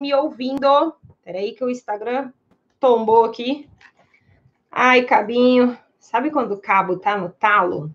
me 0.00 0.14
ouvindo. 0.14 0.94
Peraí 1.24 1.52
que 1.52 1.64
o 1.64 1.70
Instagram 1.70 2.32
tombou 2.78 3.24
aqui. 3.24 3.68
Ai, 4.70 5.02
cabinho. 5.02 5.76
Sabe 5.98 6.30
quando 6.30 6.52
o 6.52 6.60
cabo 6.60 6.98
tá 6.98 7.16
no 7.16 7.30
talo? 7.30 7.94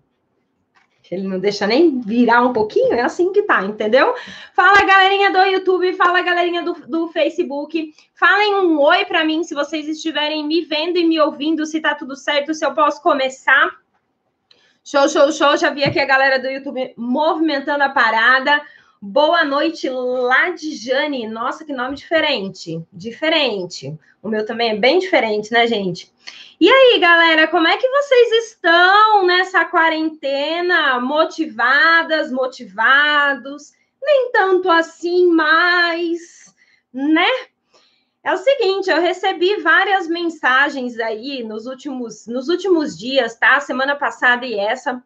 Ele 1.10 1.28
não 1.28 1.38
deixa 1.38 1.66
nem 1.66 2.00
virar 2.00 2.42
um 2.42 2.52
pouquinho, 2.52 2.94
é 2.94 3.02
assim 3.02 3.30
que 3.30 3.42
tá, 3.42 3.62
entendeu? 3.62 4.14
Fala, 4.54 4.84
galerinha 4.84 5.30
do 5.30 5.38
YouTube, 5.38 5.92
fala, 5.94 6.22
galerinha 6.22 6.62
do, 6.62 6.72
do 6.88 7.08
Facebook. 7.08 7.94
Falem 8.14 8.54
um 8.54 8.80
oi 8.80 9.04
para 9.04 9.22
mim 9.22 9.44
se 9.44 9.54
vocês 9.54 9.86
estiverem 9.86 10.46
me 10.46 10.62
vendo 10.62 10.96
e 10.96 11.06
me 11.06 11.20
ouvindo, 11.20 11.66
se 11.66 11.80
tá 11.80 11.94
tudo 11.94 12.16
certo, 12.16 12.54
se 12.54 12.64
eu 12.64 12.72
posso 12.72 13.02
começar. 13.02 13.78
Show, 14.82 15.08
show, 15.08 15.30
show. 15.30 15.56
Já 15.56 15.70
vi 15.70 15.84
aqui 15.84 16.00
a 16.00 16.06
galera 16.06 16.38
do 16.38 16.48
YouTube 16.48 16.94
movimentando 16.96 17.84
a 17.84 17.90
parada. 17.90 18.62
Boa 19.06 19.44
noite, 19.44 19.86
Ladjane. 19.90 21.28
Nossa, 21.28 21.62
que 21.62 21.74
nome 21.74 21.94
diferente. 21.94 22.82
Diferente. 22.90 23.94
O 24.22 24.30
meu 24.30 24.46
também 24.46 24.70
é 24.70 24.76
bem 24.76 24.98
diferente, 24.98 25.52
né, 25.52 25.66
gente? 25.66 26.10
E 26.58 26.70
aí, 26.70 26.98
galera, 26.98 27.46
como 27.48 27.68
é 27.68 27.76
que 27.76 27.86
vocês 27.86 28.46
estão 28.46 29.26
nessa 29.26 29.62
quarentena? 29.66 30.98
Motivadas, 31.00 32.32
motivados? 32.32 33.74
Nem 34.02 34.32
tanto 34.32 34.70
assim 34.70 35.26
mais, 35.26 36.54
né? 36.90 37.28
É 38.22 38.32
o 38.32 38.38
seguinte, 38.38 38.88
eu 38.88 39.02
recebi 39.02 39.56
várias 39.56 40.08
mensagens 40.08 40.98
aí 40.98 41.44
nos 41.44 41.66
últimos, 41.66 42.26
nos 42.26 42.48
últimos 42.48 42.98
dias, 42.98 43.36
tá? 43.36 43.60
Semana 43.60 43.96
passada 43.96 44.46
e 44.46 44.58
essa. 44.58 45.04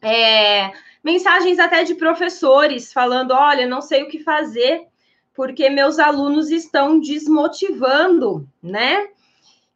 É, 0.00 0.70
mensagens 1.08 1.58
até 1.58 1.84
de 1.84 1.94
professores 1.94 2.92
falando: 2.92 3.30
olha, 3.30 3.66
não 3.66 3.80
sei 3.80 4.02
o 4.02 4.08
que 4.08 4.22
fazer, 4.22 4.86
porque 5.34 5.70
meus 5.70 5.98
alunos 5.98 6.50
estão 6.50 7.00
desmotivando, 7.00 8.46
né? 8.62 9.08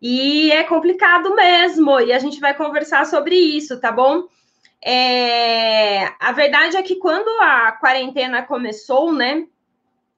E 0.01 0.51
é 0.53 0.63
complicado 0.65 1.35
mesmo, 1.35 1.99
e 2.01 2.13
a 2.13 2.19
gente 2.19 2.39
vai 2.39 2.53
conversar 2.55 3.07
sobre 3.07 3.35
isso, 3.35 3.81
tá 3.81 3.91
bom? 3.91 4.25
É, 4.85 6.07
a 6.19 6.33
verdade 6.33 6.77
é 6.77 6.83
que 6.83 6.97
quando 6.97 7.29
a 7.41 7.73
quarentena 7.73 8.43
começou, 8.43 9.13
né? 9.13 9.47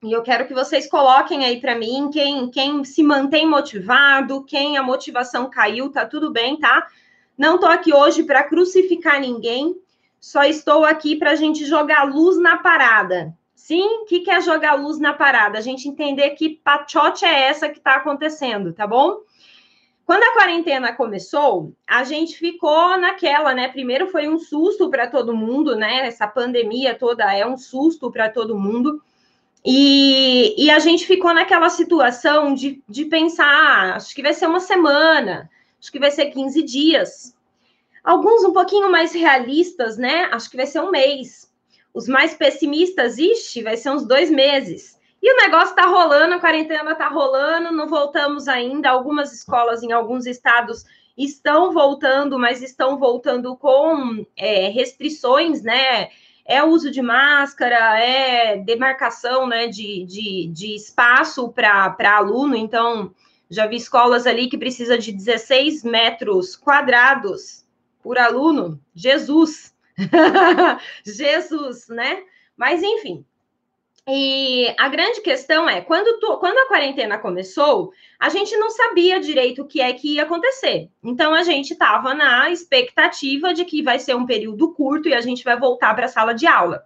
E 0.02 0.11
eu 0.12 0.22
quero 0.22 0.46
que 0.46 0.55
vocês 0.55 0.89
coloquem 0.89 1.44
aí 1.44 1.61
para 1.61 1.77
mim 1.77 2.11
quem, 2.12 2.50
quem 2.50 2.83
se 2.83 3.02
mantém 3.02 3.46
motivado, 3.48 4.44
quem 4.44 4.77
a 4.77 4.83
motivação 4.83 5.48
caiu, 5.48 5.91
tá 5.91 6.05
tudo 6.05 6.33
bem, 6.33 6.58
tá? 6.58 6.86
Não 7.39 7.58
tô 7.58 7.67
aqui 7.67 7.92
hoje 7.92 8.22
para 8.22 8.42
crucificar 8.44 9.20
ninguém, 9.20 9.77
só 10.25 10.42
estou 10.42 10.86
aqui 10.86 11.17
para 11.17 11.33
a 11.33 11.34
gente 11.34 11.67
jogar 11.67 12.05
luz 12.05 12.39
na 12.39 12.56
parada. 12.56 13.36
Sim, 13.55 14.00
o 14.00 14.05
que, 14.06 14.30
é 14.30 14.41
jogar 14.41 14.72
luz 14.72 14.98
na 14.98 15.12
parada? 15.12 15.58
A 15.58 15.61
gente 15.61 15.86
entender 15.86 16.30
que 16.30 16.58
pachote 16.64 17.27
é 17.27 17.42
essa 17.42 17.69
que 17.69 17.77
está 17.77 17.97
acontecendo, 17.97 18.72
tá 18.72 18.86
bom? 18.86 19.19
Quando 20.06 20.22
a 20.22 20.33
quarentena 20.33 20.95
começou, 20.95 21.75
a 21.86 22.05
gente 22.05 22.39
ficou 22.39 22.97
naquela, 22.97 23.52
né? 23.52 23.69
Primeiro 23.69 24.06
foi 24.06 24.27
um 24.27 24.39
susto 24.39 24.89
para 24.89 25.06
todo 25.08 25.36
mundo, 25.36 25.77
né? 25.77 26.06
Essa 26.06 26.27
pandemia 26.27 26.95
toda 26.95 27.30
é 27.30 27.47
um 27.47 27.58
susto 27.58 28.11
para 28.11 28.30
todo 28.30 28.58
mundo. 28.58 29.02
E, 29.62 30.55
e, 30.56 30.70
a 30.70 30.78
gente 30.78 31.06
ficou 31.06 31.34
naquela 31.34 31.69
situação 31.69 32.55
de, 32.55 32.83
de 32.89 33.05
pensar: 33.05 33.45
ah, 33.45 33.97
acho 33.97 34.14
que 34.14 34.22
vai 34.22 34.33
ser 34.33 34.47
uma 34.47 34.61
semana, 34.61 35.50
acho 35.78 35.92
que 35.92 36.00
vai 36.00 36.11
ser 36.11 36.30
15 36.30 36.62
dias. 36.62 37.34
Alguns 38.05 38.44
um 38.44 38.52
pouquinho 38.52 38.92
mais 38.92 39.14
realistas, 39.14 39.97
né? 39.97 40.28
Acho 40.30 40.50
que 40.50 40.58
vai 40.58 40.66
ser 40.66 40.80
um 40.80 40.91
mês. 40.91 41.50
Os 41.94 42.06
mais 42.06 42.34
pessimistas, 42.34 43.16
ixi, 43.16 43.62
vai 43.62 43.78
ser 43.78 43.88
uns 43.91 44.06
dois 44.06 44.30
meses. 44.30 45.00
E 45.22 45.33
o 45.33 45.36
negócio 45.38 45.74
tá 45.74 45.86
rolando, 45.86 46.34
a 46.34 46.38
quarentena 46.38 46.94
tá 46.94 47.08
rolando, 47.08 47.72
não 47.72 47.88
voltamos 47.88 48.46
ainda. 48.46 48.91
Algumas 48.91 49.33
escolas 49.33 49.83
em 49.83 49.91
alguns 49.91 50.27
estados 50.27 50.84
estão 51.16 51.72
voltando, 51.72 52.38
mas 52.38 52.61
estão 52.61 52.98
voltando 52.98 53.56
com 53.56 54.27
é, 54.36 54.68
restrições, 54.68 55.62
né? 55.62 56.11
É 56.45 56.62
uso 56.62 56.90
de 56.90 57.00
máscara, 57.00 57.98
é 57.98 58.58
demarcação 58.58 59.46
né, 59.46 59.67
de, 59.67 60.05
de, 60.05 60.48
de 60.48 60.74
espaço 60.74 61.48
para 61.48 62.18
aluno. 62.18 62.55
Então, 62.55 63.14
já 63.48 63.67
vi 63.67 63.77
escolas 63.77 64.27
ali 64.27 64.50
que 64.50 64.58
precisa 64.58 64.98
de 64.98 65.11
16 65.11 65.83
metros 65.84 66.55
quadrados 66.55 67.64
por 68.05 68.19
aluno, 68.19 68.79
Jesus. 68.95 69.75
Jesus, 71.07 71.89
né? 71.89 72.23
Mas 72.55 72.83
enfim. 72.83 73.25
E 74.07 74.75
a 74.79 74.91
grande 74.91 75.23
questão 75.23 75.67
é, 75.67 75.81
quando, 75.81 76.20
tu, 76.20 76.37
quando 76.37 76.59
a 76.59 76.69
quarentena 76.69 77.17
começou, 77.17 77.91
a 78.20 78.29
gente 78.29 78.55
não 78.59 78.69
sabia 78.69 79.19
direito 79.19 79.63
o 79.63 79.67
que 79.67 79.81
é 79.81 79.91
que 79.95 80.17
ia 80.17 80.25
acontecer. 80.25 80.91
Então 81.03 81.33
a 81.33 81.42
gente 81.42 81.70
estava 81.70 82.13
na 82.13 82.51
expectativa 82.51 83.55
de 83.55 83.65
que 83.65 83.83
vai 83.83 83.98
ser 83.98 84.15
um 84.15 84.27
período 84.27 84.75
curto 84.75 85.09
e 85.09 85.15
a 85.15 85.23
gente 85.23 85.42
vai 85.42 85.59
voltar 85.59 85.95
para 85.95 86.05
a 86.05 86.09
sala 86.09 86.35
de 86.35 86.47
aula. 86.47 86.85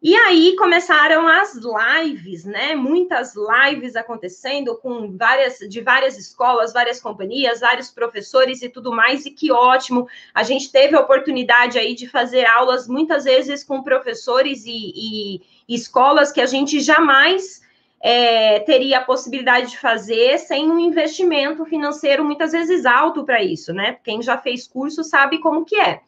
E 0.00 0.14
aí 0.14 0.54
começaram 0.54 1.26
as 1.26 1.54
lives, 1.56 2.44
né? 2.44 2.76
Muitas 2.76 3.34
lives 3.34 3.96
acontecendo 3.96 4.76
com 4.76 5.16
várias 5.16 5.58
de 5.58 5.80
várias 5.80 6.16
escolas, 6.16 6.72
várias 6.72 7.00
companhias, 7.00 7.58
vários 7.58 7.90
professores 7.90 8.62
e 8.62 8.68
tudo 8.68 8.92
mais, 8.92 9.26
e 9.26 9.30
que 9.32 9.50
ótimo. 9.50 10.06
A 10.32 10.44
gente 10.44 10.70
teve 10.70 10.94
a 10.94 11.00
oportunidade 11.00 11.80
aí 11.80 11.96
de 11.96 12.08
fazer 12.08 12.46
aulas 12.46 12.86
muitas 12.86 13.24
vezes 13.24 13.64
com 13.64 13.82
professores 13.82 14.64
e, 14.66 14.92
e 14.94 15.42
escolas 15.68 16.30
que 16.30 16.40
a 16.40 16.46
gente 16.46 16.78
jamais 16.78 17.60
é, 18.00 18.60
teria 18.60 18.98
a 18.98 19.04
possibilidade 19.04 19.70
de 19.70 19.78
fazer 19.78 20.38
sem 20.38 20.70
um 20.70 20.78
investimento 20.78 21.64
financeiro 21.64 22.24
muitas 22.24 22.52
vezes 22.52 22.86
alto 22.86 23.24
para 23.24 23.42
isso, 23.42 23.72
né? 23.72 23.98
Quem 24.04 24.22
já 24.22 24.38
fez 24.38 24.68
curso 24.68 25.02
sabe 25.02 25.38
como 25.40 25.64
que 25.64 25.74
é. 25.74 26.02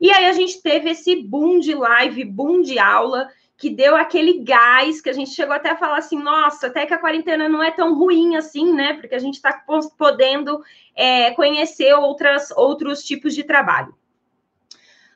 E 0.00 0.10
aí 0.10 0.26
a 0.26 0.32
gente 0.32 0.60
teve 0.60 0.90
esse 0.90 1.16
boom 1.16 1.58
de 1.58 1.74
live, 1.74 2.24
boom 2.24 2.62
de 2.62 2.78
aula, 2.78 3.28
que 3.56 3.70
deu 3.70 3.96
aquele 3.96 4.40
gás 4.44 5.00
que 5.00 5.08
a 5.08 5.12
gente 5.12 5.30
chegou 5.30 5.54
até 5.54 5.70
a 5.70 5.76
falar 5.76 5.98
assim: 5.98 6.18
nossa, 6.18 6.66
até 6.66 6.86
que 6.86 6.94
a 6.94 6.98
quarentena 6.98 7.48
não 7.48 7.62
é 7.62 7.70
tão 7.70 7.94
ruim 7.94 8.36
assim, 8.36 8.72
né? 8.72 8.94
Porque 8.94 9.14
a 9.14 9.18
gente 9.18 9.34
está 9.34 9.64
podendo 9.96 10.62
é, 10.94 11.30
conhecer 11.32 11.94
outras, 11.94 12.50
outros 12.50 13.02
tipos 13.02 13.34
de 13.34 13.44
trabalho. 13.44 13.94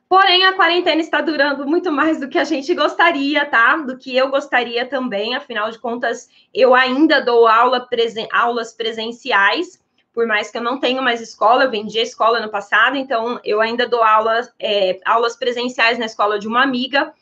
Porém, 0.09 0.47
a 0.47 0.55
quarentena 0.55 1.03
está 1.03 1.21
durando 1.21 1.67
muito 1.67 1.93
mais 1.93 2.19
do 2.19 2.29
que 2.29 2.39
a 2.39 2.45
gente 2.45 2.75
gostaria, 2.75 3.45
tá? 3.45 3.77
Do 3.77 3.99
que 3.99 4.17
eu 4.17 4.31
gostaria 4.31 4.87
também. 4.87 5.35
Afinal 5.35 5.71
de 5.71 5.79
contas, 5.79 6.31
eu 6.55 6.75
ainda 6.75 7.21
dou 7.21 7.47
aula 7.47 7.87
presen 7.87 8.27
aulas 8.33 8.73
presenciais 8.73 9.79
por 10.19 10.27
mais 10.27 10.51
que 10.51 10.59
eu 10.59 10.63
não 10.63 10.81
tenha 10.81 11.01
mais 11.01 11.21
escola, 11.21 11.63
eu 11.63 11.71
vendi 11.71 11.97
a 11.97 12.03
escola 12.03 12.41
no 12.41 12.51
passado, 12.51 12.97
então 12.97 13.39
eu 13.45 13.61
ainda 13.61 13.87
dou 13.87 14.03
aulas, 14.03 14.53
é, 14.59 14.99
aulas 15.05 15.37
presenciais 15.37 15.97
na 15.97 16.07
escola 16.07 16.41
de 16.41 16.49
uma 16.49 16.61
amiga, 16.61 17.15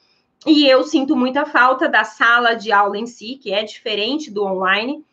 e 0.46 0.66
eu 0.66 0.82
sinto 0.82 1.14
muita 1.14 1.44
falta 1.44 1.90
da 1.90 2.04
sala 2.04 2.54
de 2.54 2.72
aula 2.72 2.96
em 2.96 3.06
si, 3.06 3.36
que 3.36 3.52
é 3.52 3.62
diferente 3.62 4.30
do 4.30 4.42
online, 4.42 5.04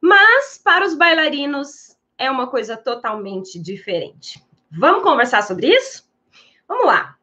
mas 0.00 0.58
para 0.58 0.84
os 0.84 0.94
bailarinos 0.94 1.96
é 2.18 2.28
uma 2.28 2.48
coisa 2.48 2.76
totalmente 2.76 3.56
diferente. 3.60 4.42
Vamos 4.68 5.04
conversar 5.04 5.44
sobre 5.44 5.68
isso? 5.68 6.10
Vamos 6.66 6.86
lá. 6.86 7.17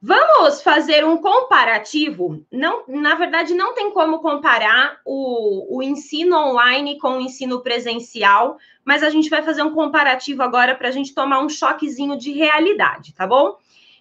Vamos 0.00 0.62
fazer 0.62 1.04
um 1.04 1.16
comparativo. 1.16 2.44
Não, 2.52 2.84
na 2.86 3.16
verdade, 3.16 3.52
não 3.52 3.74
tem 3.74 3.90
como 3.90 4.20
comparar 4.20 5.00
o, 5.04 5.76
o 5.76 5.82
ensino 5.82 6.36
online 6.36 6.98
com 6.98 7.18
o 7.18 7.20
ensino 7.20 7.60
presencial, 7.60 8.58
mas 8.84 9.02
a 9.02 9.10
gente 9.10 9.28
vai 9.28 9.42
fazer 9.42 9.62
um 9.62 9.74
comparativo 9.74 10.42
agora 10.42 10.74
para 10.74 10.88
a 10.88 10.92
gente 10.92 11.12
tomar 11.12 11.40
um 11.40 11.48
choquezinho 11.48 12.16
de 12.16 12.32
realidade, 12.32 13.12
tá 13.12 13.26
bom? 13.26 13.56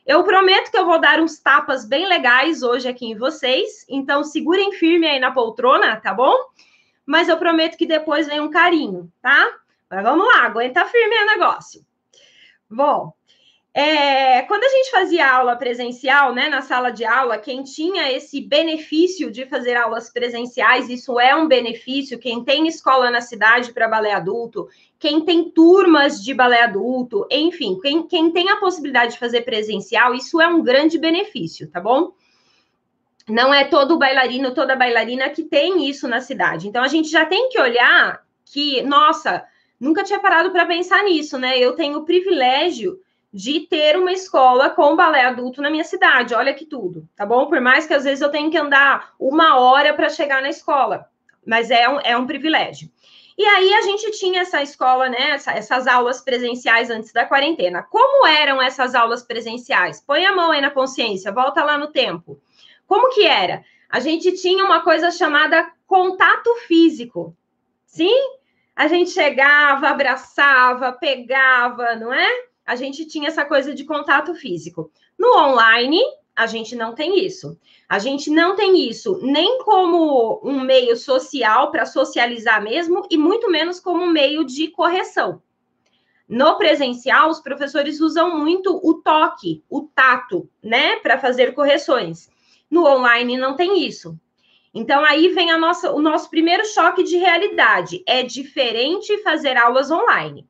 Eu 0.06 0.24
prometo 0.24 0.72
que 0.72 0.78
eu 0.78 0.86
vou 0.86 1.02
dar 1.02 1.20
uns 1.20 1.40
tapas 1.40 1.84
bem 1.84 2.08
legais 2.08 2.62
hoje 2.62 2.88
aqui 2.88 3.08
em 3.08 3.18
vocês, 3.18 3.86
então 3.90 4.24
segurem 4.24 4.72
firme 4.72 5.08
aí 5.08 5.20
na 5.20 5.32
poltrona, 5.32 5.98
tá 5.98 6.14
bom? 6.14 6.34
Mas 7.06 7.28
eu 7.28 7.38
prometo 7.38 7.76
que 7.76 7.86
depois 7.86 8.28
vem 8.28 8.40
um 8.40 8.50
carinho, 8.52 9.12
tá? 9.22 9.52
Mas 9.90 10.04
vamos 10.04 10.28
lá, 10.28 10.46
aguenta 10.46 10.86
firme 10.86 11.16
o 11.16 11.26
negócio. 11.26 11.86
Bom, 12.70 13.14
é, 13.80 14.42
quando 14.42 14.64
a 14.64 14.70
gente 14.70 14.90
fazia 14.90 15.32
aula 15.32 15.56
presencial, 15.56 16.34
né, 16.34 16.50
na 16.50 16.64
sala 16.64 16.90
de 16.90 17.06
aula, 17.06 17.38
quem 17.38 17.62
tinha 17.62 18.12
esse 18.12 18.42
benefício 18.42 19.30
de 19.30 19.46
fazer 19.46 19.76
aulas 19.76 20.10
presenciais, 20.10 20.90
isso 20.90 21.20
é 21.20 21.36
um 21.36 21.48
benefício. 21.48 22.18
Quem 22.18 22.44
tem 22.44 22.68
escola 22.68 23.12
na 23.12 23.22
cidade 23.22 23.72
para 23.72 23.88
balé 23.88 24.14
adulto, 24.14 24.68
quem 24.98 25.24
tem 25.24 25.52
turmas 25.52 26.24
de 26.24 26.34
balé 26.34 26.64
adulto, 26.64 27.28
enfim, 27.30 27.78
quem, 27.80 28.08
quem 28.08 28.32
tem 28.32 28.50
a 28.50 28.56
possibilidade 28.56 29.14
de 29.14 29.20
fazer 29.20 29.42
presencial, 29.42 30.16
isso 30.16 30.42
é 30.42 30.48
um 30.48 30.64
grande 30.64 30.98
benefício, 30.98 31.70
tá 31.70 31.80
bom? 31.80 32.14
Não 33.30 33.54
é 33.54 33.64
todo 33.64 34.00
bailarino, 34.00 34.56
toda 34.56 34.76
bailarina 34.76 35.30
que 35.30 35.44
tem 35.44 35.88
isso 35.88 36.08
na 36.08 36.20
cidade. 36.20 36.68
Então 36.68 36.84
a 36.84 36.88
gente 36.88 37.10
já 37.10 37.28
tem 37.28 37.48
que 37.50 37.62
olhar 37.62 38.24
que, 38.44 38.82
nossa, 38.82 39.46
nunca 39.80 40.04
tinha 40.04 40.18
parado 40.18 40.50
para 40.50 40.66
pensar 40.66 41.04
nisso, 41.04 41.38
né? 41.38 41.60
Eu 41.60 41.74
tenho 41.74 42.00
o 42.00 42.06
privilégio 42.06 43.00
de 43.34 43.62
ter 43.62 43.98
uma 43.98 44.12
escola 44.12 44.70
com 44.70 44.96
balé 44.96 45.26
adulto 45.26 45.62
na 45.62 45.70
minha 45.70 45.84
cidade. 45.84 46.34
Olha 46.34 46.54
que 46.54 46.66
tudo, 46.66 47.08
tá 47.16 47.26
bom? 47.26 47.48
Por 47.48 47.60
mais 47.60 47.86
que 47.86 47.94
às 47.94 48.04
vezes 48.04 48.22
eu 48.22 48.32
tenha 48.32 48.50
que 48.50 48.58
andar 48.58 49.14
uma 49.20 49.60
hora 49.60 49.94
para 49.94 50.10
chegar 50.10 50.42
na 50.42 50.50
escola. 50.50 51.08
Mas 51.46 51.72
é 51.72 51.88
um, 51.88 52.00
é 52.00 52.18
um 52.18 52.26
privilégio. 52.26 52.90
E 53.38 53.46
aí 53.46 53.74
a 53.76 53.82
gente 53.84 54.10
tinha 54.12 54.42
essa 54.42 54.64
escola, 54.64 55.10
né? 55.10 55.32
Essa, 55.32 55.52
essas 55.52 55.86
aulas 55.86 56.22
presenciais 56.22 56.90
antes 56.90 57.14
da 57.14 57.26
quarentena. 57.26 57.84
Como 57.84 58.26
eram 58.26 58.60
essas 58.60 58.96
aulas 58.96 59.22
presenciais? 59.22 60.02
Põe 60.02 60.26
a 60.26 60.36
mão 60.36 60.52
aí 60.52 60.60
na 60.60 60.72
consciência, 60.72 61.32
volta 61.32 61.64
lá 61.64 61.78
no 61.78 61.88
tempo. 61.88 62.42
Como 62.88 63.14
que 63.14 63.26
era? 63.26 63.64
A 63.90 64.00
gente 64.00 64.32
tinha 64.34 64.66
uma 64.66 64.82
coisa 64.82 65.12
chamada 65.12 65.72
contato 65.86 66.54
físico. 66.68 67.36
Sim? 67.86 68.18
A 68.76 68.88
gente 68.88 69.12
chegava, 69.12 69.90
abraçava, 69.90 70.92
pegava, 70.94 71.96
não 71.96 72.12
é? 72.12 72.28
A 72.68 72.76
gente 72.76 73.06
tinha 73.06 73.30
essa 73.30 73.46
coisa 73.46 73.74
de 73.74 73.86
contato 73.86 74.36
físico. 74.36 74.92
No 75.18 75.38
online, 75.38 76.02
a 76.36 76.46
gente 76.46 76.76
não 76.76 76.94
tem 76.94 77.26
isso. 77.26 77.58
A 77.88 77.98
gente 77.98 78.30
não 78.30 78.58
tem 78.58 78.90
isso 78.90 79.20
nem 79.24 79.60
como 79.64 80.42
um 80.44 80.60
meio 80.60 80.98
social 80.98 81.72
para 81.72 81.86
socializar 81.86 82.62
mesmo, 82.62 83.08
e 83.10 83.18
muito 83.18 83.50
menos 83.50 83.80
como 83.80 84.04
um 84.04 84.12
meio 84.12 84.44
de 84.44 84.68
correção. 84.68 85.42
No 86.28 86.58
presencial, 86.58 87.30
os 87.30 87.40
professores 87.40 88.02
usam 88.02 88.38
muito 88.38 88.78
o 88.84 88.96
toque, 88.96 89.64
o 89.70 89.84
tato, 89.84 90.50
né, 90.62 90.98
para 90.98 91.18
fazer 91.18 91.54
correções. 91.54 92.30
No 92.70 92.86
online 92.86 93.38
não 93.38 93.56
tem 93.56 93.88
isso. 93.88 94.20
Então 94.74 95.06
aí 95.06 95.30
vem 95.30 95.52
a 95.52 95.58
nossa, 95.58 95.92
o 95.94 96.02
nosso 96.02 96.30
primeiro 96.30 96.66
choque 96.66 97.02
de 97.02 97.16
realidade. 97.16 98.04
É 98.06 98.24
diferente 98.24 99.18
fazer 99.24 99.56
aulas 99.56 99.90
online. 99.90 100.46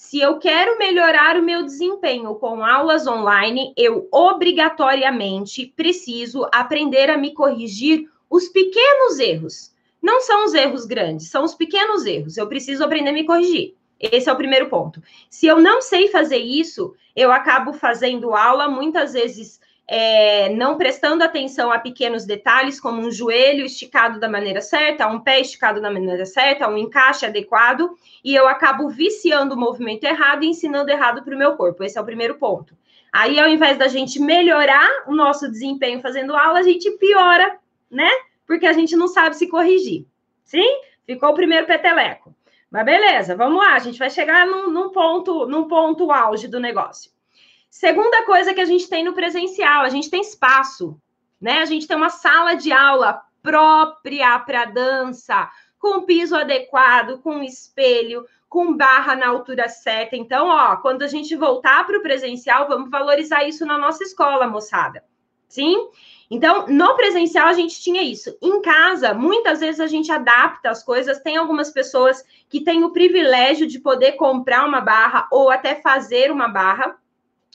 Se 0.00 0.20
eu 0.20 0.38
quero 0.38 0.78
melhorar 0.78 1.36
o 1.36 1.42
meu 1.42 1.64
desempenho 1.64 2.32
com 2.36 2.64
aulas 2.64 3.08
online, 3.08 3.74
eu 3.76 4.06
obrigatoriamente 4.12 5.66
preciso 5.74 6.48
aprender 6.52 7.10
a 7.10 7.18
me 7.18 7.34
corrigir 7.34 8.08
os 8.30 8.46
pequenos 8.46 9.18
erros. 9.18 9.74
Não 10.00 10.20
são 10.20 10.44
os 10.44 10.54
erros 10.54 10.86
grandes, 10.86 11.28
são 11.28 11.42
os 11.42 11.52
pequenos 11.52 12.06
erros. 12.06 12.36
Eu 12.36 12.46
preciso 12.46 12.84
aprender 12.84 13.10
a 13.10 13.12
me 13.12 13.26
corrigir. 13.26 13.74
Esse 13.98 14.30
é 14.30 14.32
o 14.32 14.36
primeiro 14.36 14.68
ponto. 14.68 15.02
Se 15.28 15.48
eu 15.48 15.60
não 15.60 15.82
sei 15.82 16.06
fazer 16.06 16.38
isso, 16.38 16.94
eu 17.16 17.32
acabo 17.32 17.72
fazendo 17.72 18.36
aula 18.36 18.68
muitas 18.68 19.14
vezes 19.14 19.60
é, 19.90 20.50
não 20.50 20.76
prestando 20.76 21.24
atenção 21.24 21.72
a 21.72 21.78
pequenos 21.78 22.26
detalhes, 22.26 22.78
como 22.78 23.00
um 23.00 23.10
joelho 23.10 23.64
esticado 23.64 24.20
da 24.20 24.28
maneira 24.28 24.60
certa, 24.60 25.08
um 25.08 25.18
pé 25.18 25.40
esticado 25.40 25.80
da 25.80 25.90
maneira 25.90 26.26
certa, 26.26 26.68
um 26.68 26.76
encaixe 26.76 27.24
adequado, 27.24 27.96
e 28.22 28.34
eu 28.34 28.46
acabo 28.46 28.90
viciando 28.90 29.54
o 29.54 29.58
movimento 29.58 30.04
errado 30.04 30.44
e 30.44 30.48
ensinando 30.48 30.90
errado 30.90 31.22
para 31.22 31.34
o 31.34 31.38
meu 31.38 31.56
corpo. 31.56 31.82
Esse 31.82 31.96
é 31.96 32.00
o 32.02 32.04
primeiro 32.04 32.34
ponto. 32.34 32.76
Aí, 33.10 33.40
ao 33.40 33.48
invés 33.48 33.78
da 33.78 33.88
gente 33.88 34.20
melhorar 34.20 35.04
o 35.06 35.14
nosso 35.14 35.50
desempenho 35.50 36.02
fazendo 36.02 36.36
aula, 36.36 36.58
a 36.58 36.62
gente 36.62 36.90
piora, 36.98 37.58
né? 37.90 38.10
Porque 38.46 38.66
a 38.66 38.74
gente 38.74 38.94
não 38.94 39.08
sabe 39.08 39.36
se 39.36 39.48
corrigir. 39.48 40.06
Sim? 40.44 40.82
Ficou 41.06 41.30
o 41.30 41.34
primeiro 41.34 41.66
peteleco. 41.66 42.34
Mas 42.70 42.84
beleza, 42.84 43.34
vamos 43.34 43.58
lá, 43.58 43.72
a 43.72 43.78
gente 43.78 43.98
vai 43.98 44.10
chegar 44.10 44.46
num, 44.46 44.70
num 44.70 44.90
ponto, 44.90 45.46
num 45.46 45.66
ponto 45.66 46.12
auge 46.12 46.46
do 46.46 46.60
negócio. 46.60 47.10
Segunda 47.70 48.24
coisa 48.24 48.54
que 48.54 48.60
a 48.60 48.64
gente 48.64 48.88
tem 48.88 49.04
no 49.04 49.14
presencial, 49.14 49.82
a 49.82 49.88
gente 49.88 50.10
tem 50.10 50.20
espaço, 50.20 51.00
né? 51.40 51.58
A 51.60 51.64
gente 51.64 51.86
tem 51.86 51.96
uma 51.96 52.10
sala 52.10 52.54
de 52.54 52.72
aula 52.72 53.22
própria 53.42 54.38
para 54.40 54.64
dança, 54.64 55.50
com 55.78 56.02
piso 56.02 56.34
adequado, 56.36 57.20
com 57.22 57.42
espelho, 57.42 58.26
com 58.48 58.76
barra 58.76 59.14
na 59.14 59.28
altura 59.28 59.68
certa. 59.68 60.16
Então, 60.16 60.48
ó, 60.48 60.76
quando 60.76 61.02
a 61.02 61.06
gente 61.06 61.36
voltar 61.36 61.86
para 61.86 61.98
o 61.98 62.02
presencial, 62.02 62.66
vamos 62.66 62.90
valorizar 62.90 63.44
isso 63.44 63.64
na 63.64 63.78
nossa 63.78 64.02
escola, 64.02 64.46
moçada. 64.46 65.04
Sim? 65.46 65.88
Então, 66.30 66.66
no 66.66 66.94
presencial 66.94 67.46
a 67.46 67.54
gente 67.54 67.80
tinha 67.80 68.02
isso. 68.02 68.36
Em 68.42 68.60
casa, 68.60 69.14
muitas 69.14 69.60
vezes 69.60 69.80
a 69.80 69.86
gente 69.86 70.12
adapta 70.12 70.68
as 70.70 70.82
coisas. 70.82 71.20
Tem 71.20 71.36
algumas 71.36 71.70
pessoas 71.70 72.22
que 72.48 72.62
têm 72.62 72.84
o 72.84 72.92
privilégio 72.92 73.66
de 73.66 73.78
poder 73.78 74.12
comprar 74.12 74.66
uma 74.66 74.80
barra 74.80 75.26
ou 75.30 75.50
até 75.50 75.76
fazer 75.76 76.30
uma 76.30 76.48
barra 76.48 76.98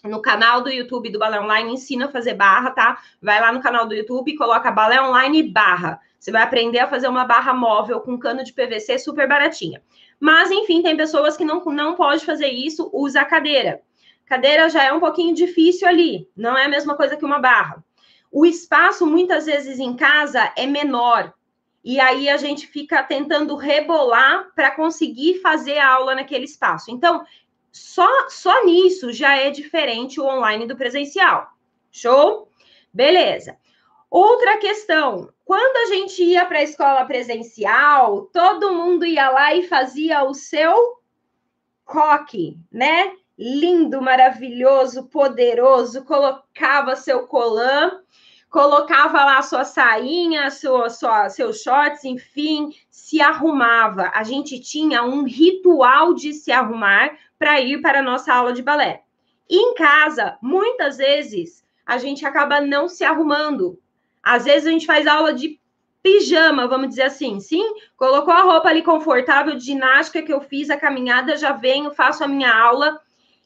no 0.04 0.22
canal 0.22 0.62
do 0.62 0.70
YouTube 0.70 1.10
do 1.10 1.20
Balé 1.20 1.40
Online, 1.40 1.74
ensina 1.74 2.06
a 2.06 2.12
fazer 2.12 2.34
barra, 2.34 2.72
tá? 2.72 3.02
Vai 3.22 3.40
lá 3.40 3.52
no 3.52 3.62
canal 3.62 3.88
do 3.88 3.96
YouTube 3.96 4.32
e 4.32 4.36
coloca 4.36 4.72
Balé 4.72 5.02
Online 5.02 5.44
barra. 5.44 6.00
Você 6.20 6.32
vai 6.32 6.42
aprender 6.42 6.80
a 6.80 6.88
fazer 6.88 7.08
uma 7.08 7.26
barra 7.26 7.54
móvel 7.54 8.02
com 8.02 8.18
cano 8.18 8.44
de 8.44 8.54
PVC 8.54 9.00
super 9.00 9.28
baratinha. 9.28 9.82
Mas, 10.20 10.52
enfim, 10.52 10.82
tem 10.82 10.96
pessoas 10.96 11.38
que 11.38 11.46
não, 11.46 11.64
não 11.66 11.96
pode 11.96 12.26
fazer 12.26 12.48
isso, 12.48 12.90
usa 12.94 13.22
a 13.22 13.26
cadeira. 13.26 13.82
Cadeira 14.26 14.70
já 14.70 14.84
é 14.84 14.92
um 14.92 15.00
pouquinho 15.00 15.34
difícil 15.34 15.88
ali, 15.88 16.28
não 16.36 16.58
é 16.58 16.66
a 16.66 16.70
mesma 16.70 16.96
coisa 16.96 17.18
que 17.18 17.26
uma 17.26 17.40
barra. 17.40 17.84
O 18.32 18.46
espaço, 18.46 19.06
muitas 19.06 19.46
vezes, 19.46 19.80
em 19.80 19.96
casa 19.96 20.52
é 20.58 20.66
menor. 20.66 21.34
E 21.84 22.00
aí 22.00 22.30
a 22.30 22.38
gente 22.38 22.66
fica 22.66 23.04
tentando 23.04 23.56
rebolar 23.58 24.48
para 24.56 24.72
conseguir 24.72 25.42
fazer 25.42 25.78
a 25.78 25.94
aula 25.94 26.16
naquele 26.16 26.46
espaço. 26.46 26.90
Então, 26.90 27.26
só, 27.74 28.30
só 28.30 28.64
nisso 28.64 29.12
já 29.12 29.36
é 29.36 29.50
diferente 29.50 30.22
o 30.22 30.26
online 30.26 30.68
do 30.68 30.78
presencial. 30.78 31.50
Show? 31.92 32.48
Beleza. 32.94 33.58
Outra 34.12 34.58
questão: 34.60 35.34
quando 35.44 35.76
a 35.78 35.96
gente 35.96 36.24
ia 36.24 36.46
para 36.46 36.60
a 36.60 36.64
escola 36.64 37.04
presencial, 37.06 38.28
todo 38.32 38.76
mundo 38.76 39.04
ia 39.06 39.28
lá 39.32 39.56
e 39.56 39.68
fazia 39.68 40.24
o 40.24 40.36
seu 40.36 41.02
coque, 41.84 42.60
né? 42.72 43.12
Lindo, 43.36 44.00
maravilhoso, 44.00 45.06
poderoso, 45.08 46.06
colocava 46.06 46.96
seu 46.96 47.26
colã 47.26 48.04
colocava 48.54 49.26
lá 49.26 49.42
sua 49.42 49.66
sainha, 49.66 50.52
sua, 50.52 50.88
sua, 50.88 51.28
seus 51.28 51.64
shorts, 51.64 52.04
enfim, 52.06 52.72
se 52.88 53.20
arrumava. 53.20 54.12
A 54.14 54.24
gente 54.24 54.60
tinha 54.60 55.04
um 55.04 55.24
ritual 55.24 56.14
de 56.14 56.34
se 56.34 56.52
arrumar 56.52 57.18
para 57.40 57.60
ir 57.60 57.82
para 57.82 57.98
a 57.98 58.04
nossa 58.04 58.32
aula 58.32 58.54
de 58.54 58.62
balé. 58.62 59.02
Em 59.50 59.74
casa, 59.74 60.38
muitas 60.40 60.98
vezes, 60.98 61.66
a 61.84 61.98
gente 61.98 62.24
acaba 62.28 62.62
não 62.62 62.88
se 62.88 63.04
arrumando. 63.04 63.80
Às 64.22 64.46
vezes 64.46 64.68
a 64.68 64.72
gente 64.72 64.86
faz 64.86 65.08
aula 65.08 65.34
de 65.34 65.60
pijama, 66.04 66.68
vamos 66.68 66.90
dizer 66.90 67.04
assim, 67.04 67.40
sim? 67.40 67.74
Colocou 67.98 68.36
a 68.36 68.42
roupa 68.42 68.70
ali 68.70 68.84
confortável 68.84 69.60
ginástica 69.60 70.22
que 70.22 70.32
eu 70.32 70.42
fiz, 70.42 70.70
a 70.70 70.78
caminhada, 70.78 71.36
já 71.38 71.54
venho, 71.54 71.90
faço 71.90 72.24
a 72.24 72.28
minha 72.28 72.54
aula. 72.54 73.02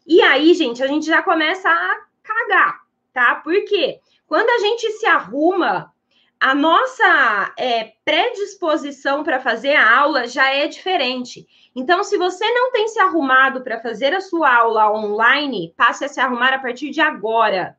E 0.05 0.21
aí, 0.21 0.53
gente, 0.53 0.83
a 0.83 0.87
gente 0.87 1.05
já 1.05 1.23
começa 1.23 1.69
a 1.69 2.01
cagar, 2.21 2.81
tá? 3.13 3.35
Por 3.35 3.63
quê? 3.63 4.01
Quando 4.27 4.49
a 4.49 4.59
gente 4.59 4.91
se 4.91 5.05
arruma, 5.05 5.93
a 6.39 6.53
nossa 6.53 7.53
é, 7.57 7.93
predisposição 8.03 9.23
para 9.23 9.39
fazer 9.39 9.75
a 9.75 9.99
aula 9.99 10.27
já 10.27 10.53
é 10.53 10.67
diferente. 10.67 11.47
Então, 11.73 12.03
se 12.03 12.17
você 12.17 12.45
não 12.51 12.71
tem 12.71 12.87
se 12.89 12.99
arrumado 12.99 13.61
para 13.61 13.79
fazer 13.79 14.13
a 14.13 14.21
sua 14.21 14.53
aula 14.53 14.91
online, 14.91 15.73
passe 15.77 16.03
a 16.03 16.09
se 16.09 16.19
arrumar 16.19 16.53
a 16.53 16.59
partir 16.59 16.89
de 16.91 16.99
agora, 16.99 17.77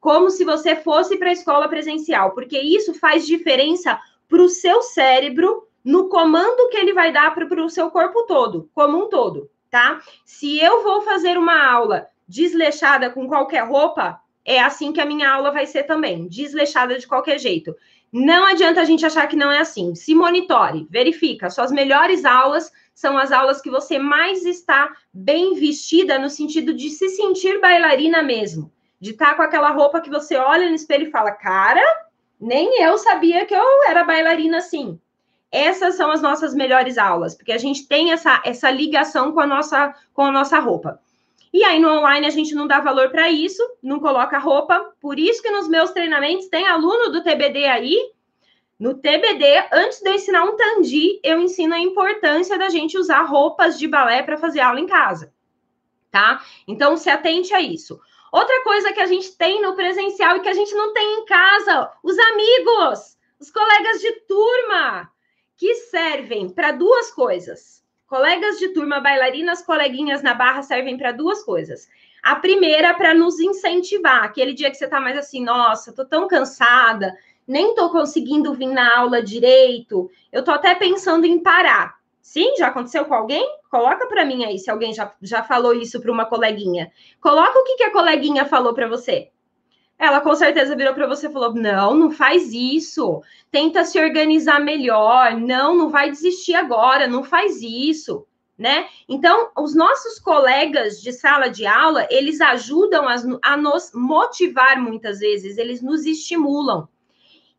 como 0.00 0.30
se 0.30 0.42
você 0.44 0.74
fosse 0.74 1.18
para 1.18 1.28
a 1.28 1.32
escola 1.32 1.68
presencial, 1.68 2.32
porque 2.32 2.58
isso 2.58 2.94
faz 2.94 3.26
diferença 3.26 4.00
para 4.26 4.42
o 4.42 4.48
seu 4.48 4.80
cérebro 4.80 5.68
no 5.84 6.08
comando 6.08 6.68
que 6.70 6.78
ele 6.78 6.94
vai 6.94 7.12
dar 7.12 7.34
para 7.34 7.62
o 7.62 7.68
seu 7.68 7.90
corpo 7.90 8.24
todo, 8.24 8.70
como 8.74 9.04
um 9.04 9.08
todo, 9.08 9.50
tá? 9.70 10.00
Se 10.24 10.58
eu 10.58 10.82
vou 10.82 11.02
fazer 11.02 11.36
uma 11.36 11.62
aula 11.70 12.06
desleixada 12.26 13.10
com 13.10 13.28
qualquer 13.28 13.66
roupa, 13.66 14.20
é 14.44 14.60
assim 14.60 14.92
que 14.92 15.00
a 15.00 15.06
minha 15.06 15.30
aula 15.30 15.50
vai 15.50 15.66
ser 15.66 15.84
também, 15.84 16.26
desleixada 16.26 16.98
de 16.98 17.06
qualquer 17.06 17.38
jeito. 17.38 17.74
Não 18.12 18.44
adianta 18.44 18.80
a 18.80 18.84
gente 18.84 19.06
achar 19.06 19.26
que 19.28 19.36
não 19.36 19.52
é 19.52 19.60
assim. 19.60 19.94
Se 19.94 20.14
monitore, 20.14 20.86
verifica. 20.90 21.48
Suas 21.48 21.70
melhores 21.70 22.24
aulas 22.24 22.72
são 22.92 23.16
as 23.16 23.30
aulas 23.30 23.60
que 23.60 23.70
você 23.70 23.98
mais 23.98 24.44
está 24.44 24.90
bem 25.12 25.54
vestida 25.54 26.18
no 26.18 26.28
sentido 26.28 26.74
de 26.74 26.90
se 26.90 27.08
sentir 27.10 27.60
bailarina 27.60 28.22
mesmo. 28.22 28.72
De 29.00 29.10
estar 29.12 29.30
tá 29.30 29.34
com 29.36 29.42
aquela 29.42 29.70
roupa 29.70 30.00
que 30.00 30.10
você 30.10 30.36
olha 30.36 30.68
no 30.68 30.74
espelho 30.74 31.06
e 31.06 31.10
fala: 31.10 31.30
"Cara, 31.30 31.82
nem 32.40 32.82
eu 32.82 32.98
sabia 32.98 33.46
que 33.46 33.54
eu 33.54 33.84
era 33.88 34.04
bailarina 34.04 34.58
assim". 34.58 34.98
Essas 35.52 35.94
são 35.94 36.10
as 36.10 36.20
nossas 36.20 36.54
melhores 36.54 36.98
aulas, 36.98 37.34
porque 37.34 37.52
a 37.52 37.58
gente 37.58 37.86
tem 37.88 38.12
essa, 38.12 38.40
essa 38.44 38.70
ligação 38.70 39.32
com 39.32 39.40
a 39.40 39.46
nossa 39.46 39.94
com 40.12 40.22
a 40.22 40.32
nossa 40.32 40.58
roupa. 40.58 41.00
E 41.52 41.64
aí 41.64 41.80
no 41.80 41.88
online 41.88 42.26
a 42.26 42.30
gente 42.30 42.54
não 42.54 42.66
dá 42.66 42.78
valor 42.80 43.10
para 43.10 43.28
isso, 43.28 43.62
não 43.82 43.98
coloca 43.98 44.38
roupa. 44.38 44.94
Por 45.00 45.18
isso 45.18 45.42
que 45.42 45.50
nos 45.50 45.68
meus 45.68 45.90
treinamentos 45.90 46.48
tem 46.48 46.66
aluno 46.66 47.10
do 47.10 47.22
TBD 47.22 47.66
aí. 47.66 48.12
No 48.78 48.94
TBD, 48.94 49.68
antes 49.72 50.00
de 50.00 50.08
eu 50.08 50.14
ensinar 50.14 50.44
um 50.44 50.56
tandi, 50.56 51.20
eu 51.22 51.40
ensino 51.40 51.74
a 51.74 51.80
importância 51.80 52.56
da 52.56 52.68
gente 52.68 52.96
usar 52.96 53.22
roupas 53.22 53.78
de 53.78 53.86
balé 53.86 54.22
para 54.22 54.38
fazer 54.38 54.60
aula 54.60 54.80
em 54.80 54.86
casa. 54.86 55.34
Tá? 56.10 56.42
Então 56.66 56.96
se 56.96 57.10
atente 57.10 57.52
a 57.52 57.60
isso. 57.60 58.00
Outra 58.32 58.62
coisa 58.62 58.92
que 58.92 59.00
a 59.00 59.06
gente 59.06 59.36
tem 59.36 59.60
no 59.60 59.74
presencial 59.74 60.36
e 60.36 60.40
que 60.40 60.48
a 60.48 60.54
gente 60.54 60.72
não 60.74 60.92
tem 60.92 61.18
em 61.18 61.24
casa, 61.24 61.92
os 62.02 62.16
amigos, 62.16 63.18
os 63.40 63.50
colegas 63.50 64.00
de 64.00 64.12
turma, 64.20 65.10
que 65.56 65.74
servem 65.74 66.48
para 66.48 66.72
duas 66.72 67.10
coisas 67.10 67.79
Colegas 68.10 68.58
de 68.58 68.70
turma, 68.70 68.98
bailarinas, 68.98 69.62
coleguinhas 69.62 70.20
na 70.20 70.34
barra 70.34 70.62
servem 70.62 70.98
para 70.98 71.12
duas 71.12 71.44
coisas. 71.44 71.88
A 72.20 72.34
primeira, 72.34 72.92
para 72.92 73.14
nos 73.14 73.38
incentivar. 73.38 74.24
Aquele 74.24 74.52
dia 74.52 74.68
que 74.68 74.76
você 74.76 74.86
está 74.86 75.00
mais 75.00 75.16
assim, 75.16 75.44
nossa, 75.44 75.92
tô 75.92 76.04
tão 76.04 76.26
cansada, 76.26 77.16
nem 77.46 77.70
estou 77.70 77.88
conseguindo 77.88 78.52
vir 78.52 78.66
na 78.66 78.98
aula 78.98 79.22
direito, 79.22 80.10
eu 80.32 80.40
estou 80.40 80.52
até 80.52 80.74
pensando 80.74 81.24
em 81.24 81.40
parar. 81.40 82.00
Sim, 82.20 82.56
já 82.58 82.66
aconteceu 82.66 83.04
com 83.04 83.14
alguém? 83.14 83.48
Coloca 83.70 84.08
para 84.08 84.24
mim 84.24 84.44
aí 84.44 84.58
se 84.58 84.68
alguém 84.68 84.92
já, 84.92 85.14
já 85.22 85.44
falou 85.44 85.72
isso 85.72 86.00
para 86.00 86.10
uma 86.10 86.26
coleguinha. 86.26 86.90
Coloca 87.20 87.60
o 87.60 87.62
que, 87.62 87.76
que 87.76 87.84
a 87.84 87.92
coleguinha 87.92 88.44
falou 88.44 88.74
para 88.74 88.88
você. 88.88 89.30
Ela 90.00 90.22
com 90.22 90.34
certeza 90.34 90.74
virou 90.74 90.94
para 90.94 91.06
você 91.06 91.26
e 91.26 91.32
falou: 91.32 91.54
não, 91.54 91.94
não 91.94 92.10
faz 92.10 92.54
isso. 92.54 93.22
Tenta 93.52 93.84
se 93.84 94.00
organizar 94.00 94.58
melhor. 94.58 95.38
Não, 95.38 95.76
não 95.76 95.90
vai 95.90 96.10
desistir 96.10 96.54
agora. 96.54 97.06
Não 97.06 97.22
faz 97.22 97.60
isso. 97.60 98.26
Né? 98.56 98.88
Então, 99.06 99.50
os 99.56 99.74
nossos 99.74 100.18
colegas 100.18 101.00
de 101.00 101.12
sala 101.12 101.48
de 101.48 101.66
aula, 101.66 102.06
eles 102.10 102.40
ajudam 102.40 103.06
a, 103.08 103.16
a 103.42 103.56
nos 103.56 103.92
motivar 103.94 104.78
muitas 104.78 105.18
vezes, 105.18 105.56
eles 105.56 105.80
nos 105.80 106.04
estimulam. 106.04 106.86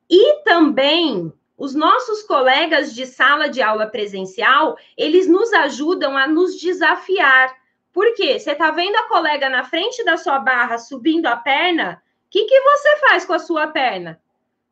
E 0.08 0.44
também 0.44 1.34
os 1.58 1.74
nossos 1.74 2.22
colegas 2.22 2.94
de 2.94 3.08
sala 3.08 3.50
de 3.50 3.64
aula 3.64 3.88
presencial, 3.88 4.78
eles 4.96 5.28
nos 5.28 5.52
ajudam 5.54 6.16
a 6.16 6.28
nos 6.28 6.60
desafiar. 6.60 7.52
Por 7.92 8.14
quê? 8.14 8.40
Você 8.40 8.52
está 8.52 8.70
vendo 8.70 8.96
a 8.96 9.08
colega 9.08 9.50
na 9.50 9.64
frente 9.64 10.04
da 10.04 10.18
sua 10.18 10.38
barra 10.38 10.78
subindo 10.78 11.26
a 11.26 11.36
perna? 11.36 12.02
Que, 12.32 12.46
que 12.46 12.62
você 12.62 12.98
faz 12.98 13.26
com 13.26 13.34
a 13.34 13.40
sua 13.40 13.68
perna? 13.68 14.22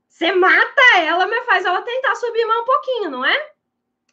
Você 0.08 0.32
mata 0.32 0.82
ela, 0.98 1.28
mas 1.28 1.46
faz 1.46 1.66
ela 1.66 1.82
tentar 1.82 2.16
subir 2.16 2.46
mais 2.46 2.62
um 2.62 2.66
pouquinho, 2.66 3.12
não 3.12 3.26
é? 3.26 3.52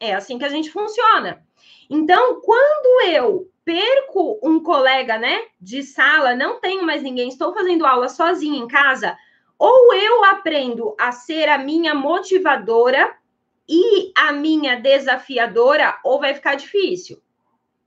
É 0.00 0.14
assim 0.14 0.38
que 0.38 0.44
a 0.44 0.48
gente 0.48 0.70
funciona. 0.70 1.46
Então, 1.88 2.40
quando 2.40 3.06
eu 3.08 3.50
perco 3.64 4.38
um 4.42 4.62
colega, 4.62 5.16
né, 5.16 5.44
de 5.60 5.82
sala, 5.82 6.34
não 6.34 6.60
tenho 6.60 6.84
mais 6.84 7.02
ninguém, 7.02 7.28
estou 7.28 7.54
fazendo 7.54 7.86
aula 7.86 8.08
sozinha 8.08 8.58
em 8.58 8.68
casa, 8.68 9.16
ou 9.58 9.94
eu 9.94 10.24
aprendo 10.24 10.94
a 11.00 11.12
ser 11.12 11.48
a 11.48 11.56
minha 11.56 11.94
motivadora 11.94 13.16
e 13.68 14.12
a 14.16 14.32
minha 14.32 14.78
desafiadora, 14.78 15.98
ou 16.04 16.20
vai 16.20 16.34
ficar 16.34 16.56
difícil. 16.56 17.22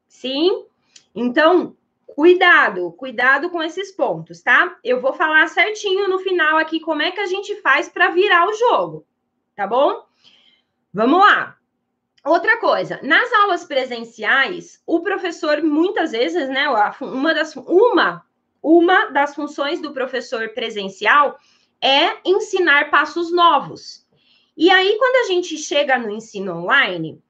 Sim? 0.08 0.66
Então, 1.14 1.76
cuidado, 2.16 2.92
cuidado 2.94 3.50
com 3.50 3.62
esses 3.62 3.92
pontos, 3.92 4.42
tá? 4.42 4.78
Eu 4.84 5.00
vou 5.00 5.14
falar 5.14 5.48
certinho 5.48 6.08
no 6.08 6.20
final 6.20 6.58
aqui 6.58 6.80
como 6.80 7.02
é 7.02 7.12
que 7.12 7.20
a 7.20 7.26
gente 7.26 7.56
faz 7.62 7.88
para 7.90 8.10
virar 8.10 8.48
o 8.48 8.54
jogo, 8.54 9.06
tá 9.56 9.68
bom? 9.68 10.04
Vamos 10.94 11.20
lá. 11.20 11.58
Outra 12.26 12.58
coisa, 12.60 13.00
nas 13.02 13.32
aulas 13.32 13.64
presenciais, 13.64 14.82
o 14.86 15.02
professor 15.02 15.62
muitas 15.64 16.12
vezes, 16.12 16.50
né, 16.50 16.66
uma 17.02 17.34
das 17.34 17.56
uma 17.56 18.26
uma 18.62 19.06
das 19.06 19.34
funções 19.34 19.82
do 19.82 19.94
professor 19.94 20.50
presencial 20.50 21.40
é 21.82 22.18
ensinar 22.26 22.92
passos 22.92 23.32
novos. 23.32 24.06
E 24.58 24.70
aí, 24.70 24.98
quando 24.98 25.26
a 25.26 25.32
gente 25.32 25.58
chega 25.58 25.98
no 25.98 26.10
ensino 26.10 26.58
online, 26.58 27.24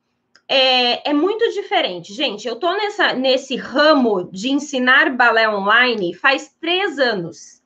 é, 0.50 1.12
é 1.12 1.14
muito 1.14 1.48
diferente. 1.52 2.12
Gente, 2.12 2.48
eu 2.48 2.56
estou 2.56 2.76
nesse 3.16 3.56
ramo 3.56 4.32
de 4.32 4.50
ensinar 4.50 5.16
balé 5.16 5.48
online 5.48 6.16
faz 6.16 6.52
três 6.60 6.98
anos. 6.98 7.62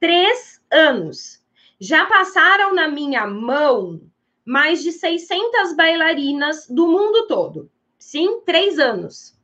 Três 0.00 0.60
anos. 0.68 1.40
Já 1.80 2.04
passaram 2.06 2.74
na 2.74 2.88
minha 2.88 3.24
mão 3.24 4.00
mais 4.44 4.82
de 4.82 4.90
600 4.90 5.76
bailarinas 5.76 6.66
do 6.68 6.88
mundo 6.88 7.28
todo. 7.28 7.70
Sim, 7.98 8.40
três 8.44 8.80
anos. 8.80 9.38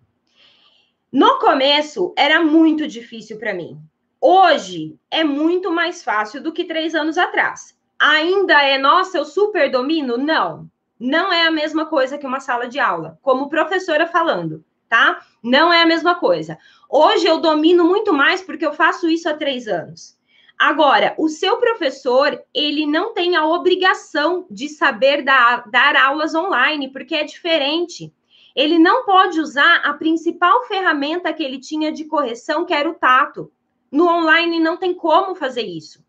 No 1.12 1.38
começo, 1.38 2.12
era 2.16 2.42
muito 2.42 2.88
difícil 2.88 3.38
para 3.38 3.54
mim. 3.54 3.78
Hoje 4.20 4.98
é 5.10 5.22
muito 5.22 5.70
mais 5.70 6.02
fácil 6.02 6.42
do 6.42 6.52
que 6.52 6.64
três 6.64 6.94
anos 6.94 7.16
atrás. 7.16 7.78
Ainda 7.98 8.60
é, 8.62 8.76
nossa, 8.78 9.16
eu 9.16 9.24
super 9.24 9.70
domino? 9.70 10.18
Não. 10.18 10.68
Não 11.00 11.32
é 11.32 11.46
a 11.46 11.50
mesma 11.50 11.86
coisa 11.86 12.18
que 12.18 12.26
uma 12.26 12.40
sala 12.40 12.68
de 12.68 12.78
aula, 12.78 13.18
como 13.22 13.48
professora 13.48 14.06
falando, 14.06 14.62
tá? 14.86 15.24
Não 15.42 15.72
é 15.72 15.80
a 15.80 15.86
mesma 15.86 16.14
coisa. 16.14 16.58
Hoje 16.90 17.26
eu 17.26 17.40
domino 17.40 17.86
muito 17.86 18.12
mais 18.12 18.42
porque 18.42 18.66
eu 18.66 18.74
faço 18.74 19.08
isso 19.08 19.26
há 19.26 19.32
três 19.32 19.66
anos. 19.66 20.18
Agora, 20.58 21.14
o 21.16 21.26
seu 21.26 21.56
professor, 21.56 22.38
ele 22.52 22.84
não 22.84 23.14
tem 23.14 23.34
a 23.34 23.46
obrigação 23.46 24.46
de 24.50 24.68
saber 24.68 25.22
dar, 25.22 25.66
dar 25.70 25.96
aulas 25.96 26.34
online, 26.34 26.92
porque 26.92 27.14
é 27.14 27.24
diferente. 27.24 28.12
Ele 28.54 28.78
não 28.78 29.06
pode 29.06 29.40
usar 29.40 29.76
a 29.76 29.94
principal 29.94 30.64
ferramenta 30.64 31.32
que 31.32 31.42
ele 31.42 31.58
tinha 31.58 31.90
de 31.90 32.04
correção, 32.04 32.66
que 32.66 32.74
era 32.74 32.90
o 32.90 32.94
tato. 32.94 33.50
No 33.90 34.06
online 34.06 34.60
não 34.60 34.76
tem 34.76 34.92
como 34.92 35.34
fazer 35.34 35.62
isso. 35.62 36.04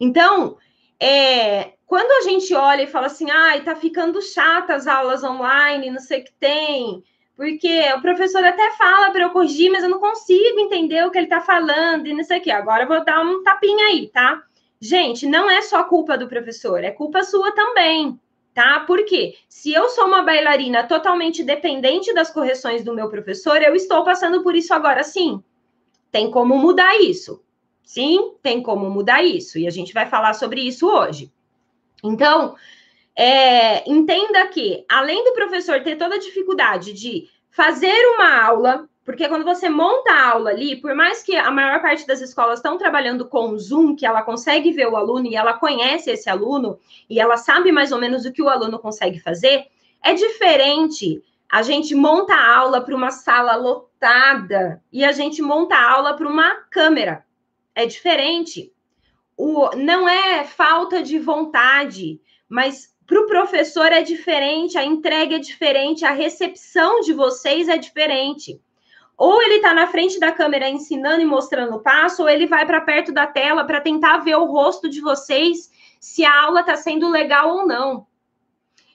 Então, 0.00 0.56
é, 1.00 1.72
quando 1.86 2.10
a 2.12 2.30
gente 2.30 2.54
olha 2.54 2.82
e 2.82 2.86
fala 2.86 3.06
assim, 3.06 3.30
ai, 3.30 3.62
tá 3.62 3.74
ficando 3.74 4.20
chata 4.20 4.74
as 4.74 4.86
aulas 4.86 5.24
online, 5.24 5.90
não 5.90 5.98
sei 5.98 6.20
o 6.20 6.24
que 6.24 6.32
tem, 6.38 7.02
porque 7.34 7.82
o 7.96 8.02
professor 8.02 8.44
até 8.44 8.70
fala 8.72 9.10
para 9.10 9.22
eu 9.22 9.30
corrigir, 9.30 9.72
mas 9.72 9.82
eu 9.82 9.88
não 9.88 9.98
consigo 9.98 10.60
entender 10.60 11.06
o 11.06 11.10
que 11.10 11.16
ele 11.16 11.26
tá 11.26 11.40
falando 11.40 12.06
e 12.06 12.12
não 12.12 12.22
sei 12.22 12.38
o 12.38 12.42
que. 12.42 12.50
Agora 12.50 12.84
eu 12.84 12.88
vou 12.88 13.02
dar 13.02 13.24
um 13.24 13.42
tapinha 13.42 13.86
aí, 13.86 14.08
tá? 14.08 14.42
Gente, 14.78 15.26
não 15.26 15.50
é 15.50 15.62
só 15.62 15.82
culpa 15.84 16.18
do 16.18 16.28
professor, 16.28 16.84
é 16.84 16.90
culpa 16.90 17.22
sua 17.22 17.50
também, 17.52 18.20
tá? 18.52 18.80
Porque 18.80 19.36
se 19.48 19.72
eu 19.72 19.88
sou 19.88 20.06
uma 20.06 20.22
bailarina 20.22 20.86
totalmente 20.86 21.42
dependente 21.42 22.12
das 22.12 22.30
correções 22.30 22.84
do 22.84 22.94
meu 22.94 23.08
professor, 23.08 23.62
eu 23.62 23.74
estou 23.74 24.04
passando 24.04 24.42
por 24.42 24.54
isso 24.54 24.74
agora 24.74 25.02
sim. 25.02 25.42
Tem 26.12 26.30
como 26.30 26.58
mudar 26.58 27.00
isso. 27.00 27.42
Sim, 27.90 28.34
tem 28.40 28.62
como 28.62 28.88
mudar 28.88 29.20
isso. 29.20 29.58
E 29.58 29.66
a 29.66 29.70
gente 29.70 29.92
vai 29.92 30.06
falar 30.06 30.32
sobre 30.34 30.60
isso 30.60 30.88
hoje. 30.88 31.28
Então, 32.04 32.54
é, 33.16 33.90
entenda 33.90 34.46
que, 34.46 34.84
além 34.88 35.24
do 35.24 35.32
professor 35.32 35.82
ter 35.82 35.96
toda 35.96 36.14
a 36.14 36.20
dificuldade 36.20 36.92
de 36.92 37.28
fazer 37.50 37.92
uma 38.14 38.44
aula, 38.44 38.88
porque 39.04 39.26
quando 39.26 39.44
você 39.44 39.68
monta 39.68 40.12
a 40.12 40.28
aula 40.28 40.50
ali, 40.50 40.76
por 40.76 40.94
mais 40.94 41.24
que 41.24 41.34
a 41.36 41.50
maior 41.50 41.82
parte 41.82 42.06
das 42.06 42.20
escolas 42.20 42.60
estão 42.60 42.78
trabalhando 42.78 43.26
com 43.26 43.58
Zoom, 43.58 43.96
que 43.96 44.06
ela 44.06 44.22
consegue 44.22 44.70
ver 44.70 44.86
o 44.86 44.94
aluno 44.94 45.26
e 45.26 45.34
ela 45.34 45.54
conhece 45.54 46.12
esse 46.12 46.30
aluno 46.30 46.78
e 47.08 47.18
ela 47.18 47.36
sabe 47.36 47.72
mais 47.72 47.90
ou 47.90 47.98
menos 47.98 48.24
o 48.24 48.32
que 48.32 48.40
o 48.40 48.48
aluno 48.48 48.78
consegue 48.78 49.18
fazer, 49.18 49.66
é 50.00 50.14
diferente 50.14 51.20
a 51.50 51.62
gente 51.62 51.92
monta 51.96 52.34
a 52.34 52.56
aula 52.56 52.80
para 52.82 52.94
uma 52.94 53.10
sala 53.10 53.56
lotada 53.56 54.80
e 54.92 55.04
a 55.04 55.10
gente 55.10 55.42
monta 55.42 55.74
a 55.74 55.90
aula 55.90 56.14
para 56.14 56.28
uma 56.28 56.54
câmera. 56.70 57.28
É 57.80 57.86
diferente. 57.86 58.70
O, 59.38 59.74
não 59.74 60.06
é 60.06 60.44
falta 60.44 61.02
de 61.02 61.18
vontade, 61.18 62.20
mas 62.46 62.94
para 63.06 63.18
o 63.18 63.26
professor 63.26 63.90
é 63.90 64.02
diferente, 64.02 64.76
a 64.76 64.84
entrega 64.84 65.36
é 65.36 65.38
diferente, 65.38 66.04
a 66.04 66.12
recepção 66.12 67.00
de 67.00 67.14
vocês 67.14 67.70
é 67.70 67.78
diferente. 67.78 68.60
Ou 69.16 69.40
ele 69.42 69.54
está 69.54 69.72
na 69.72 69.86
frente 69.86 70.20
da 70.20 70.30
câmera 70.30 70.68
ensinando 70.68 71.22
e 71.22 71.24
mostrando 71.24 71.76
o 71.76 71.80
passo, 71.80 72.20
ou 72.20 72.28
ele 72.28 72.46
vai 72.46 72.66
para 72.66 72.82
perto 72.82 73.12
da 73.12 73.26
tela 73.26 73.64
para 73.64 73.80
tentar 73.80 74.18
ver 74.18 74.36
o 74.36 74.44
rosto 74.44 74.86
de 74.86 75.00
vocês 75.00 75.70
se 75.98 76.22
a 76.22 76.42
aula 76.42 76.60
está 76.60 76.76
sendo 76.76 77.08
legal 77.08 77.48
ou 77.48 77.66
não. 77.66 78.06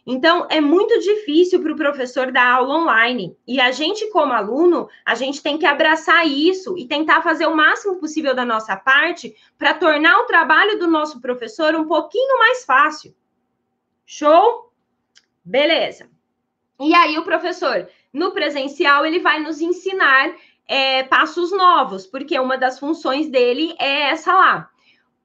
Então, 0.05 0.45
é 0.51 0.61
muito 0.61 0.99
difícil 0.99 1.61
para 1.61 1.73
o 1.73 1.75
professor 1.75 2.31
dar 2.31 2.47
aula 2.47 2.75
online. 2.75 3.35
E 3.47 3.59
a 3.59 3.71
gente, 3.71 4.07
como 4.11 4.33
aluno, 4.33 4.87
a 5.03 5.15
gente 5.15 5.41
tem 5.41 5.57
que 5.57 5.65
abraçar 5.65 6.27
isso 6.27 6.77
e 6.77 6.87
tentar 6.87 7.23
fazer 7.23 7.47
o 7.47 7.55
máximo 7.55 7.95
possível 7.95 8.35
da 8.35 8.45
nossa 8.45 8.75
parte 8.75 9.35
para 9.57 9.73
tornar 9.73 10.19
o 10.19 10.25
trabalho 10.25 10.77
do 10.77 10.87
nosso 10.87 11.19
professor 11.19 11.73
um 11.73 11.87
pouquinho 11.87 12.37
mais 12.37 12.63
fácil. 12.63 13.15
Show? 14.05 14.71
Beleza. 15.43 16.07
E 16.79 16.93
aí, 16.93 17.17
o 17.17 17.23
professor, 17.23 17.87
no 18.13 18.31
presencial, 18.31 19.05
ele 19.07 19.19
vai 19.19 19.39
nos 19.39 19.59
ensinar 19.59 20.35
é, 20.67 21.03
passos 21.03 21.51
novos, 21.51 22.05
porque 22.05 22.39
uma 22.39 22.57
das 22.57 22.77
funções 22.77 23.27
dele 23.27 23.75
é 23.79 24.09
essa 24.09 24.33
lá. 24.33 24.69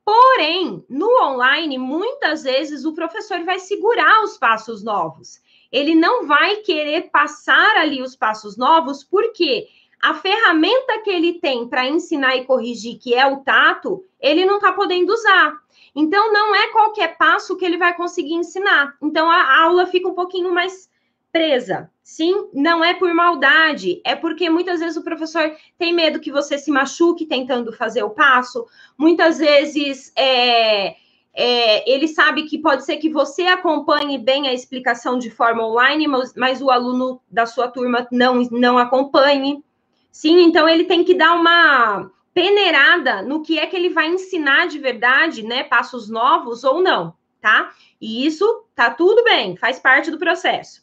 Porém, 0.05 0.85
no 0.89 1.09
online, 1.23 1.79
muitas 1.79 2.43
vezes 2.43 2.85
o 2.85 2.95
professor 2.95 3.45
vai 3.45 3.59
segurar 3.59 4.25
os 4.25 4.37
passos 4.37 4.83
novos. 4.83 5.41
Ele 5.71 5.95
não 5.95 6.27
vai 6.27 6.57
querer 6.57 7.11
passar 7.11 7.77
ali 7.77 8.03
os 8.03 8.17
passos 8.17 8.57
novos, 8.57 9.05
porque 9.05 9.69
a 10.03 10.15
ferramenta 10.15 10.99
que 11.05 11.11
ele 11.11 11.35
tem 11.35 11.69
para 11.69 11.87
ensinar 11.87 12.37
e 12.37 12.45
corrigir, 12.45 12.99
que 12.99 13.15
é 13.15 13.27
o 13.27 13.41
tato, 13.41 14.05
ele 14.19 14.45
não 14.45 14.57
está 14.57 14.73
podendo 14.73 15.13
usar. 15.13 15.61
Então, 15.95 16.33
não 16.33 16.55
é 16.55 16.69
qualquer 16.69 17.17
passo 17.17 17.57
que 17.57 17.65
ele 17.65 17.77
vai 17.77 17.97
conseguir 17.97 18.35
ensinar. 18.35 18.97
Então, 19.03 19.31
a 19.31 19.63
aula 19.63 19.87
fica 19.87 20.09
um 20.09 20.15
pouquinho 20.15 20.53
mais 20.53 20.90
presa. 21.33 21.91
Sim, 22.03 22.49
não 22.53 22.83
é 22.83 22.93
por 22.93 23.15
maldade, 23.15 24.01
é 24.05 24.17
porque 24.17 24.51
muitas 24.51 24.81
vezes 24.81 24.97
o 24.97 25.05
professor 25.05 25.55
tem 25.79 25.93
medo 25.93 26.19
que 26.19 26.33
você 26.33 26.59
se 26.59 26.71
machuque 26.71 27.25
tentando 27.25 27.73
fazer 27.73 28.03
o 28.03 28.11
passo, 28.11 28.67
muitas 28.99 29.39
vezes 29.39 30.13
é, 30.17 30.97
é, 31.33 31.91
ele 31.91 32.09
sabe 32.09 32.43
que 32.45 32.59
pode 32.59 32.85
ser 32.85 32.97
que 32.97 33.09
você 33.09 33.45
acompanhe 33.45 34.19
bem 34.19 34.49
a 34.49 34.53
explicação 34.53 35.19
de 35.19 35.31
forma 35.31 35.67
online, 35.67 36.09
mas, 36.09 36.35
mas 36.35 36.61
o 36.61 36.71
aluno 36.71 37.21
da 37.31 37.47
sua 37.47 37.69
turma 37.69 38.07
não, 38.11 38.43
não 38.51 38.77
acompanhe. 38.77 39.63
Sim, 40.11 40.41
então 40.41 40.69
ele 40.69 40.85
tem 40.85 41.05
que 41.05 41.15
dar 41.15 41.35
uma 41.35 42.11
peneirada 42.35 43.23
no 43.23 43.43
que 43.43 43.59
é 43.59 43.67
que 43.67 43.77
ele 43.77 43.91
vai 43.91 44.09
ensinar 44.09 44.67
de 44.67 44.79
verdade, 44.79 45.43
né? 45.45 45.63
Passos 45.63 46.09
novos 46.09 46.65
ou 46.65 46.83
não, 46.83 47.15
tá? 47.41 47.73
E 48.01 48.27
isso 48.27 48.65
tá 48.75 48.91
tudo 48.91 49.23
bem, 49.23 49.57
faz 49.57 49.79
parte 49.79 50.11
do 50.11 50.19
processo. 50.19 50.83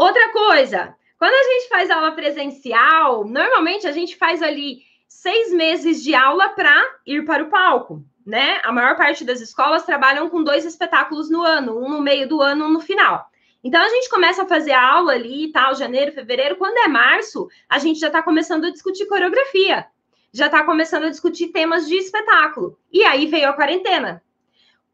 Outra 0.00 0.30
coisa, 0.30 0.96
quando 1.18 1.34
a 1.34 1.42
gente 1.42 1.68
faz 1.68 1.90
aula 1.90 2.12
presencial, 2.12 3.22
normalmente 3.22 3.86
a 3.86 3.92
gente 3.92 4.16
faz 4.16 4.42
ali 4.42 4.78
seis 5.06 5.52
meses 5.52 6.02
de 6.02 6.14
aula 6.14 6.48
para 6.48 6.74
ir 7.04 7.26
para 7.26 7.42
o 7.42 7.50
palco, 7.50 8.02
né? 8.24 8.62
A 8.62 8.72
maior 8.72 8.96
parte 8.96 9.26
das 9.26 9.42
escolas 9.42 9.84
trabalham 9.84 10.30
com 10.30 10.42
dois 10.42 10.64
espetáculos 10.64 11.28
no 11.28 11.42
ano, 11.42 11.78
um 11.78 11.86
no 11.90 12.00
meio 12.00 12.26
do 12.26 12.40
ano, 12.40 12.64
um 12.64 12.70
no 12.70 12.80
final. 12.80 13.26
Então 13.62 13.78
a 13.78 13.90
gente 13.90 14.08
começa 14.08 14.44
a 14.44 14.48
fazer 14.48 14.72
aula 14.72 15.12
ali 15.12 15.44
e 15.44 15.52
tal, 15.52 15.74
janeiro, 15.74 16.12
fevereiro. 16.12 16.56
Quando 16.56 16.78
é 16.78 16.88
março, 16.88 17.50
a 17.68 17.78
gente 17.78 18.00
já 18.00 18.06
está 18.06 18.22
começando 18.22 18.64
a 18.64 18.70
discutir 18.70 19.04
coreografia, 19.04 19.86
já 20.32 20.46
está 20.46 20.64
começando 20.64 21.04
a 21.04 21.10
discutir 21.10 21.48
temas 21.48 21.86
de 21.86 21.96
espetáculo. 21.96 22.78
E 22.90 23.04
aí 23.04 23.26
veio 23.26 23.50
a 23.50 23.52
quarentena. 23.52 24.22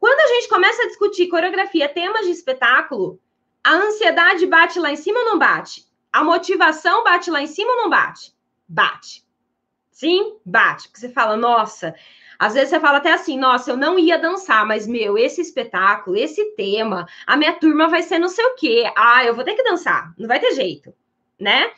Quando 0.01 0.19
a 0.19 0.33
gente 0.33 0.49
começa 0.49 0.83
a 0.83 0.87
discutir 0.87 1.27
coreografia, 1.27 1.87
temas 1.87 2.25
de 2.25 2.31
espetáculo, 2.33 3.21
a 3.63 3.73
ansiedade 3.73 4.45
bate 4.45 4.79
lá 4.79 4.91
em 4.91 4.95
cima 4.95 5.19
ou 5.19 5.25
não 5.25 5.39
bate? 5.39 5.85
A 6.11 6.23
motivação 6.23 7.03
bate 7.03 7.29
lá 7.29 7.41
em 7.41 7.47
cima 7.47 7.71
ou 7.71 7.77
não 7.77 7.89
bate? 7.89 8.33
Bate. 8.67 9.25
Sim, 9.91 10.37
bate. 10.45 10.87
Porque 10.87 10.99
você 10.99 11.09
fala, 11.09 11.35
nossa, 11.35 11.93
às 12.39 12.53
vezes 12.53 12.69
você 12.69 12.79
fala 12.79 12.97
até 12.97 13.11
assim, 13.11 13.37
nossa, 13.37 13.71
eu 13.71 13.77
não 13.77 13.97
ia 13.97 14.17
dançar, 14.17 14.65
mas 14.65 14.85
meu, 14.85 15.17
esse 15.17 15.41
espetáculo, 15.41 16.15
esse 16.15 16.55
tema, 16.55 17.07
a 17.25 17.35
minha 17.35 17.53
turma 17.53 17.87
vai 17.87 18.03
ser 18.03 18.19
não 18.19 18.29
sei 18.29 18.45
o 18.45 18.55
quê. 18.55 18.91
Ah, 18.95 19.25
eu 19.25 19.33
vou 19.33 19.43
ter 19.43 19.55
que 19.55 19.63
dançar, 19.63 20.13
não 20.17 20.27
vai 20.27 20.39
ter 20.39 20.53
jeito, 20.53 20.93
né? 21.39 21.71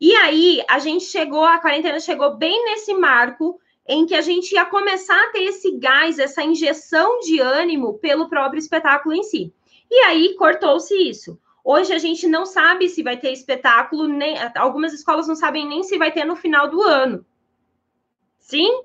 E 0.00 0.14
aí 0.14 0.62
a 0.68 0.78
gente 0.78 1.04
chegou, 1.04 1.44
a 1.44 1.58
quarentena 1.58 2.00
chegou 2.00 2.36
bem 2.36 2.64
nesse 2.64 2.94
marco 2.94 3.60
em 3.88 4.04
que 4.04 4.14
a 4.14 4.20
gente 4.20 4.52
ia 4.52 4.64
começar 4.64 5.22
a 5.22 5.30
ter 5.30 5.44
esse 5.44 5.72
gás, 5.78 6.18
essa 6.18 6.42
injeção 6.42 7.20
de 7.20 7.40
ânimo 7.40 7.98
pelo 7.98 8.28
próprio 8.28 8.58
espetáculo 8.58 9.14
em 9.14 9.22
si. 9.22 9.52
E 9.90 9.96
aí 10.00 10.34
cortou-se 10.34 10.94
isso. 10.94 11.38
Hoje 11.64 11.92
a 11.92 11.98
gente 11.98 12.26
não 12.28 12.46
sabe 12.46 12.88
se 12.88 13.02
vai 13.02 13.16
ter 13.16 13.32
espetáculo, 13.32 14.06
nem 14.06 14.36
algumas 14.56 14.92
escolas 14.92 15.26
não 15.26 15.34
sabem 15.34 15.66
nem 15.66 15.82
se 15.82 15.98
vai 15.98 16.12
ter 16.12 16.24
no 16.24 16.36
final 16.36 16.68
do 16.68 16.80
ano. 16.80 17.26
Sim? 18.38 18.84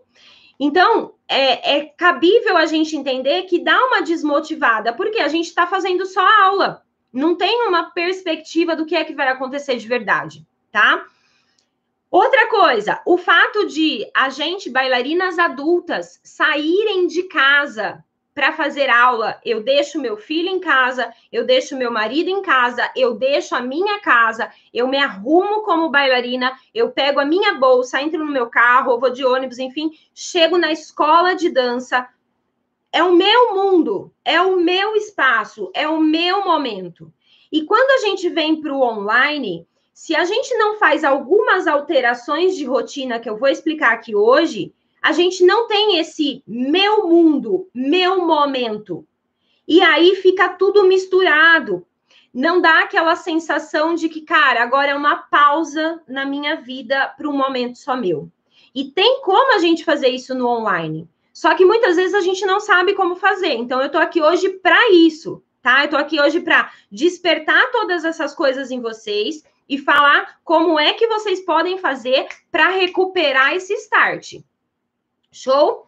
Então, 0.59 1.13
é, 1.27 1.77
é 1.77 1.85
cabível 1.85 2.57
a 2.57 2.65
gente 2.65 2.95
entender 2.95 3.43
que 3.43 3.63
dá 3.63 3.77
uma 3.85 4.01
desmotivada, 4.01 4.93
porque 4.93 5.19
a 5.19 5.27
gente 5.27 5.47
está 5.47 5.67
fazendo 5.67 6.05
só 6.05 6.21
aula, 6.43 6.83
não 7.11 7.35
tem 7.35 7.67
uma 7.67 7.91
perspectiva 7.91 8.75
do 8.75 8.85
que 8.85 8.95
é 8.95 9.03
que 9.03 9.13
vai 9.13 9.27
acontecer 9.27 9.77
de 9.77 9.87
verdade, 9.87 10.45
tá? 10.71 11.05
Outra 12.09 12.47
coisa, 12.49 13.01
o 13.05 13.17
fato 13.17 13.67
de 13.67 14.05
a 14.13 14.29
gente, 14.29 14.69
bailarinas 14.69 15.39
adultas, 15.39 16.19
saírem 16.23 17.07
de 17.07 17.23
casa 17.23 18.03
para 18.33 18.53
fazer 18.53 18.89
aula, 18.89 19.39
eu 19.43 19.61
deixo 19.61 19.99
meu 19.99 20.15
filho 20.15 20.47
em 20.47 20.59
casa, 20.59 21.13
eu 21.31 21.45
deixo 21.45 21.75
meu 21.75 21.91
marido 21.91 22.29
em 22.29 22.41
casa, 22.41 22.89
eu 22.95 23.13
deixo 23.13 23.55
a 23.55 23.61
minha 23.61 23.99
casa, 23.99 24.49
eu 24.73 24.87
me 24.87 24.97
arrumo 24.97 25.63
como 25.63 25.89
bailarina, 25.89 26.53
eu 26.73 26.91
pego 26.91 27.19
a 27.19 27.25
minha 27.25 27.55
bolsa, 27.55 28.01
entro 28.01 28.23
no 28.23 28.31
meu 28.31 28.47
carro, 28.47 28.99
vou 28.99 29.09
de 29.09 29.25
ônibus, 29.25 29.59
enfim, 29.59 29.91
chego 30.13 30.57
na 30.57 30.71
escola 30.71 31.35
de 31.35 31.49
dança. 31.49 32.07
É 32.93 33.03
o 33.03 33.15
meu 33.15 33.53
mundo, 33.53 34.11
é 34.23 34.41
o 34.41 34.57
meu 34.57 34.95
espaço, 34.95 35.69
é 35.73 35.87
o 35.87 35.99
meu 35.99 36.45
momento. 36.45 37.11
E 37.51 37.63
quando 37.63 37.91
a 37.91 38.07
gente 38.07 38.29
vem 38.29 38.61
para 38.61 38.73
o 38.73 38.81
online, 38.81 39.67
se 39.93 40.15
a 40.15 40.23
gente 40.23 40.53
não 40.55 40.77
faz 40.77 41.03
algumas 41.03 41.67
alterações 41.67 42.55
de 42.55 42.65
rotina 42.65 43.19
que 43.19 43.29
eu 43.29 43.37
vou 43.37 43.49
explicar 43.49 43.91
aqui 43.91 44.15
hoje, 44.15 44.73
a 45.01 45.11
gente 45.11 45.43
não 45.43 45.67
tem 45.67 45.97
esse 45.97 46.43
meu 46.45 47.07
mundo, 47.07 47.67
meu 47.73 48.25
momento. 48.25 49.05
E 49.67 49.81
aí 49.81 50.15
fica 50.15 50.49
tudo 50.49 50.83
misturado. 50.83 51.85
Não 52.33 52.61
dá 52.61 52.81
aquela 52.81 53.15
sensação 53.15 53.95
de 53.95 54.07
que, 54.07 54.21
cara, 54.21 54.61
agora 54.61 54.91
é 54.91 54.95
uma 54.95 55.17
pausa 55.17 56.01
na 56.07 56.25
minha 56.25 56.57
vida 56.57 57.07
para 57.17 57.27
um 57.27 57.35
momento 57.35 57.77
só 57.77 57.95
meu. 57.95 58.29
E 58.75 58.85
tem 58.85 59.21
como 59.21 59.55
a 59.55 59.59
gente 59.59 59.83
fazer 59.83 60.09
isso 60.09 60.35
no 60.35 60.47
online. 60.47 61.09
Só 61.33 61.55
que 61.55 61.65
muitas 61.65 61.95
vezes 61.95 62.13
a 62.13 62.21
gente 62.21 62.45
não 62.45 62.59
sabe 62.59 62.93
como 62.93 63.15
fazer. 63.15 63.53
Então 63.53 63.79
eu 63.79 63.87
estou 63.87 63.99
aqui 63.99 64.21
hoje 64.21 64.49
para 64.49 64.91
isso, 64.91 65.43
tá? 65.61 65.81
Eu 65.81 65.85
estou 65.85 65.99
aqui 65.99 66.21
hoje 66.21 66.41
para 66.41 66.71
despertar 66.91 67.71
todas 67.71 68.05
essas 68.05 68.35
coisas 68.35 68.69
em 68.69 68.79
vocês 68.79 69.43
e 69.67 69.77
falar 69.77 70.39
como 70.43 70.79
é 70.79 70.93
que 70.93 71.07
vocês 71.07 71.43
podem 71.43 71.77
fazer 71.77 72.27
para 72.51 72.69
recuperar 72.69 73.53
esse 73.55 73.73
start. 73.73 74.35
Show? 75.31 75.87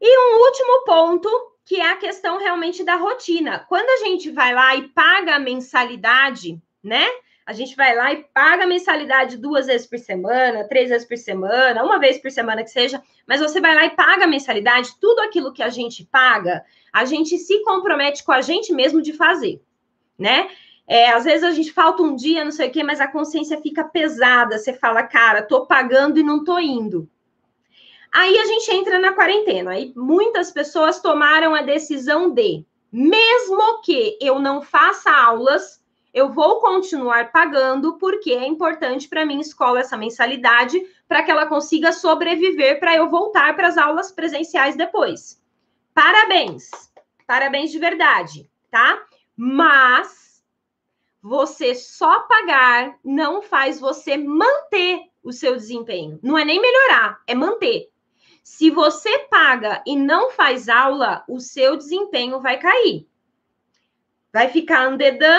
E 0.00 0.18
um 0.18 0.44
último 0.44 0.84
ponto, 0.84 1.28
que 1.64 1.80
é 1.80 1.90
a 1.90 1.96
questão 1.96 2.38
realmente 2.38 2.84
da 2.84 2.96
rotina. 2.96 3.64
Quando 3.68 3.88
a 3.88 4.06
gente 4.06 4.30
vai 4.30 4.54
lá 4.54 4.76
e 4.76 4.88
paga 4.88 5.34
a 5.34 5.40
mensalidade, 5.40 6.60
né? 6.82 7.04
A 7.44 7.52
gente 7.52 7.76
vai 7.76 7.94
lá 7.94 8.12
e 8.12 8.24
paga 8.34 8.64
a 8.64 8.66
mensalidade 8.66 9.36
duas 9.36 9.66
vezes 9.66 9.86
por 9.86 9.98
semana, 9.98 10.66
três 10.68 10.88
vezes 10.88 11.06
por 11.06 11.16
semana, 11.16 11.84
uma 11.84 11.98
vez 11.98 12.18
por 12.18 12.30
semana 12.30 12.62
que 12.64 12.70
seja, 12.70 13.00
mas 13.26 13.40
você 13.40 13.60
vai 13.60 13.74
lá 13.74 13.84
e 13.84 13.90
paga 13.90 14.24
a 14.24 14.28
mensalidade, 14.28 14.98
tudo 15.00 15.20
aquilo 15.20 15.52
que 15.52 15.62
a 15.62 15.68
gente 15.68 16.04
paga, 16.04 16.64
a 16.92 17.04
gente 17.04 17.38
se 17.38 17.62
compromete 17.62 18.24
com 18.24 18.32
a 18.32 18.40
gente 18.40 18.72
mesmo 18.72 19.00
de 19.00 19.12
fazer, 19.12 19.62
né? 20.18 20.50
É, 20.88 21.10
às 21.10 21.24
vezes 21.24 21.44
a 21.44 21.50
gente 21.52 21.72
falta 21.72 22.02
um 22.02 22.14
dia, 22.14 22.44
não 22.44 22.52
sei 22.52 22.68
o 22.68 22.72
quê, 22.72 22.82
mas 22.82 23.00
a 23.00 23.08
consciência 23.08 23.60
fica 23.60 23.82
pesada. 23.84 24.56
Você 24.58 24.72
fala, 24.72 25.02
cara, 25.02 25.42
tô 25.42 25.66
pagando 25.66 26.18
e 26.18 26.22
não 26.22 26.44
tô 26.44 26.58
indo. 26.58 27.08
Aí 28.12 28.38
a 28.38 28.44
gente 28.46 28.70
entra 28.72 28.98
na 28.98 29.12
quarentena. 29.12 29.72
Aí 29.72 29.92
muitas 29.96 30.50
pessoas 30.50 31.00
tomaram 31.00 31.54
a 31.54 31.62
decisão 31.62 32.30
de, 32.30 32.64
mesmo 32.90 33.80
que 33.82 34.18
eu 34.20 34.38
não 34.38 34.62
faça 34.62 35.10
aulas, 35.10 35.84
eu 36.16 36.32
vou 36.32 36.60
continuar 36.60 37.30
pagando 37.30 37.98
porque 37.98 38.32
é 38.32 38.46
importante 38.46 39.06
para 39.06 39.26
mim 39.26 39.38
escola 39.38 39.80
essa 39.80 39.98
mensalidade 39.98 40.80
para 41.06 41.22
que 41.22 41.30
ela 41.30 41.46
consiga 41.46 41.92
sobreviver 41.92 42.80
para 42.80 42.96
eu 42.96 43.10
voltar 43.10 43.54
para 43.54 43.68
as 43.68 43.76
aulas 43.76 44.10
presenciais 44.10 44.76
depois. 44.76 45.42
Parabéns. 45.92 46.70
Parabéns 47.26 47.70
de 47.70 47.78
verdade, 47.78 48.50
tá? 48.70 49.02
Mas 49.36 50.42
você 51.20 51.74
só 51.74 52.20
pagar 52.20 52.96
não 53.04 53.42
faz 53.42 53.78
você 53.78 54.16
manter 54.16 55.00
o 55.22 55.32
seu 55.32 55.54
desempenho. 55.56 56.18
Não 56.22 56.38
é 56.38 56.44
nem 56.44 56.60
melhorar, 56.60 57.20
é 57.26 57.34
manter. 57.34 57.90
Se 58.48 58.70
você 58.70 59.18
paga 59.28 59.82
e 59.84 59.96
não 59.96 60.30
faz 60.30 60.68
aula, 60.68 61.24
o 61.28 61.40
seu 61.40 61.76
desempenho 61.76 62.40
vai 62.40 62.56
cair. 62.56 63.04
Vai 64.32 64.48
ficar 64.48 64.86
andedã, 64.86 65.36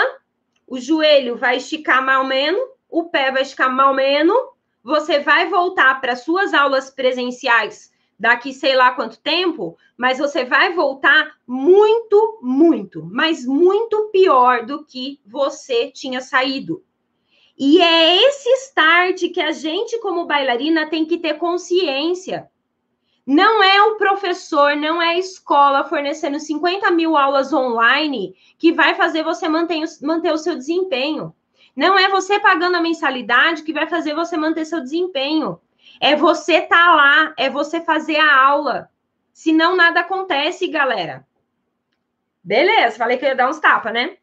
o 0.66 0.78
joelho 0.78 1.34
vai 1.34 1.56
esticar 1.56 2.04
mal 2.04 2.22
menos, 2.22 2.60
o 2.86 3.04
pé 3.04 3.32
vai 3.32 3.40
esticar 3.40 3.74
mal 3.74 3.94
menos, 3.94 4.36
você 4.84 5.20
vai 5.20 5.48
voltar 5.48 5.98
para 6.02 6.16
suas 6.16 6.52
aulas 6.52 6.90
presenciais 6.90 7.90
daqui 8.20 8.52
sei 8.52 8.76
lá 8.76 8.92
quanto 8.92 9.18
tempo, 9.22 9.78
mas 9.96 10.18
você 10.18 10.44
vai 10.44 10.74
voltar 10.74 11.38
muito, 11.46 12.38
muito, 12.42 13.08
mas 13.10 13.46
muito 13.46 14.10
pior 14.12 14.66
do 14.66 14.84
que 14.84 15.18
você 15.24 15.90
tinha 15.90 16.20
saído. 16.20 16.84
E 17.56 17.80
é 17.80 18.16
esse 18.28 18.50
start 18.66 19.32
que 19.32 19.40
a 19.40 19.50
gente, 19.50 19.98
como 19.98 20.26
bailarina, 20.26 20.90
tem 20.90 21.06
que 21.06 21.16
ter 21.16 21.38
consciência. 21.38 22.50
Não 23.28 23.62
é 23.62 23.82
o 23.82 23.96
professor, 23.96 24.74
não 24.74 25.02
é 25.02 25.08
a 25.08 25.18
escola 25.18 25.84
fornecendo 25.84 26.40
50 26.40 26.90
mil 26.92 27.14
aulas 27.14 27.52
online 27.52 28.34
que 28.56 28.72
vai 28.72 28.94
fazer 28.94 29.22
você 29.22 29.46
manter, 29.46 29.84
manter 30.00 30.32
o 30.32 30.38
seu 30.38 30.56
desempenho. 30.56 31.34
Não 31.76 31.98
é 31.98 32.08
você 32.08 32.40
pagando 32.40 32.78
a 32.78 32.80
mensalidade 32.80 33.64
que 33.64 33.72
vai 33.74 33.86
fazer 33.86 34.14
você 34.14 34.34
manter 34.38 34.64
seu 34.64 34.80
desempenho. 34.80 35.60
É 36.00 36.16
você 36.16 36.54
estar 36.54 36.86
tá 36.86 36.94
lá, 36.94 37.34
é 37.36 37.50
você 37.50 37.82
fazer 37.82 38.16
a 38.16 38.34
aula. 38.46 38.88
Senão 39.30 39.76
nada 39.76 40.00
acontece, 40.00 40.66
galera. 40.66 41.26
Beleza, 42.42 42.96
falei 42.96 43.18
que 43.18 43.26
ia 43.26 43.34
dar 43.34 43.50
uns 43.50 43.60
tapas, 43.60 43.92
né? 43.92 44.16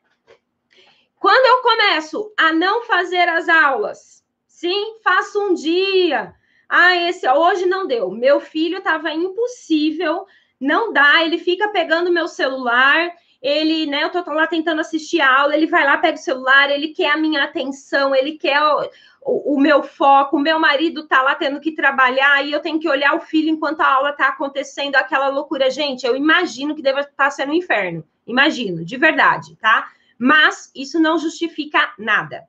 Quando 1.19 1.45
eu 1.45 1.61
começo 1.61 2.33
a 2.35 2.51
não 2.51 2.81
fazer 2.85 3.29
as 3.29 3.47
aulas, 3.47 4.25
sim, 4.47 4.95
faço 5.03 5.39
um 5.39 5.53
dia, 5.53 6.33
ah, 6.69 6.95
esse 6.95 7.28
hoje 7.30 7.65
não 7.65 7.88
deu. 7.88 8.10
Meu 8.12 8.39
filho 8.39 8.80
estava 8.80 9.12
impossível, 9.12 10.25
não 10.60 10.91
dá. 10.91 11.23
Ele 11.23 11.38
fica 11.38 11.69
pegando 11.69 12.12
meu 12.12 12.28
celular. 12.28 13.12
Ele, 13.41 13.86
né? 13.86 14.04
Eu 14.04 14.10
tô 14.10 14.23
lá 14.32 14.47
tentando 14.47 14.82
assistir 14.82 15.21
a 15.21 15.41
aula. 15.41 15.56
Ele 15.56 15.67
vai 15.67 15.86
lá, 15.86 15.97
pega 15.97 16.17
o 16.17 16.21
celular. 16.21 16.69
Ele 16.69 16.89
quer 16.89 17.12
a 17.12 17.17
minha 17.17 17.43
atenção. 17.43 18.15
Ele 18.15 18.34
quer 18.34 18.62
o, 18.62 18.89
o, 19.21 19.56
o 19.56 19.60
meu 19.60 19.84
foco. 19.84 20.38
O 20.38 20.39
meu 20.39 20.60
marido 20.60 21.08
tá 21.08 21.21
lá 21.21 21.36
tendo 21.36 21.60
que 21.60 21.73
trabalhar 21.73 22.43
e 22.45 22.51
eu 22.51 22.60
tenho 22.60 22.80
que 22.80 22.89
olhar 22.89 23.15
o 23.15 23.21
filho 23.21 23.49
enquanto 23.49 23.82
a 23.82 23.88
aula 23.88 24.13
tá 24.13 24.30
acontecendo. 24.30 24.95
Aquela 24.95 25.28
loucura, 25.28 25.69
gente. 25.69 26.06
Eu 26.06 26.15
imagino 26.15 26.75
que 26.75 26.82
deva 26.82 27.01
estar 27.01 27.13
tá 27.15 27.30
sendo 27.30 27.51
um 27.51 27.56
inferno. 27.56 28.04
Imagino, 28.25 28.84
de 28.84 28.97
verdade, 28.97 29.56
tá? 29.58 29.89
Mas 30.17 30.71
isso 30.75 30.99
não 30.99 31.19
justifica 31.19 31.93
nada 31.99 32.47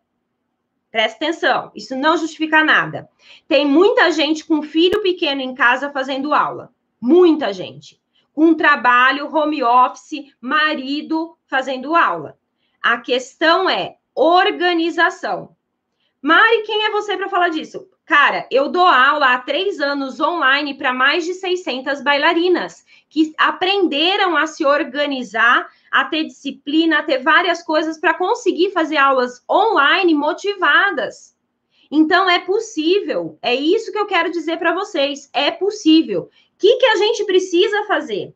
Presta 0.96 1.26
atenção, 1.26 1.70
isso 1.74 1.94
não 1.94 2.16
justifica 2.16 2.64
nada. 2.64 3.06
Tem 3.46 3.66
muita 3.66 4.10
gente 4.10 4.46
com 4.46 4.62
filho 4.62 5.02
pequeno 5.02 5.42
em 5.42 5.54
casa 5.54 5.90
fazendo 5.90 6.32
aula. 6.32 6.72
Muita 6.98 7.52
gente. 7.52 8.00
Com 8.32 8.54
trabalho, 8.54 9.30
home 9.30 9.62
office, 9.62 10.32
marido 10.40 11.36
fazendo 11.46 11.94
aula. 11.94 12.38
A 12.80 12.96
questão 12.96 13.68
é 13.68 13.98
organização. 14.14 15.54
Mari, 16.22 16.62
quem 16.62 16.86
é 16.86 16.90
você 16.90 17.14
para 17.14 17.28
falar 17.28 17.50
disso? 17.50 17.86
Cara, 18.06 18.46
eu 18.52 18.68
dou 18.68 18.86
aula 18.86 19.34
há 19.34 19.38
três 19.40 19.80
anos 19.80 20.20
online 20.20 20.74
para 20.78 20.94
mais 20.94 21.24
de 21.24 21.34
600 21.34 22.00
bailarinas 22.02 22.86
que 23.08 23.34
aprenderam 23.36 24.36
a 24.36 24.46
se 24.46 24.64
organizar 24.64 25.68
a 25.90 26.04
ter 26.04 26.22
disciplina, 26.22 27.00
a 27.00 27.02
ter 27.02 27.18
várias 27.18 27.64
coisas 27.64 27.98
para 27.98 28.14
conseguir 28.14 28.70
fazer 28.70 28.96
aulas 28.96 29.42
online 29.50 30.14
motivadas. 30.14 31.36
Então 31.90 32.30
é 32.30 32.38
possível, 32.38 33.38
é 33.42 33.54
isso 33.56 33.90
que 33.90 33.98
eu 33.98 34.06
quero 34.06 34.30
dizer 34.30 34.56
para 34.56 34.72
vocês, 34.72 35.28
é 35.32 35.50
possível. 35.50 36.22
O 36.22 36.30
que, 36.58 36.76
que 36.76 36.86
a 36.86 36.96
gente 36.96 37.24
precisa 37.24 37.86
fazer 37.86 38.32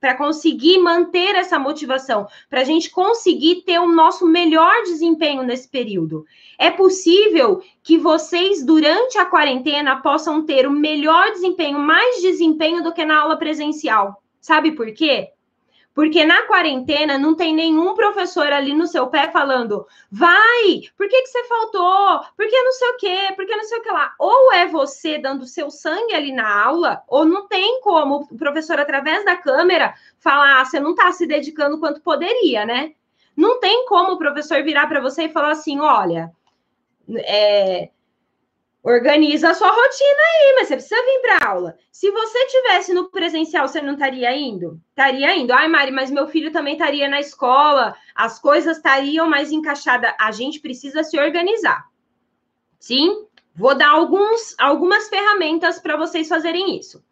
para 0.00 0.16
conseguir 0.16 0.78
manter 0.78 1.34
essa 1.34 1.58
motivação, 1.58 2.26
para 2.48 2.60
a 2.60 2.64
gente 2.64 2.90
conseguir 2.90 3.62
ter 3.62 3.78
o 3.78 3.92
nosso 3.92 4.26
melhor 4.26 4.82
desempenho 4.82 5.42
nesse 5.42 5.68
período? 5.68 6.24
É 6.58 6.70
possível 6.70 7.62
que 7.82 7.98
vocês, 7.98 8.64
durante 8.64 9.18
a 9.18 9.24
quarentena, 9.24 10.02
possam 10.02 10.44
ter 10.44 10.66
o 10.66 10.70
melhor 10.70 11.30
desempenho, 11.30 11.78
mais 11.78 12.20
desempenho 12.20 12.82
do 12.82 12.92
que 12.92 13.04
na 13.04 13.20
aula 13.20 13.36
presencial. 13.36 14.22
Sabe 14.40 14.72
por 14.72 14.92
quê? 14.92 15.30
Porque 15.96 16.26
na 16.26 16.42
quarentena 16.42 17.18
não 17.18 17.34
tem 17.34 17.54
nenhum 17.54 17.94
professor 17.94 18.52
ali 18.52 18.74
no 18.74 18.86
seu 18.86 19.06
pé 19.06 19.30
falando, 19.30 19.86
vai, 20.12 20.82
por 20.94 21.08
que, 21.08 21.22
que 21.22 21.28
você 21.28 21.42
faltou? 21.44 22.20
Por 22.36 22.46
que 22.46 22.62
não 22.62 22.72
sei 22.72 22.88
o 22.90 22.96
quê? 22.98 23.32
Por 23.34 23.46
que 23.46 23.56
não 23.56 23.64
sei 23.64 23.78
o 23.78 23.82
que 23.82 23.90
lá? 23.90 24.12
Ou 24.18 24.52
é 24.52 24.66
você 24.66 25.16
dando 25.16 25.46
seu 25.46 25.70
sangue 25.70 26.12
ali 26.12 26.32
na 26.32 26.64
aula, 26.64 27.02
ou 27.08 27.24
não 27.24 27.48
tem 27.48 27.80
como 27.80 28.28
o 28.30 28.36
professor, 28.36 28.78
através 28.78 29.24
da 29.24 29.36
câmera, 29.36 29.94
falar, 30.18 30.60
ah, 30.60 30.64
você 30.66 30.78
não 30.78 30.90
está 30.90 31.10
se 31.12 31.26
dedicando 31.26 31.80
quanto 31.80 32.02
poderia, 32.02 32.66
né? 32.66 32.92
Não 33.34 33.58
tem 33.58 33.86
como 33.86 34.12
o 34.12 34.18
professor 34.18 34.62
virar 34.62 34.88
para 34.88 35.00
você 35.00 35.22
e 35.22 35.32
falar 35.32 35.52
assim: 35.52 35.80
olha, 35.80 36.30
é, 37.20 37.88
Organiza 38.86 39.50
a 39.50 39.54
sua 39.54 39.68
rotina 39.68 40.20
aí, 40.20 40.54
mas 40.54 40.68
você 40.68 40.76
precisa 40.76 41.02
vir 41.02 41.20
para 41.20 41.50
aula. 41.50 41.76
Se 41.90 42.08
você 42.08 42.46
tivesse 42.46 42.94
no 42.94 43.10
presencial, 43.10 43.66
você 43.66 43.82
não 43.82 43.94
estaria 43.94 44.32
indo? 44.36 44.80
Estaria 44.90 45.34
indo. 45.34 45.52
Ai, 45.52 45.66
Mari, 45.66 45.90
mas 45.90 46.08
meu 46.08 46.28
filho 46.28 46.52
também 46.52 46.74
estaria 46.74 47.08
na 47.08 47.18
escola, 47.18 47.96
as 48.14 48.38
coisas 48.38 48.76
estariam 48.76 49.28
mais 49.28 49.50
encaixadas. 49.50 50.14
A 50.20 50.30
gente 50.30 50.60
precisa 50.60 51.02
se 51.02 51.18
organizar. 51.18 51.88
Sim? 52.78 53.26
Vou 53.56 53.74
dar 53.74 53.88
alguns, 53.88 54.54
algumas 54.56 55.08
ferramentas 55.08 55.80
para 55.80 55.96
vocês 55.96 56.28
fazerem 56.28 56.78
isso. 56.78 57.02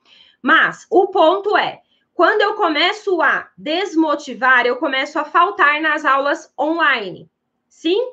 Mas 0.41 0.87
o 0.89 1.09
ponto 1.09 1.57
é, 1.57 1.83
quando 2.15 2.43
eu 2.43 2.55
começo 2.55 3.21
a 3.21 3.51
desmotivar, 3.59 4.65
eu 4.65 4.77
começo 4.77 5.19
a 5.19 5.25
faltar 5.25 5.81
nas 5.81 6.05
aulas 6.05 6.55
online. 6.57 7.29
Sim? 7.69 8.13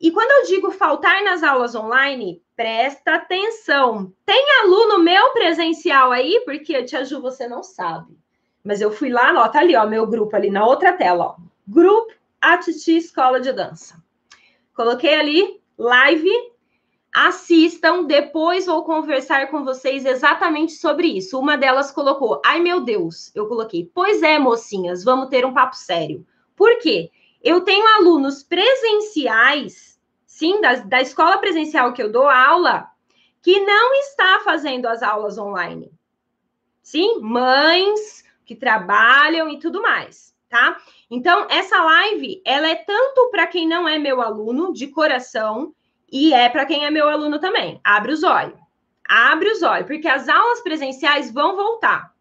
E 0.00 0.10
quando 0.10 0.30
eu 0.30 0.46
digo 0.46 0.70
faltar 0.70 1.22
nas 1.24 1.42
aulas 1.42 1.74
online, 1.74 2.42
presta 2.54 3.14
atenção. 3.14 4.12
Tem 4.24 4.46
aluno 4.62 4.98
meu 4.98 5.32
presencial 5.32 6.12
aí? 6.12 6.42
Porque, 6.44 6.82
Tia 6.82 7.04
Ju, 7.04 7.20
você 7.20 7.48
não 7.48 7.62
sabe. 7.62 8.16
Mas 8.62 8.80
eu 8.80 8.90
fui 8.90 9.08
lá, 9.08 9.32
ó, 9.42 9.48
tá 9.48 9.60
ali, 9.60 9.74
ó, 9.74 9.86
meu 9.86 10.06
grupo 10.06 10.36
ali 10.36 10.50
na 10.50 10.66
outra 10.66 10.92
tela, 10.92 11.24
ó. 11.24 11.36
Grupo 11.66 12.12
Atiti 12.40 12.96
Escola 12.96 13.40
de 13.40 13.52
Dança. 13.52 14.02
Coloquei 14.74 15.14
ali, 15.14 15.60
live. 15.78 16.30
Assistam, 17.14 18.04
depois 18.04 18.66
vou 18.66 18.84
conversar 18.84 19.50
com 19.50 19.64
vocês 19.64 20.04
exatamente 20.04 20.72
sobre 20.72 21.06
isso. 21.06 21.40
Uma 21.40 21.56
delas 21.56 21.90
colocou, 21.90 22.42
ai 22.44 22.60
meu 22.60 22.82
Deus, 22.82 23.34
eu 23.34 23.48
coloquei, 23.48 23.90
pois 23.94 24.22
é, 24.22 24.38
mocinhas, 24.38 25.02
vamos 25.02 25.30
ter 25.30 25.46
um 25.46 25.54
papo 25.54 25.74
sério. 25.74 26.26
Por 26.54 26.78
quê? 26.78 27.10
Eu 27.46 27.60
tenho 27.60 27.86
alunos 27.86 28.42
presenciais, 28.42 30.00
sim, 30.26 30.60
da, 30.60 30.74
da 30.74 31.00
escola 31.00 31.38
presencial 31.38 31.92
que 31.92 32.02
eu 32.02 32.10
dou 32.10 32.28
aula, 32.28 32.88
que 33.40 33.60
não 33.60 33.94
está 33.94 34.40
fazendo 34.40 34.86
as 34.86 35.00
aulas 35.00 35.38
online. 35.38 35.92
Sim, 36.82 37.20
mães 37.20 38.24
que 38.44 38.56
trabalham 38.56 39.48
e 39.48 39.60
tudo 39.60 39.80
mais, 39.80 40.34
tá? 40.48 40.76
Então, 41.08 41.46
essa 41.48 41.80
live, 41.84 42.42
ela 42.44 42.68
é 42.68 42.74
tanto 42.74 43.30
para 43.30 43.46
quem 43.46 43.68
não 43.68 43.86
é 43.86 43.96
meu 43.96 44.20
aluno 44.20 44.72
de 44.72 44.88
coração 44.88 45.72
e 46.10 46.34
é 46.34 46.48
para 46.48 46.66
quem 46.66 46.84
é 46.84 46.90
meu 46.90 47.08
aluno 47.08 47.38
também. 47.38 47.80
Abre 47.84 48.10
os 48.12 48.24
olhos. 48.24 48.58
Abre 49.08 49.52
os 49.52 49.62
olhos, 49.62 49.86
porque 49.86 50.08
as 50.08 50.28
aulas 50.28 50.62
presenciais 50.62 51.32
vão 51.32 51.54
voltar. 51.54 52.12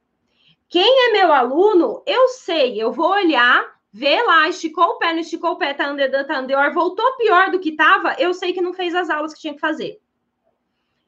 Quem 0.69 1.09
é 1.09 1.13
meu 1.13 1.33
aluno, 1.33 2.03
eu 2.05 2.27
sei, 2.27 2.79
eu 2.79 2.91
vou 2.91 3.09
olhar 3.09 3.74
vê 3.97 4.21
lá, 4.23 4.49
esticou 4.49 4.83
o 4.83 4.97
pé, 4.97 5.13
não 5.13 5.21
esticou 5.21 5.51
o 5.51 5.57
pé, 5.57 5.73
tá 5.73 5.87
andando, 5.87 6.27
tá 6.27 6.37
andando, 6.37 6.73
voltou 6.73 7.15
pior 7.15 7.49
do 7.49 7.61
que 7.61 7.71
tava, 7.71 8.13
eu 8.19 8.33
sei 8.33 8.51
que 8.51 8.59
não 8.59 8.73
fez 8.73 8.93
as 8.93 9.09
aulas 9.09 9.33
que 9.33 9.39
tinha 9.39 9.53
que 9.53 9.59
fazer. 9.61 10.01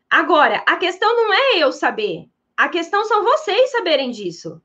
Agora, 0.10 0.64
a 0.66 0.78
questão 0.78 1.14
não 1.14 1.34
é 1.34 1.58
eu 1.58 1.74
saber, 1.74 2.30
a 2.56 2.70
questão 2.70 3.04
são 3.04 3.26
vocês 3.26 3.72
saberem 3.72 4.10
disso. 4.10 4.62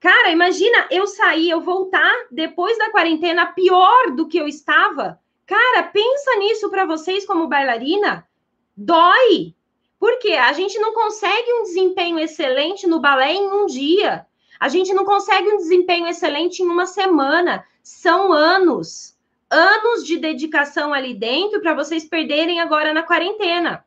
Cara, 0.00 0.30
imagina 0.30 0.88
eu 0.90 1.06
sair, 1.06 1.50
eu 1.50 1.60
voltar 1.60 2.10
depois 2.30 2.78
da 2.78 2.90
quarentena 2.90 3.52
pior 3.52 4.12
do 4.12 4.26
que 4.26 4.38
eu 4.38 4.48
estava. 4.48 5.20
Cara, 5.44 5.82
pensa 5.82 6.36
nisso 6.36 6.70
para 6.70 6.86
vocês 6.86 7.26
como 7.26 7.46
bailarina. 7.46 8.26
Dói. 8.74 9.54
Porque 9.98 10.32
a 10.32 10.54
gente 10.54 10.78
não 10.78 10.94
consegue 10.94 11.52
um 11.52 11.64
desempenho 11.64 12.18
excelente 12.18 12.86
no 12.86 13.00
balé 13.00 13.34
em 13.34 13.50
um 13.52 13.66
dia. 13.66 14.26
A 14.60 14.68
gente 14.68 14.92
não 14.92 15.06
consegue 15.06 15.48
um 15.48 15.56
desempenho 15.56 16.06
excelente 16.06 16.62
em 16.62 16.66
uma 16.66 16.84
semana. 16.84 17.64
São 17.82 18.30
anos. 18.30 19.18
Anos 19.50 20.04
de 20.04 20.18
dedicação 20.18 20.92
ali 20.92 21.14
dentro 21.14 21.62
para 21.62 21.74
vocês 21.74 22.04
perderem 22.04 22.60
agora 22.60 22.92
na 22.92 23.02
quarentena. 23.02 23.82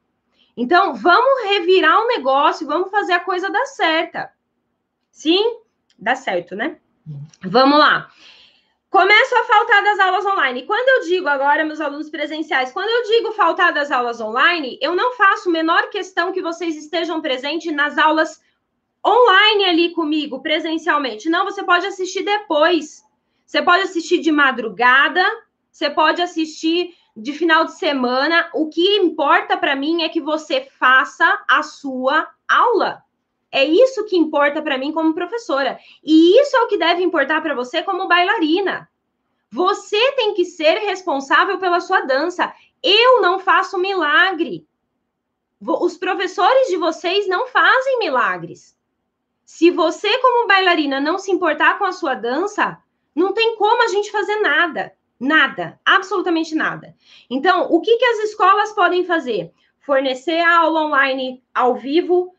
Então, 0.57 0.95
vamos 0.95 1.49
revirar 1.49 2.01
o 2.01 2.07
negócio, 2.07 2.67
vamos 2.67 2.89
fazer 2.89 3.13
a 3.13 3.19
coisa 3.19 3.51
dar 3.51 3.65
certa. 3.67 4.31
Sim, 5.11 5.59
dá 5.97 6.15
certo, 6.15 6.55
né? 6.55 6.77
Vamos 7.43 7.77
lá. 7.77 8.09
Começo 8.89 9.35
a 9.35 9.43
faltar 9.45 9.83
das 9.83 9.99
aulas 9.99 10.25
online. 10.25 10.63
Quando 10.63 10.87
eu 10.89 11.09
digo 11.09 11.27
agora, 11.27 11.65
meus 11.65 11.81
alunos 11.81 12.09
presenciais, 12.09 12.71
quando 12.71 12.89
eu 12.89 13.03
digo 13.03 13.31
faltar 13.31 13.73
das 13.73 13.91
aulas 13.91 14.21
online, 14.21 14.77
eu 14.81 14.95
não 14.95 15.13
faço 15.13 15.49
menor 15.49 15.89
questão 15.89 16.31
que 16.31 16.41
vocês 16.41 16.75
estejam 16.75 17.21
presentes 17.21 17.73
nas 17.73 17.97
aulas 17.97 18.39
online 19.05 19.65
ali 19.65 19.89
comigo, 19.91 20.41
presencialmente. 20.41 21.29
Não, 21.29 21.45
você 21.45 21.63
pode 21.63 21.85
assistir 21.85 22.23
depois. 22.23 23.03
Você 23.45 23.61
pode 23.61 23.83
assistir 23.83 24.19
de 24.19 24.31
madrugada, 24.31 25.23
você 25.71 25.89
pode 25.89 26.21
assistir 26.21 26.95
de 27.15 27.33
final 27.33 27.65
de 27.65 27.73
semana. 27.73 28.49
O 28.53 28.69
que 28.69 28.97
importa 28.97 29.57
para 29.57 29.75
mim 29.75 30.03
é 30.03 30.09
que 30.09 30.21
você 30.21 30.67
faça 30.79 31.43
a 31.47 31.61
sua 31.61 32.27
aula. 32.47 33.03
É 33.51 33.63
isso 33.63 34.05
que 34.05 34.17
importa 34.17 34.61
para 34.61 34.77
mim 34.77 34.91
como 34.91 35.13
professora. 35.13 35.79
E 36.03 36.39
isso 36.41 36.55
é 36.57 36.61
o 36.61 36.67
que 36.67 36.77
deve 36.77 37.03
importar 37.03 37.41
para 37.41 37.53
você 37.53 37.83
como 37.83 38.07
bailarina. 38.07 38.89
Você 39.51 40.13
tem 40.13 40.33
que 40.33 40.43
ser 40.43 40.79
responsável 40.79 41.59
pela 41.59 41.79
sua 41.79 42.01
dança. 42.01 42.51
Eu 42.81 43.21
não 43.21 43.37
faço 43.37 43.77
milagre. 43.77 44.67
Os 45.61 45.95
professores 45.95 46.67
de 46.67 46.77
vocês 46.77 47.27
não 47.27 47.45
fazem 47.45 47.99
milagres. 47.99 48.72
Se 49.45 49.69
você, 49.71 50.17
como 50.19 50.47
bailarina, 50.47 50.99
não 50.99 51.17
se 51.17 51.31
importar 51.31 51.77
com 51.77 51.85
a 51.85 51.91
sua 51.91 52.15
dança, 52.15 52.77
não 53.15 53.33
tem 53.33 53.55
como 53.55 53.83
a 53.83 53.87
gente 53.87 54.11
fazer 54.11 54.37
nada. 54.37 54.93
Nada, 55.19 55.79
absolutamente 55.85 56.53
nada. 56.55 56.95
Então, 57.29 57.67
o 57.71 57.79
que, 57.79 57.97
que 57.97 58.05
as 58.05 58.19
escolas 58.29 58.73
podem 58.73 59.05
fazer? 59.05 59.53
Fornecer 59.79 60.39
a 60.39 60.57
aula 60.59 60.85
online 60.85 61.41
ao 61.53 61.75
vivo, 61.75 62.33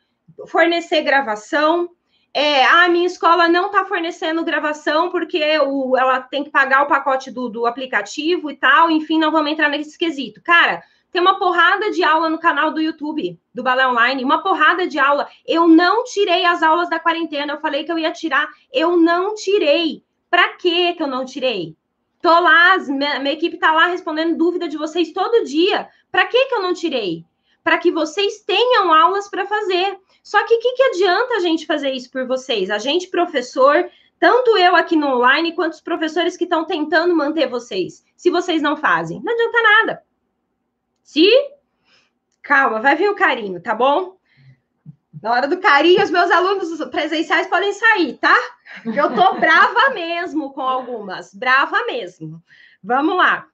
fornecer 0.46 1.02
gravação. 1.02 1.90
É, 2.32 2.64
a 2.64 2.88
minha 2.88 3.06
escola 3.06 3.48
não 3.48 3.66
está 3.66 3.84
fornecendo 3.84 4.44
gravação 4.44 5.08
porque 5.08 5.58
o, 5.60 5.96
ela 5.96 6.20
tem 6.20 6.42
que 6.42 6.50
pagar 6.50 6.82
o 6.82 6.88
pacote 6.88 7.30
do, 7.30 7.48
do 7.48 7.64
aplicativo 7.64 8.50
e 8.50 8.56
tal. 8.56 8.90
Enfim, 8.90 9.18
não 9.18 9.30
vamos 9.30 9.52
entrar 9.52 9.68
nesse 9.68 9.96
quesito. 9.96 10.42
Cara, 10.42 10.82
tem 11.14 11.22
uma 11.22 11.38
porrada 11.38 11.92
de 11.92 12.02
aula 12.02 12.28
no 12.28 12.40
canal 12.40 12.72
do 12.72 12.80
YouTube, 12.80 13.38
do 13.54 13.62
Balé 13.62 13.86
Online, 13.86 14.24
uma 14.24 14.42
porrada 14.42 14.84
de 14.84 14.98
aula. 14.98 15.28
Eu 15.46 15.68
não 15.68 16.02
tirei 16.02 16.44
as 16.44 16.60
aulas 16.60 16.90
da 16.90 16.98
quarentena. 16.98 17.52
Eu 17.52 17.60
falei 17.60 17.84
que 17.84 17.92
eu 17.92 17.98
ia 18.00 18.10
tirar, 18.10 18.48
eu 18.72 18.96
não 18.96 19.32
tirei. 19.32 20.02
Para 20.28 20.54
que 20.54 20.92
que 20.94 21.00
eu 21.00 21.06
não 21.06 21.24
tirei? 21.24 21.76
Tô 22.20 22.28
lá, 22.40 22.76
minha, 22.78 23.20
minha 23.20 23.32
equipe 23.32 23.56
tá 23.58 23.70
lá 23.70 23.86
respondendo 23.86 24.36
dúvida 24.36 24.66
de 24.66 24.76
vocês 24.76 25.12
todo 25.12 25.44
dia. 25.44 25.88
Para 26.10 26.26
que 26.26 26.46
que 26.46 26.54
eu 26.56 26.60
não 26.60 26.74
tirei? 26.74 27.24
Para 27.62 27.78
que 27.78 27.92
vocês 27.92 28.40
tenham 28.40 28.92
aulas 28.92 29.30
para 29.30 29.46
fazer. 29.46 29.96
Só 30.20 30.42
que 30.42 30.54
o 30.54 30.58
que, 30.58 30.72
que 30.72 30.82
adianta 30.82 31.36
a 31.36 31.40
gente 31.40 31.64
fazer 31.64 31.92
isso 31.92 32.10
por 32.10 32.26
vocês? 32.26 32.70
A 32.70 32.78
gente, 32.78 33.06
professor, 33.06 33.88
tanto 34.18 34.58
eu 34.58 34.74
aqui 34.74 34.96
no 34.96 35.06
online, 35.06 35.52
quanto 35.52 35.74
os 35.74 35.80
professores 35.80 36.36
que 36.36 36.42
estão 36.42 36.64
tentando 36.64 37.14
manter 37.14 37.48
vocês, 37.48 38.04
se 38.16 38.30
vocês 38.30 38.60
não 38.60 38.76
fazem. 38.76 39.22
Não 39.22 39.32
adianta 39.32 39.62
nada. 39.62 40.02
Se 41.04 41.28
calma, 42.42 42.80
vai 42.80 42.96
vir 42.96 43.10
o 43.10 43.14
carinho, 43.14 43.60
tá 43.60 43.74
bom? 43.74 44.16
Na 45.22 45.32
hora 45.32 45.46
do 45.46 45.60
carinho, 45.60 46.02
os 46.02 46.10
meus 46.10 46.30
alunos 46.30 46.82
presenciais 46.90 47.46
podem 47.46 47.72
sair, 47.74 48.14
tá? 48.14 48.36
Eu 48.84 49.14
tô 49.14 49.34
brava 49.34 49.90
mesmo 49.94 50.52
com 50.52 50.62
algumas, 50.62 51.32
brava 51.34 51.84
mesmo. 51.84 52.42
Vamos 52.82 53.16
lá. 53.16 53.46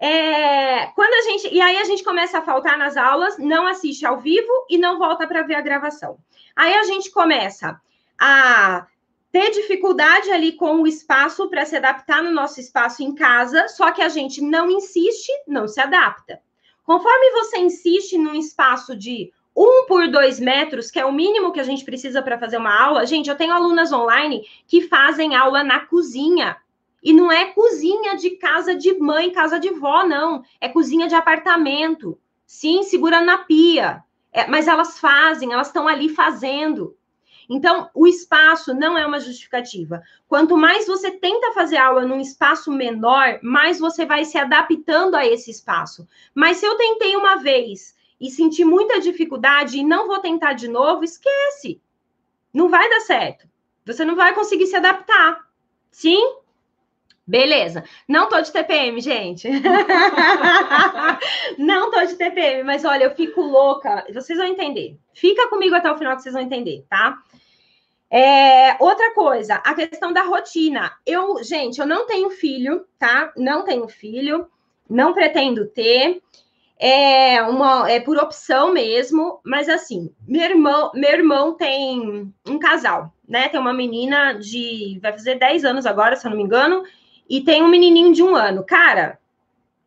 É, 0.00 0.86
quando 0.88 1.14
a 1.14 1.30
gente. 1.30 1.54
E 1.54 1.60
aí 1.60 1.76
a 1.76 1.84
gente 1.84 2.02
começa 2.02 2.38
a 2.38 2.42
faltar 2.42 2.76
nas 2.76 2.96
aulas, 2.96 3.38
não 3.38 3.68
assiste 3.68 4.04
ao 4.04 4.18
vivo 4.18 4.66
e 4.68 4.76
não 4.76 4.98
volta 4.98 5.26
para 5.28 5.42
ver 5.42 5.54
a 5.54 5.60
gravação. 5.60 6.18
Aí 6.56 6.74
a 6.74 6.82
gente 6.82 7.10
começa 7.12 7.80
a 8.20 8.86
ter 9.30 9.50
dificuldade 9.52 10.30
ali 10.30 10.52
com 10.52 10.82
o 10.82 10.86
espaço 10.88 11.48
para 11.48 11.64
se 11.64 11.76
adaptar 11.76 12.20
no 12.22 12.32
nosso 12.32 12.58
espaço 12.58 13.02
em 13.02 13.14
casa, 13.14 13.68
só 13.68 13.92
que 13.92 14.02
a 14.02 14.08
gente 14.08 14.42
não 14.42 14.68
insiste, 14.68 15.30
não 15.46 15.68
se 15.68 15.80
adapta. 15.80 16.40
Conforme 16.90 17.30
você 17.30 17.58
insiste 17.58 18.18
num 18.18 18.34
espaço 18.34 18.96
de 18.96 19.32
um 19.56 19.86
por 19.86 20.08
dois 20.08 20.40
metros, 20.40 20.90
que 20.90 20.98
é 20.98 21.06
o 21.06 21.12
mínimo 21.12 21.52
que 21.52 21.60
a 21.60 21.62
gente 21.62 21.84
precisa 21.84 22.20
para 22.20 22.36
fazer 22.36 22.56
uma 22.56 22.76
aula, 22.76 23.06
gente, 23.06 23.30
eu 23.30 23.36
tenho 23.36 23.52
alunas 23.52 23.92
online 23.92 24.44
que 24.66 24.80
fazem 24.88 25.36
aula 25.36 25.62
na 25.62 25.86
cozinha. 25.86 26.56
E 27.00 27.12
não 27.12 27.30
é 27.30 27.44
cozinha 27.52 28.16
de 28.16 28.30
casa 28.30 28.74
de 28.74 28.98
mãe, 28.98 29.30
casa 29.30 29.60
de 29.60 29.70
vó, 29.70 30.04
não. 30.04 30.42
É 30.60 30.68
cozinha 30.68 31.06
de 31.06 31.14
apartamento. 31.14 32.18
Sim, 32.44 32.82
segura 32.82 33.20
na 33.20 33.38
pia. 33.38 34.02
É, 34.32 34.48
mas 34.48 34.66
elas 34.66 34.98
fazem, 34.98 35.52
elas 35.52 35.68
estão 35.68 35.86
ali 35.86 36.08
fazendo. 36.08 36.96
Então, 37.52 37.90
o 37.92 38.06
espaço 38.06 38.72
não 38.72 38.96
é 38.96 39.04
uma 39.04 39.18
justificativa. 39.18 40.00
Quanto 40.28 40.56
mais 40.56 40.86
você 40.86 41.10
tenta 41.10 41.50
fazer 41.50 41.78
aula 41.78 42.06
num 42.06 42.20
espaço 42.20 42.70
menor, 42.70 43.40
mais 43.42 43.80
você 43.80 44.06
vai 44.06 44.24
se 44.24 44.38
adaptando 44.38 45.16
a 45.16 45.26
esse 45.26 45.50
espaço. 45.50 46.06
Mas 46.32 46.58
se 46.58 46.66
eu 46.66 46.76
tentei 46.76 47.16
uma 47.16 47.34
vez 47.34 47.96
e 48.20 48.30
senti 48.30 48.64
muita 48.64 49.00
dificuldade 49.00 49.78
e 49.78 49.84
não 49.84 50.06
vou 50.06 50.20
tentar 50.20 50.52
de 50.52 50.68
novo, 50.68 51.02
esquece. 51.02 51.82
Não 52.54 52.68
vai 52.68 52.88
dar 52.88 53.00
certo. 53.00 53.48
Você 53.84 54.04
não 54.04 54.14
vai 54.14 54.32
conseguir 54.32 54.68
se 54.68 54.76
adaptar. 54.76 55.44
Sim? 55.90 56.39
Beleza. 57.30 57.84
Não 58.08 58.28
tô 58.28 58.40
de 58.40 58.50
TPM, 58.50 59.00
gente. 59.00 59.48
não 61.56 61.92
tô 61.92 62.04
de 62.04 62.16
TPM, 62.16 62.64
mas 62.64 62.84
olha, 62.84 63.04
eu 63.04 63.14
fico 63.14 63.40
louca. 63.40 64.04
Vocês 64.12 64.36
vão 64.36 64.48
entender. 64.48 64.98
Fica 65.14 65.48
comigo 65.48 65.76
até 65.76 65.88
o 65.88 65.96
final 65.96 66.16
que 66.16 66.22
vocês 66.22 66.34
vão 66.34 66.42
entender, 66.42 66.84
tá? 66.90 67.16
É, 68.10 68.76
outra 68.80 69.14
coisa, 69.14 69.54
a 69.64 69.74
questão 69.74 70.12
da 70.12 70.24
rotina. 70.24 70.90
Eu, 71.06 71.40
gente, 71.44 71.80
eu 71.80 71.86
não 71.86 72.04
tenho 72.04 72.30
filho, 72.30 72.84
tá? 72.98 73.32
Não 73.36 73.62
tenho 73.62 73.86
filho, 73.86 74.48
não 74.88 75.14
pretendo 75.14 75.66
ter. 75.66 76.20
É 76.76 77.40
uma 77.42 77.88
é 77.88 78.00
por 78.00 78.18
opção 78.18 78.72
mesmo, 78.72 79.38
mas 79.44 79.68
assim, 79.68 80.10
meu 80.26 80.42
irmão, 80.42 80.90
meu 80.94 81.12
irmão 81.12 81.54
tem 81.54 82.34
um 82.48 82.58
casal, 82.58 83.14
né? 83.28 83.48
Tem 83.48 83.60
uma 83.60 83.72
menina 83.72 84.32
de 84.32 84.98
vai 85.00 85.12
fazer 85.12 85.38
10 85.38 85.64
anos 85.64 85.86
agora, 85.86 86.16
se 86.16 86.26
eu 86.26 86.30
não 86.30 86.38
me 86.38 86.42
engano, 86.42 86.82
e 87.30 87.40
tem 87.40 87.62
um 87.62 87.68
menininho 87.68 88.12
de 88.12 88.24
um 88.24 88.34
ano. 88.34 88.64
Cara, 88.64 89.20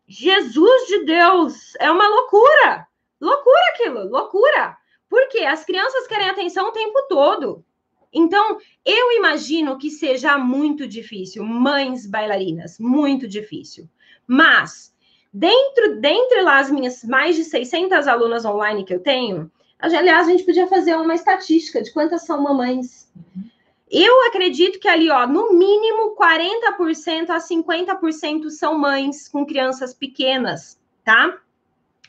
Jesus 0.08 0.86
de 0.88 1.04
Deus, 1.04 1.74
é 1.78 1.90
uma 1.90 2.08
loucura! 2.08 2.88
Loucura 3.20 3.60
aquilo, 3.74 4.08
loucura! 4.08 4.78
Porque 5.10 5.40
as 5.40 5.62
crianças 5.62 6.06
querem 6.06 6.30
atenção 6.30 6.68
o 6.68 6.72
tempo 6.72 7.06
todo. 7.06 7.62
Então, 8.10 8.58
eu 8.82 9.12
imagino 9.12 9.76
que 9.76 9.90
seja 9.90 10.38
muito 10.38 10.88
difícil, 10.88 11.44
mães 11.44 12.06
bailarinas, 12.06 12.78
muito 12.78 13.28
difícil. 13.28 13.88
Mas, 14.26 14.94
dentro, 15.32 16.00
dentre 16.00 16.40
lá 16.40 16.60
as 16.60 16.70
minhas 16.70 17.04
mais 17.04 17.36
de 17.36 17.44
600 17.44 18.08
alunas 18.08 18.46
online 18.46 18.84
que 18.84 18.94
eu 18.94 19.00
tenho, 19.00 19.50
aliás, 19.78 20.26
a 20.26 20.30
gente 20.30 20.44
podia 20.44 20.66
fazer 20.66 20.94
uma 20.96 21.14
estatística 21.14 21.82
de 21.82 21.92
quantas 21.92 22.24
são 22.24 22.40
mamães. 22.40 23.12
Uhum. 23.14 23.50
Eu 23.90 24.26
acredito 24.26 24.78
que 24.80 24.88
ali, 24.88 25.10
ó, 25.10 25.26
no 25.26 25.52
mínimo 25.52 26.16
40% 26.16 27.30
a 27.30 27.38
50% 27.38 28.48
são 28.50 28.78
mães 28.78 29.28
com 29.28 29.44
crianças 29.44 29.92
pequenas, 29.92 30.80
tá? 31.04 31.38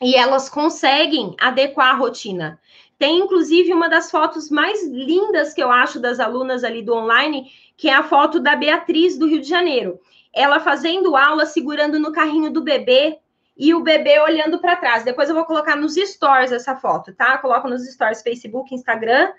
E 0.00 0.14
elas 0.14 0.48
conseguem 0.48 1.34
adequar 1.38 1.90
a 1.90 1.96
rotina. 1.96 2.60
Tem, 2.98 3.18
inclusive, 3.18 3.72
uma 3.74 3.88
das 3.88 4.10
fotos 4.10 4.50
mais 4.50 4.86
lindas 4.86 5.52
que 5.52 5.62
eu 5.62 5.70
acho 5.70 6.00
das 6.00 6.18
alunas 6.18 6.64
ali 6.64 6.82
do 6.82 6.94
online, 6.94 7.50
que 7.76 7.88
é 7.88 7.94
a 7.94 8.02
foto 8.02 8.40
da 8.40 8.56
Beatriz 8.56 9.18
do 9.18 9.26
Rio 9.26 9.40
de 9.40 9.48
Janeiro. 9.48 10.00
Ela 10.32 10.60
fazendo 10.60 11.14
aula, 11.14 11.44
segurando 11.44 11.98
no 11.98 12.12
carrinho 12.12 12.50
do 12.50 12.62
bebê 12.62 13.18
e 13.56 13.74
o 13.74 13.80
bebê 13.80 14.18
olhando 14.20 14.58
para 14.58 14.76
trás. 14.76 15.04
Depois 15.04 15.28
eu 15.28 15.34
vou 15.34 15.44
colocar 15.44 15.76
nos 15.76 15.94
stories 15.94 16.52
essa 16.52 16.74
foto, 16.76 17.14
tá? 17.14 17.36
Coloco 17.38 17.68
nos 17.68 17.86
stories 17.86 18.22
Facebook, 18.22 18.74
Instagram, 18.74 19.30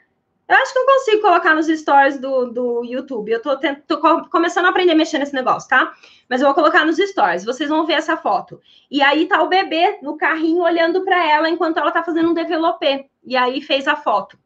eu 0.47 0.55
acho 0.55 0.71
que 0.71 0.79
eu 0.79 0.85
consigo 0.85 1.21
colocar 1.21 1.53
nos 1.53 1.67
stories 1.67 2.17
do, 2.19 2.45
do 2.45 2.85
YouTube. 2.85 3.31
Eu 3.31 3.41
tô, 3.41 3.57
tô 3.85 3.99
começando 4.29 4.65
a 4.65 4.69
aprender 4.69 4.93
a 4.93 4.95
mexer 4.95 5.19
nesse 5.19 5.33
negócio, 5.33 5.67
tá? 5.67 5.93
Mas 6.29 6.39
eu 6.39 6.47
vou 6.47 6.55
colocar 6.55 6.85
nos 6.85 6.97
stories. 6.97 7.43
Vocês 7.43 7.69
vão 7.69 7.85
ver 7.85 7.93
essa 7.93 8.15
foto. 8.15 8.61
E 8.89 9.01
aí 9.01 9.25
tá 9.25 9.43
o 9.43 9.49
bebê 9.49 9.99
no 10.01 10.15
carrinho 10.17 10.61
olhando 10.61 11.03
para 11.03 11.29
ela 11.29 11.49
enquanto 11.49 11.77
ela 11.77 11.91
tá 11.91 12.01
fazendo 12.01 12.29
um 12.29 12.33
developê. 12.33 13.07
E 13.25 13.35
aí 13.35 13.61
fez 13.61 13.89
a 13.89 13.97
foto. 13.97 14.39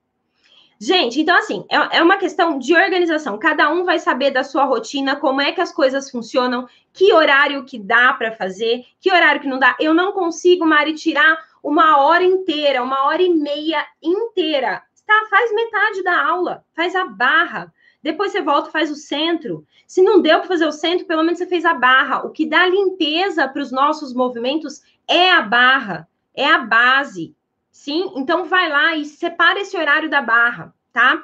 Gente, 0.80 1.22
então 1.22 1.38
assim, 1.38 1.64
é, 1.70 1.98
é 1.98 2.02
uma 2.02 2.18
questão 2.18 2.58
de 2.58 2.76
organização. 2.76 3.38
Cada 3.38 3.70
um 3.70 3.86
vai 3.86 4.00
saber 4.00 4.32
da 4.32 4.44
sua 4.44 4.66
rotina, 4.66 5.16
como 5.16 5.40
é 5.40 5.52
que 5.52 5.62
as 5.62 5.72
coisas 5.72 6.10
funcionam, 6.10 6.68
que 6.92 7.14
horário 7.14 7.64
que 7.64 7.78
dá 7.78 8.12
para 8.14 8.32
fazer, 8.32 8.84
que 9.00 9.14
horário 9.14 9.40
que 9.40 9.48
não 9.48 9.60
dá. 9.60 9.76
Eu 9.80 9.94
não 9.94 10.14
consigo, 10.14 10.66
Mari, 10.66 10.96
tirar 10.96 11.38
uma 11.64 12.00
hora 12.00 12.24
inteira, 12.24 12.82
uma 12.82 13.06
hora 13.06 13.22
e 13.22 13.30
meia 13.30 13.86
inteira 14.02 14.82
Tá, 15.12 15.28
faz 15.30 15.54
metade 15.54 16.04
da 16.04 16.26
aula, 16.26 16.64
faz 16.74 16.96
a 16.96 17.04
barra. 17.04 17.74
Depois 18.02 18.32
você 18.32 18.42
volta, 18.42 18.72
faz 18.72 18.90
o 18.90 18.96
centro. 18.96 19.68
Se 19.86 20.02
não 20.02 20.22
deu 20.22 20.40
para 20.40 20.48
fazer 20.48 20.66
o 20.66 20.72
centro, 20.72 21.06
pelo 21.06 21.22
menos 21.22 21.38
você 21.38 21.46
fez 21.46 21.66
a 21.66 21.74
barra. 21.74 22.26
O 22.26 22.30
que 22.30 22.46
dá 22.46 22.66
limpeza 22.66 23.46
para 23.46 23.62
os 23.62 23.74
nossos 23.74 24.14
movimentos 24.14 24.82
é 25.06 25.30
a 25.30 25.42
barra, 25.42 26.08
é 26.34 26.48
a 26.48 26.60
base. 26.60 27.36
Sim? 27.70 28.14
Então 28.16 28.46
vai 28.46 28.70
lá 28.70 28.96
e 28.96 29.04
separa 29.04 29.60
esse 29.60 29.76
horário 29.76 30.10
da 30.10 30.22
barra, 30.22 30.74
tá? 30.94 31.22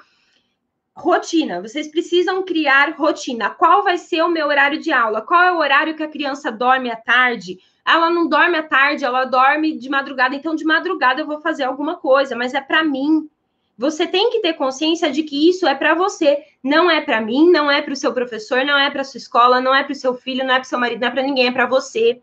Rotina, 0.94 1.62
vocês 1.62 1.88
precisam 1.88 2.44
criar 2.44 2.92
rotina. 2.92 3.52
Qual 3.52 3.84
vai 3.84 3.98
ser 3.98 4.22
o 4.22 4.30
meu 4.30 4.48
horário 4.48 4.82
de 4.82 4.92
aula? 4.92 5.22
Qual 5.22 5.42
é 5.42 5.54
o 5.54 5.60
horário 5.60 5.96
que 5.96 6.04
a 6.04 6.10
criança 6.10 6.52
dorme 6.52 6.92
à 6.92 6.98
tarde? 6.98 7.58
Ela 7.86 8.10
não 8.10 8.28
dorme 8.28 8.58
à 8.58 8.64
tarde, 8.64 9.06
ela 9.06 9.24
dorme 9.24 9.78
de 9.78 9.88
madrugada. 9.88 10.36
Então, 10.36 10.56
de 10.56 10.66
madrugada 10.66 11.22
eu 11.22 11.26
vou 11.26 11.40
fazer 11.40 11.64
alguma 11.64 11.96
coisa, 11.96 12.36
mas 12.36 12.54
é 12.54 12.60
para 12.60 12.84
mim, 12.84 13.30
você 13.78 14.08
tem 14.08 14.32
que 14.32 14.42
ter 14.42 14.54
consciência 14.54 15.12
de 15.12 15.22
que 15.22 15.50
isso 15.50 15.68
é 15.68 15.76
para 15.76 15.94
você, 15.94 16.44
não 16.64 16.90
é 16.90 17.00
para 17.00 17.22
mim, 17.22 17.52
não 17.52 17.70
é 17.70 17.82
para 17.82 17.94
o 17.94 17.96
seu 17.96 18.12
professor, 18.12 18.66
não 18.66 18.78
é 18.78 18.90
para 18.90 19.04
sua 19.04 19.20
escola, 19.20 19.62
não 19.62 19.74
é 19.74 19.84
para 19.84 19.92
o 19.92 19.96
seu 19.96 20.16
filho, 20.16 20.44
não 20.44 20.56
é 20.56 20.58
para 20.58 20.64
seu 20.64 20.80
marido, 20.80 21.02
não 21.02 21.08
é 21.08 21.12
para 21.12 21.24
ninguém, 21.24 21.48
é 21.48 21.52
para 21.52 21.68
você. 21.68 22.20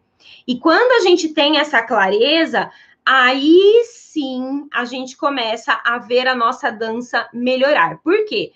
E 0.47 0.59
quando 0.59 0.93
a 0.93 1.09
gente 1.09 1.29
tem 1.29 1.59
essa 1.59 1.81
clareza, 1.83 2.71
aí 3.07 3.83
sim 3.85 4.67
a 4.73 4.85
gente 4.85 5.17
começa 5.17 5.81
a 5.85 5.99
ver 5.99 6.27
a 6.27 6.35
nossa 6.35 6.71
dança 6.71 7.29
melhorar. 7.33 7.99
Por 8.03 8.25
quê? 8.25 8.53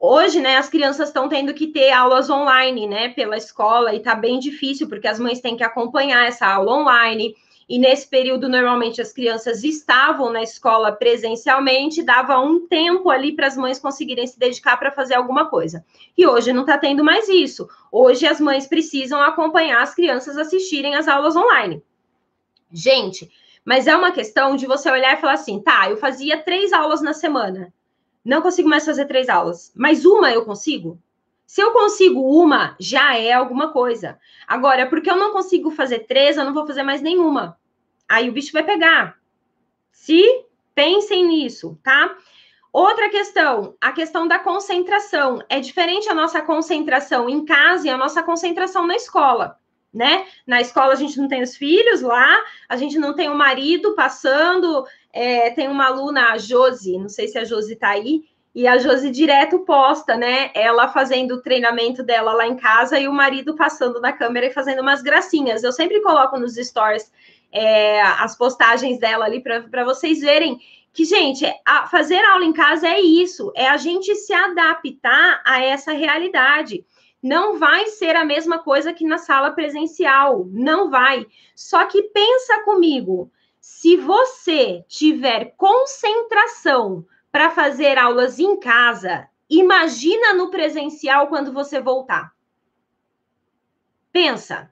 Hoje, 0.00 0.38
né, 0.38 0.58
as 0.58 0.68
crianças 0.68 1.08
estão 1.08 1.28
tendo 1.28 1.54
que 1.54 1.68
ter 1.68 1.90
aulas 1.90 2.28
online, 2.28 2.86
né, 2.86 3.08
pela 3.08 3.38
escola, 3.38 3.94
e 3.94 4.00
tá 4.00 4.14
bem 4.14 4.38
difícil, 4.38 4.86
porque 4.86 5.08
as 5.08 5.18
mães 5.18 5.40
têm 5.40 5.56
que 5.56 5.64
acompanhar 5.64 6.26
essa 6.26 6.46
aula 6.46 6.74
online 6.74 7.34
e 7.68 7.78
nesse 7.78 8.08
período, 8.08 8.48
normalmente, 8.48 9.00
as 9.00 9.12
crianças 9.12 9.64
estavam 9.64 10.30
na 10.30 10.42
escola 10.42 10.92
presencialmente, 10.92 12.02
dava 12.02 12.38
um 12.38 12.66
tempo 12.66 13.10
ali 13.10 13.32
para 13.32 13.46
as 13.46 13.56
mães 13.56 13.78
conseguirem 13.78 14.26
se 14.26 14.38
dedicar 14.38 14.76
para 14.76 14.92
fazer 14.92 15.14
alguma 15.14 15.48
coisa. 15.48 15.84
E 16.16 16.26
hoje 16.26 16.52
não 16.52 16.62
está 16.62 16.76
tendo 16.76 17.02
mais 17.02 17.28
isso. 17.28 17.68
Hoje 17.90 18.26
as 18.26 18.40
mães 18.40 18.66
precisam 18.66 19.20
acompanhar 19.20 19.82
as 19.82 19.94
crianças 19.94 20.36
assistirem 20.36 20.94
às 20.94 21.08
aulas 21.08 21.36
online. 21.36 21.82
Gente, 22.70 23.30
mas 23.64 23.86
é 23.86 23.96
uma 23.96 24.12
questão 24.12 24.56
de 24.56 24.66
você 24.66 24.90
olhar 24.90 25.16
e 25.16 25.20
falar 25.20 25.34
assim: 25.34 25.60
tá, 25.60 25.88
eu 25.88 25.96
fazia 25.96 26.42
três 26.42 26.72
aulas 26.72 27.00
na 27.00 27.14
semana, 27.14 27.72
não 28.24 28.42
consigo 28.42 28.68
mais 28.68 28.84
fazer 28.84 29.06
três 29.06 29.28
aulas, 29.28 29.72
mas 29.74 30.04
uma 30.04 30.30
eu 30.30 30.44
consigo? 30.44 30.98
Se 31.46 31.60
eu 31.60 31.72
consigo 31.72 32.20
uma, 32.20 32.74
já 32.80 33.16
é 33.16 33.32
alguma 33.32 33.70
coisa. 33.72 34.18
Agora, 34.46 34.86
porque 34.86 35.10
eu 35.10 35.16
não 35.16 35.32
consigo 35.32 35.70
fazer 35.70 36.00
três, 36.00 36.36
eu 36.36 36.44
não 36.44 36.54
vou 36.54 36.66
fazer 36.66 36.82
mais 36.82 37.02
nenhuma. 37.02 37.58
Aí 38.08 38.28
o 38.28 38.32
bicho 38.32 38.52
vai 38.52 38.62
pegar. 38.62 39.18
Se 39.90 40.44
pensem 40.74 41.26
nisso, 41.26 41.78
tá? 41.82 42.16
Outra 42.72 43.08
questão, 43.08 43.76
a 43.80 43.92
questão 43.92 44.26
da 44.26 44.38
concentração. 44.38 45.40
É 45.48 45.60
diferente 45.60 46.08
a 46.08 46.14
nossa 46.14 46.42
concentração 46.42 47.28
em 47.30 47.44
casa 47.44 47.86
e 47.86 47.90
a 47.90 47.96
nossa 47.96 48.20
concentração 48.22 48.84
na 48.84 48.96
escola, 48.96 49.58
né? 49.92 50.26
Na 50.44 50.60
escola 50.60 50.92
a 50.92 50.96
gente 50.96 51.16
não 51.18 51.28
tem 51.28 51.40
os 51.40 51.56
filhos 51.56 52.00
lá, 52.00 52.36
a 52.68 52.76
gente 52.76 52.98
não 52.98 53.14
tem 53.14 53.28
o 53.28 53.34
marido 53.36 53.94
passando. 53.94 54.84
É, 55.12 55.50
tem 55.50 55.68
uma 55.68 55.86
aluna, 55.86 56.32
a 56.32 56.38
Josi, 56.38 56.98
não 56.98 57.08
sei 57.08 57.28
se 57.28 57.38
a 57.38 57.44
Josi 57.44 57.76
tá 57.76 57.90
aí, 57.90 58.24
e 58.54 58.68
a 58.68 58.78
Josi 58.78 59.10
direto 59.10 59.60
posta, 59.60 60.16
né? 60.16 60.50
Ela 60.54 60.86
fazendo 60.86 61.34
o 61.34 61.42
treinamento 61.42 62.04
dela 62.04 62.32
lá 62.32 62.46
em 62.46 62.56
casa 62.56 63.00
e 63.00 63.08
o 63.08 63.12
marido 63.12 63.56
passando 63.56 64.00
na 64.00 64.12
câmera 64.12 64.46
e 64.46 64.52
fazendo 64.52 64.80
umas 64.80 65.02
gracinhas. 65.02 65.64
Eu 65.64 65.72
sempre 65.72 66.00
coloco 66.00 66.38
nos 66.38 66.54
stories 66.54 67.10
é, 67.50 68.00
as 68.00 68.36
postagens 68.36 68.98
dela 68.98 69.24
ali 69.24 69.40
para 69.40 69.84
vocês 69.84 70.20
verem 70.20 70.60
que, 70.92 71.04
gente, 71.04 71.44
a, 71.66 71.88
fazer 71.88 72.22
aula 72.24 72.44
em 72.44 72.52
casa 72.52 72.86
é 72.86 73.00
isso, 73.00 73.52
é 73.56 73.68
a 73.68 73.76
gente 73.76 74.14
se 74.14 74.32
adaptar 74.32 75.42
a 75.44 75.60
essa 75.60 75.92
realidade. 75.92 76.84
Não 77.20 77.58
vai 77.58 77.86
ser 77.86 78.14
a 78.14 78.24
mesma 78.24 78.58
coisa 78.58 78.92
que 78.92 79.04
na 79.04 79.18
sala 79.18 79.50
presencial, 79.50 80.46
não 80.52 80.90
vai. 80.90 81.26
Só 81.56 81.86
que 81.86 82.02
pensa 82.02 82.62
comigo, 82.62 83.30
se 83.60 83.96
você 83.96 84.84
tiver 84.86 85.54
concentração 85.56 87.04
para 87.34 87.50
fazer 87.50 87.98
aulas 87.98 88.38
em 88.38 88.60
casa, 88.60 89.28
imagina 89.50 90.34
no 90.34 90.52
presencial 90.52 91.26
quando 91.26 91.52
você 91.52 91.80
voltar. 91.80 92.32
Pensa. 94.12 94.70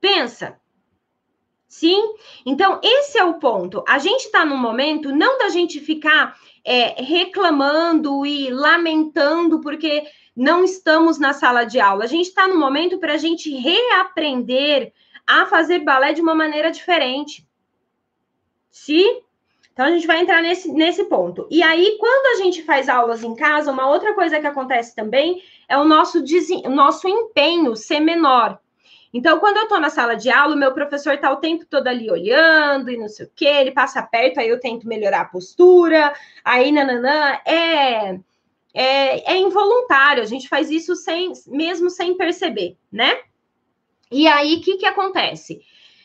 Pensa. 0.00 0.58
Sim? 1.68 2.14
Então, 2.46 2.80
esse 2.82 3.18
é 3.18 3.24
o 3.24 3.34
ponto. 3.34 3.84
A 3.86 3.98
gente 3.98 4.24
está 4.24 4.46
no 4.46 4.56
momento 4.56 5.14
não 5.14 5.36
da 5.36 5.50
gente 5.50 5.78
ficar 5.78 6.40
é, 6.64 7.02
reclamando 7.02 8.24
e 8.24 8.48
lamentando 8.48 9.60
porque 9.60 10.04
não 10.34 10.64
estamos 10.64 11.18
na 11.18 11.34
sala 11.34 11.64
de 11.64 11.78
aula. 11.78 12.04
A 12.04 12.08
gente 12.08 12.28
está 12.28 12.48
no 12.48 12.58
momento 12.58 12.98
para 12.98 13.12
a 13.12 13.18
gente 13.18 13.54
reaprender 13.54 14.94
a 15.26 15.44
fazer 15.44 15.80
balé 15.80 16.14
de 16.14 16.22
uma 16.22 16.34
maneira 16.34 16.70
diferente. 16.70 17.46
Sim? 18.70 19.27
Então, 19.78 19.86
a 19.86 19.92
gente 19.92 20.08
vai 20.08 20.20
entrar 20.20 20.42
nesse, 20.42 20.72
nesse 20.72 21.04
ponto. 21.04 21.46
E 21.48 21.62
aí, 21.62 21.96
quando 22.00 22.36
a 22.36 22.42
gente 22.42 22.64
faz 22.64 22.88
aulas 22.88 23.22
em 23.22 23.32
casa, 23.36 23.70
uma 23.70 23.88
outra 23.88 24.12
coisa 24.12 24.40
que 24.40 24.46
acontece 24.48 24.92
também 24.92 25.40
é 25.68 25.78
o 25.78 25.84
nosso, 25.84 26.18
o 26.64 26.68
nosso 26.68 27.06
empenho 27.06 27.76
ser 27.76 28.00
menor. 28.00 28.58
Então, 29.14 29.38
quando 29.38 29.58
eu 29.58 29.62
estou 29.62 29.78
na 29.78 29.88
sala 29.88 30.16
de 30.16 30.30
aula, 30.30 30.56
o 30.56 30.58
meu 30.58 30.74
professor 30.74 31.14
está 31.14 31.30
o 31.30 31.36
tempo 31.36 31.64
todo 31.64 31.86
ali 31.86 32.10
olhando 32.10 32.90
e 32.90 32.96
não 32.96 33.08
sei 33.08 33.26
o 33.26 33.30
quê, 33.36 33.44
ele 33.44 33.70
passa 33.70 34.02
perto, 34.02 34.40
aí 34.40 34.48
eu 34.48 34.58
tento 34.58 34.88
melhorar 34.88 35.20
a 35.20 35.26
postura, 35.26 36.12
aí 36.44 36.72
nananã, 36.72 37.38
é, 37.46 38.18
é, 38.74 39.32
é 39.32 39.36
involuntário, 39.36 40.24
a 40.24 40.26
gente 40.26 40.48
faz 40.48 40.72
isso 40.72 40.96
sem, 40.96 41.32
mesmo 41.46 41.88
sem 41.88 42.16
perceber, 42.16 42.76
né? 42.90 43.16
E 44.10 44.26
aí, 44.26 44.56
o 44.56 44.60
que, 44.60 44.78
que 44.78 44.86
acontece? 44.86 45.60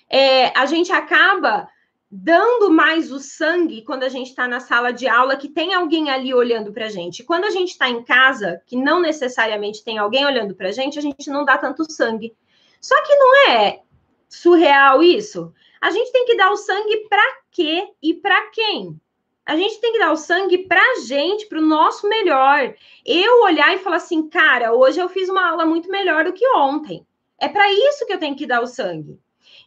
É, 0.07 0.55
a 0.55 0.67
gente 0.67 0.91
acaba 0.91 1.72
dando 2.15 2.69
mais 2.69 3.11
o 3.11 3.17
sangue 3.17 3.81
quando 3.81 4.03
a 4.03 4.09
gente 4.09 4.29
está 4.29 4.47
na 4.47 4.59
sala 4.59 4.93
de 4.93 5.07
aula, 5.07 5.35
que 5.35 5.49
tem 5.49 5.73
alguém 5.73 6.11
ali 6.11 6.31
olhando 6.31 6.71
para 6.71 6.85
a 6.85 6.89
gente. 6.89 7.23
Quando 7.23 7.45
a 7.45 7.49
gente 7.49 7.69
está 7.69 7.89
em 7.89 8.03
casa, 8.03 8.61
que 8.67 8.75
não 8.75 8.99
necessariamente 8.99 9.83
tem 9.83 9.97
alguém 9.97 10.23
olhando 10.23 10.53
para 10.53 10.69
a 10.69 10.71
gente, 10.71 10.99
a 10.99 11.01
gente 11.01 11.27
não 11.31 11.43
dá 11.43 11.57
tanto 11.57 11.91
sangue. 11.91 12.35
Só 12.79 13.01
que 13.01 13.15
não 13.15 13.49
é 13.49 13.81
surreal 14.29 15.01
isso? 15.01 15.51
A 15.81 15.89
gente 15.89 16.11
tem 16.11 16.23
que 16.25 16.37
dar 16.37 16.51
o 16.51 16.55
sangue 16.55 17.07
para 17.09 17.23
quê 17.49 17.87
e 17.99 18.13
para 18.13 18.51
quem? 18.51 19.01
A 19.43 19.55
gente 19.55 19.81
tem 19.81 19.91
que 19.91 19.99
dar 19.99 20.11
o 20.11 20.15
sangue 20.15 20.67
para 20.67 20.81
a 20.81 20.99
gente, 20.99 21.47
para 21.47 21.57
o 21.57 21.65
nosso 21.65 22.07
melhor. 22.07 22.75
Eu 23.03 23.41
olhar 23.41 23.73
e 23.73 23.79
falar 23.79 23.95
assim, 23.95 24.29
cara, 24.29 24.71
hoje 24.71 24.99
eu 24.99 25.09
fiz 25.09 25.29
uma 25.29 25.49
aula 25.49 25.65
muito 25.65 25.89
melhor 25.89 26.25
do 26.25 26.33
que 26.33 26.47
ontem. 26.49 27.07
É 27.39 27.49
para 27.49 27.73
isso 27.73 28.05
que 28.05 28.13
eu 28.13 28.19
tenho 28.19 28.35
que 28.35 28.45
dar 28.45 28.61
o 28.61 28.67
sangue. 28.67 29.19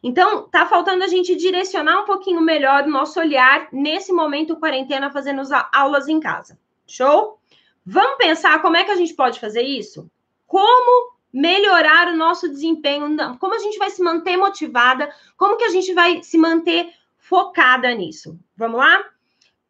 Então, 0.03 0.49
tá 0.49 0.67
faltando 0.67 1.03
a 1.05 1.09
gente 1.09 1.35
direcionar 1.35 2.01
um 2.01 2.05
pouquinho 2.05 2.41
melhor 2.41 2.85
o 2.85 2.91
nosso 2.91 3.19
olhar 3.19 3.69
nesse 3.73 4.13
momento 4.13 4.57
quarentena, 4.57 5.11
fazendo 5.11 5.43
aulas 5.73 6.09
em 6.09 6.21
casa. 6.21 6.59
Show? 6.87 7.41
Vamos 7.85 8.17
pensar 8.19 8.61
como 8.61 8.77
é 8.77 8.85
que 8.85 8.91
a 8.91 8.97
gente 8.97 9.15
pode 9.15 9.41
fazer 9.41 9.63
isso? 9.63 10.11
Como 10.47 11.17
melhorar 11.33 12.09
o 12.09 12.17
nosso 12.17 12.49
desempenho, 12.49 13.17
como 13.39 13.55
a 13.55 13.59
gente 13.59 13.79
vai 13.79 13.91
se 13.91 14.03
manter 14.03 14.37
motivada, 14.37 15.15
como 15.37 15.57
que 15.57 15.65
a 15.65 15.69
gente 15.71 15.93
vai 15.93 16.23
se 16.23 16.39
manter 16.39 16.93
focada 17.19 17.93
nisso. 17.95 18.39
Vamos 18.57 18.79
lá? 18.79 19.05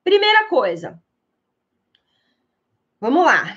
Primeira 0.04 0.48
coisa. 0.48 1.02
Vamos 3.00 3.24
lá. 3.24 3.56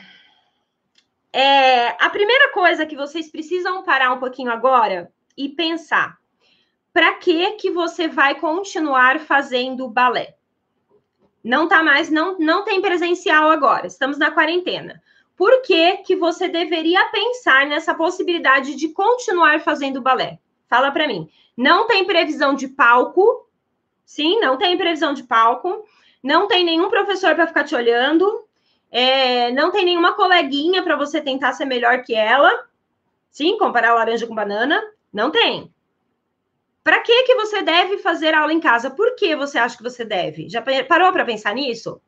É, 1.32 1.89
a 2.03 2.10
primeira 2.10 2.51
coisa 2.51 2.86
que 2.86 2.95
vocês 2.95 3.29
precisam 3.29 3.84
parar 3.84 4.12
um 4.12 4.19
pouquinho 4.19 4.51
agora 4.51 5.12
e 5.38 5.49
pensar: 5.49 6.18
para 6.93 7.13
que 7.15 7.52
que 7.52 7.71
você 7.71 8.08
vai 8.08 8.36
continuar 8.36 9.19
fazendo 9.19 9.88
balé? 9.88 10.36
Não 11.43 11.67
tá 11.67 11.82
mais, 11.82 12.10
não, 12.10 12.38
não 12.38 12.63
tem 12.63 12.82
presencial 12.82 13.49
agora. 13.49 13.88
Estamos 13.88 14.17
na 14.17 14.32
quarentena 14.32 15.02
por 15.39 15.62
que, 15.62 15.99
que 15.99 16.17
você 16.17 16.49
deveria 16.49 17.06
pensar 17.06 17.65
nessa 17.65 17.95
possibilidade 17.95 18.75
de 18.75 18.89
continuar 18.89 19.62
fazendo 19.62 20.02
balé? 20.02 20.38
Fala 20.67 20.91
para 20.91 21.08
mim. 21.08 21.30
Não 21.56 21.88
tem 21.88 22.04
previsão 22.04 22.54
de 22.54 22.67
palco? 22.67 23.47
Sim, 24.06 24.41
não 24.41 24.58
tem 24.58 24.78
previsão 24.78 25.13
de 25.13 25.23
palco. 25.23 25.86
Não 26.21 26.45
tem 26.45 26.65
nenhum 26.65 26.89
professor 26.89 27.36
para 27.36 27.47
ficar 27.47 27.63
te 27.63 27.73
olhando. 27.73 28.45
É, 28.91 29.49
não 29.54 29.71
tem 29.71 29.86
nenhuma 29.86 30.12
coleguinha 30.12 30.84
para 30.84 30.97
você 30.97 31.21
tentar 31.21 31.54
ser 31.54 31.63
melhor 31.63 32.02
que 32.02 32.13
ela. 32.13 32.65
Sim, 33.32 33.58
comparar 33.58 33.93
laranja 33.93 34.28
com 34.28 34.36
banana. 34.36 34.84
Não 35.12 35.32
tem. 35.32 35.73
Para 36.89 37.02
que 37.02 37.21
que 37.21 37.36
você 37.36 37.62
deve 37.62 37.99
fazer 37.99 38.34
aula 38.34 38.52
em 38.52 38.60
casa? 38.60 38.89
Por 38.89 39.15
que 39.15 39.36
você 39.36 39.60
acha 39.60 39.78
que 39.78 39.84
você 39.84 40.04
deve? 40.04 40.49
Já 40.49 40.60
parou 40.88 41.12
para 41.12 41.23
pensar 41.23 41.54
nisso? 41.54 42.02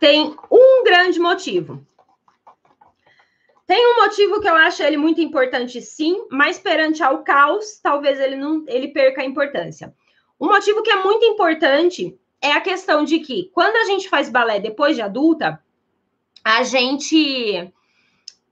tem 0.00 0.34
um 0.50 0.82
grande 0.82 1.20
motivo. 1.20 1.86
Tem 3.64 3.86
um 3.86 4.02
motivo 4.02 4.40
que 4.40 4.48
eu 4.48 4.56
acho 4.56 4.82
ele 4.82 4.96
muito 4.96 5.20
importante, 5.20 5.80
sim, 5.80 6.26
mas 6.32 6.58
perante 6.58 7.00
ao 7.00 7.22
caos, 7.22 7.78
talvez 7.80 8.18
ele 8.18 8.34
não 8.34 8.64
ele 8.66 8.88
perca 8.88 9.22
a 9.22 9.24
importância. 9.24 9.94
Um 10.40 10.48
motivo 10.48 10.82
que 10.82 10.90
é 10.90 11.00
muito 11.04 11.24
importante 11.24 12.18
é 12.42 12.50
a 12.50 12.60
questão 12.60 13.04
de 13.04 13.20
que 13.20 13.52
quando 13.54 13.76
a 13.76 13.84
gente 13.84 14.08
faz 14.08 14.28
balé 14.28 14.58
depois 14.58 14.96
de 14.96 15.02
adulta, 15.02 15.62
a 16.42 16.64
gente 16.64 17.72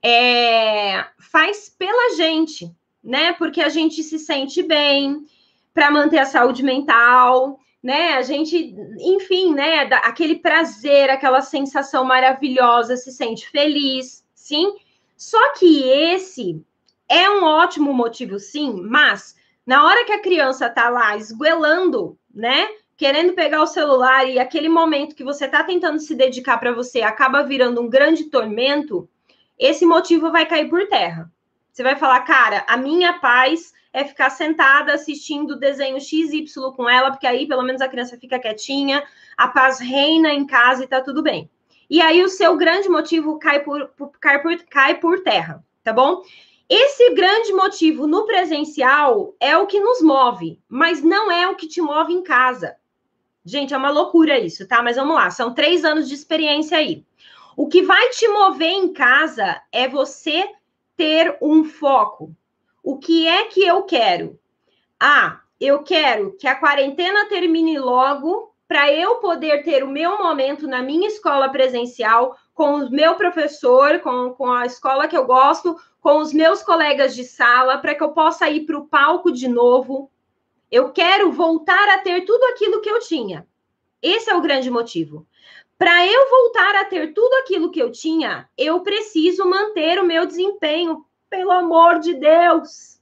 é, 0.02 1.04
faz 1.18 1.68
pela 1.68 2.14
gente, 2.16 2.70
né? 3.02 3.32
Porque 3.32 3.60
a 3.60 3.68
gente 3.68 4.02
se 4.02 4.18
sente 4.18 4.62
bem 4.62 5.24
para 5.72 5.90
manter 5.90 6.18
a 6.18 6.26
saúde 6.26 6.62
mental, 6.62 7.58
né? 7.82 8.14
A 8.14 8.22
gente, 8.22 8.74
enfim, 8.98 9.54
né? 9.54 9.82
Aquele 10.02 10.36
prazer, 10.36 11.10
aquela 11.10 11.40
sensação 11.40 12.04
maravilhosa, 12.04 12.96
se 12.96 13.12
sente 13.12 13.48
feliz, 13.48 14.24
sim. 14.34 14.74
Só 15.16 15.54
que 15.54 15.84
esse 15.84 16.64
é 17.08 17.30
um 17.30 17.44
ótimo 17.44 17.92
motivo, 17.92 18.38
sim, 18.38 18.82
mas 18.82 19.36
na 19.64 19.84
hora 19.84 20.04
que 20.04 20.12
a 20.12 20.20
criança 20.20 20.68
tá 20.68 20.88
lá 20.88 21.16
esguelando, 21.16 22.18
né? 22.34 22.68
Querendo 22.96 23.34
pegar 23.34 23.62
o 23.62 23.66
celular 23.66 24.28
e 24.28 24.38
aquele 24.38 24.68
momento 24.68 25.14
que 25.14 25.24
você 25.24 25.46
tá 25.46 25.62
tentando 25.62 25.98
se 26.00 26.14
dedicar 26.14 26.58
para 26.58 26.72
você 26.72 27.02
acaba 27.02 27.42
virando 27.42 27.80
um 27.80 27.88
grande 27.88 28.24
tormento, 28.24 29.08
esse 29.58 29.86
motivo 29.86 30.30
vai 30.30 30.46
cair 30.46 30.68
por 30.68 30.86
terra. 30.88 31.30
Você 31.72 31.82
vai 31.82 31.96
falar, 31.96 32.20
cara, 32.20 32.64
a 32.68 32.76
minha 32.76 33.18
paz 33.18 33.72
é 33.92 34.04
ficar 34.04 34.30
sentada 34.30 34.92
assistindo 34.92 35.58
desenho 35.58 36.00
XY 36.00 36.44
com 36.74 36.88
ela, 36.88 37.10
porque 37.10 37.26
aí 37.26 37.46
pelo 37.46 37.62
menos 37.62 37.80
a 37.80 37.88
criança 37.88 38.18
fica 38.18 38.38
quietinha, 38.38 39.02
a 39.36 39.48
paz 39.48 39.78
reina 39.78 40.32
em 40.32 40.46
casa 40.46 40.84
e 40.84 40.86
tá 40.86 41.00
tudo 41.00 41.22
bem. 41.22 41.50
E 41.88 42.00
aí 42.00 42.22
o 42.22 42.28
seu 42.28 42.56
grande 42.56 42.88
motivo 42.88 43.38
cai 43.38 43.60
por, 43.60 43.90
cai 44.20 44.42
por, 44.42 44.56
cai 44.64 44.94
por 44.98 45.20
terra, 45.20 45.64
tá 45.82 45.92
bom? 45.92 46.22
Esse 46.68 47.14
grande 47.14 47.52
motivo 47.52 48.06
no 48.06 48.26
presencial 48.26 49.34
é 49.38 49.56
o 49.56 49.66
que 49.66 49.78
nos 49.78 50.02
move, 50.02 50.60
mas 50.68 51.02
não 51.02 51.30
é 51.30 51.48
o 51.48 51.54
que 51.54 51.68
te 51.68 51.80
move 51.80 52.12
em 52.12 52.22
casa. 52.22 52.74
Gente, 53.44 53.72
é 53.72 53.76
uma 53.76 53.90
loucura 53.90 54.38
isso, 54.38 54.66
tá? 54.66 54.82
Mas 54.82 54.96
vamos 54.96 55.14
lá, 55.14 55.30
são 55.30 55.54
três 55.54 55.84
anos 55.84 56.08
de 56.08 56.14
experiência 56.14 56.76
aí. 56.76 57.04
O 57.56 57.68
que 57.68 57.80
vai 57.80 58.10
te 58.10 58.28
mover 58.28 58.68
em 58.68 58.92
casa 58.92 59.62
é 59.72 59.88
você 59.88 60.46
ter 60.94 61.38
um 61.40 61.64
foco, 61.64 62.36
o 62.82 62.98
que 62.98 63.26
é 63.26 63.46
que 63.46 63.66
eu 63.66 63.82
quero? 63.84 64.38
Ah, 65.00 65.40
eu 65.58 65.82
quero 65.82 66.36
que 66.36 66.46
a 66.46 66.54
quarentena 66.54 67.24
termine 67.30 67.78
logo 67.78 68.52
para 68.68 68.92
eu 68.92 69.16
poder 69.16 69.64
ter 69.64 69.82
o 69.82 69.88
meu 69.88 70.18
momento 70.18 70.68
na 70.68 70.82
minha 70.82 71.08
escola 71.08 71.48
presencial 71.48 72.36
com 72.52 72.76
o 72.76 72.90
meu 72.90 73.14
professor, 73.14 74.00
com, 74.00 74.34
com 74.34 74.52
a 74.52 74.66
escola 74.66 75.08
que 75.08 75.16
eu 75.16 75.24
gosto, 75.24 75.76
com 75.98 76.18
os 76.18 76.34
meus 76.34 76.62
colegas 76.62 77.14
de 77.14 77.24
sala, 77.24 77.78
para 77.78 77.94
que 77.94 78.02
eu 78.02 78.10
possa 78.10 78.50
ir 78.50 78.66
para 78.66 78.76
o 78.76 78.86
palco 78.86 79.32
de 79.32 79.48
novo. 79.48 80.10
Eu 80.70 80.92
quero 80.92 81.32
voltar 81.32 81.88
a 81.88 81.98
ter 81.98 82.26
tudo 82.26 82.44
aquilo 82.44 82.82
que 82.82 82.90
eu 82.90 83.00
tinha. 83.00 83.46
Esse 84.02 84.30
é 84.30 84.34
o 84.34 84.42
grande 84.42 84.70
motivo. 84.70 85.26
Para 85.78 86.06
eu 86.06 86.30
voltar 86.30 86.74
a 86.76 86.84
ter 86.86 87.12
tudo 87.12 87.34
aquilo 87.34 87.70
que 87.70 87.80
eu 87.80 87.92
tinha, 87.92 88.48
eu 88.56 88.80
preciso 88.80 89.44
manter 89.44 89.98
o 89.98 90.06
meu 90.06 90.24
desempenho 90.24 91.04
pelo 91.28 91.50
amor 91.50 91.98
de 91.98 92.14
Deus. 92.14 92.96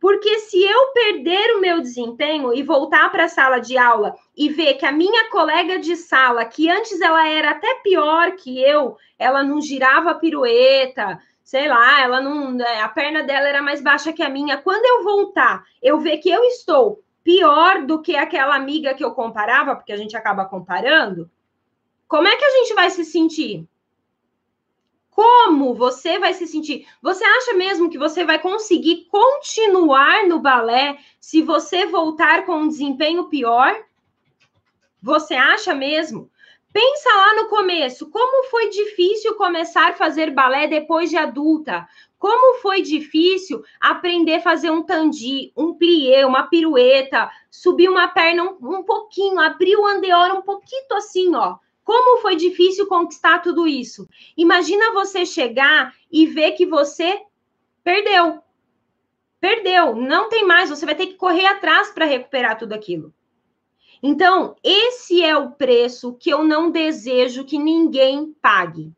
Porque 0.00 0.38
se 0.40 0.60
eu 0.64 0.86
perder 0.92 1.54
o 1.56 1.60
meu 1.60 1.80
desempenho 1.80 2.52
e 2.54 2.62
voltar 2.62 3.12
para 3.12 3.24
a 3.24 3.28
sala 3.28 3.60
de 3.60 3.76
aula 3.76 4.16
e 4.36 4.48
ver 4.48 4.74
que 4.74 4.86
a 4.86 4.90
minha 4.90 5.28
colega 5.30 5.78
de 5.78 5.94
sala, 5.94 6.44
que 6.44 6.68
antes 6.68 7.00
ela 7.00 7.28
era 7.28 7.50
até 7.50 7.74
pior 7.82 8.32
que 8.32 8.60
eu, 8.60 8.96
ela 9.18 9.44
não 9.44 9.60
girava 9.60 10.14
pirueta, 10.14 11.20
sei 11.44 11.68
lá, 11.68 12.00
ela 12.00 12.20
não, 12.20 12.56
a 12.82 12.88
perna 12.88 13.22
dela 13.22 13.46
era 13.48 13.62
mais 13.62 13.82
baixa 13.82 14.12
que 14.12 14.22
a 14.22 14.28
minha. 14.28 14.56
Quando 14.56 14.86
eu 14.86 15.04
voltar, 15.04 15.62
eu 15.82 16.00
ver 16.00 16.16
que 16.18 16.30
eu 16.30 16.42
estou 16.44 17.00
pior 17.22 17.82
do 17.82 18.00
que 18.00 18.16
aquela 18.16 18.56
amiga 18.56 18.94
que 18.94 19.04
eu 19.04 19.12
comparava, 19.12 19.76
porque 19.76 19.92
a 19.92 19.96
gente 19.96 20.16
acaba 20.16 20.46
comparando, 20.46 21.30
como 22.10 22.26
é 22.26 22.36
que 22.36 22.44
a 22.44 22.50
gente 22.50 22.74
vai 22.74 22.90
se 22.90 23.04
sentir? 23.04 23.68
Como 25.10 25.76
você 25.76 26.18
vai 26.18 26.34
se 26.34 26.44
sentir? 26.44 26.84
Você 27.00 27.22
acha 27.22 27.54
mesmo 27.54 27.88
que 27.88 27.96
você 27.96 28.24
vai 28.24 28.40
conseguir 28.40 29.06
continuar 29.08 30.26
no 30.26 30.40
balé 30.40 30.98
se 31.20 31.40
você 31.40 31.86
voltar 31.86 32.44
com 32.44 32.62
um 32.62 32.68
desempenho 32.68 33.28
pior? 33.28 33.80
Você 35.00 35.34
acha 35.34 35.72
mesmo? 35.72 36.28
Pensa 36.72 37.08
lá 37.14 37.36
no 37.36 37.48
começo, 37.48 38.10
como 38.10 38.48
foi 38.50 38.70
difícil 38.70 39.36
começar 39.36 39.90
a 39.90 39.94
fazer 39.94 40.32
balé 40.32 40.66
depois 40.66 41.10
de 41.10 41.16
adulta? 41.16 41.88
Como 42.18 42.58
foi 42.58 42.82
difícil 42.82 43.62
aprender 43.80 44.34
a 44.34 44.42
fazer 44.42 44.70
um 44.70 44.82
tandi, 44.82 45.52
um 45.56 45.74
plié, 45.74 46.26
uma 46.26 46.48
pirueta, 46.48 47.30
subir 47.48 47.88
uma 47.88 48.08
perna 48.08 48.42
um, 48.42 48.78
um 48.78 48.82
pouquinho, 48.82 49.38
abrir 49.38 49.76
o 49.76 49.86
andeor 49.86 50.32
um 50.32 50.42
pouquinho 50.42 50.86
assim, 50.96 51.36
ó. 51.36 51.58
Como 51.90 52.22
foi 52.22 52.36
difícil 52.36 52.86
conquistar 52.86 53.40
tudo 53.40 53.66
isso? 53.66 54.08
Imagina 54.36 54.92
você 54.92 55.26
chegar 55.26 55.92
e 56.08 56.24
ver 56.24 56.52
que 56.52 56.64
você 56.64 57.20
perdeu. 57.82 58.40
Perdeu, 59.40 59.96
não 59.96 60.28
tem 60.28 60.46
mais, 60.46 60.70
você 60.70 60.86
vai 60.86 60.94
ter 60.94 61.08
que 61.08 61.14
correr 61.14 61.46
atrás 61.46 61.90
para 61.90 62.04
recuperar 62.04 62.56
tudo 62.56 62.74
aquilo. 62.74 63.12
Então, 64.00 64.54
esse 64.62 65.20
é 65.24 65.36
o 65.36 65.50
preço 65.50 66.14
que 66.14 66.30
eu 66.30 66.44
não 66.44 66.70
desejo 66.70 67.44
que 67.44 67.58
ninguém 67.58 68.36
pague. 68.40 68.92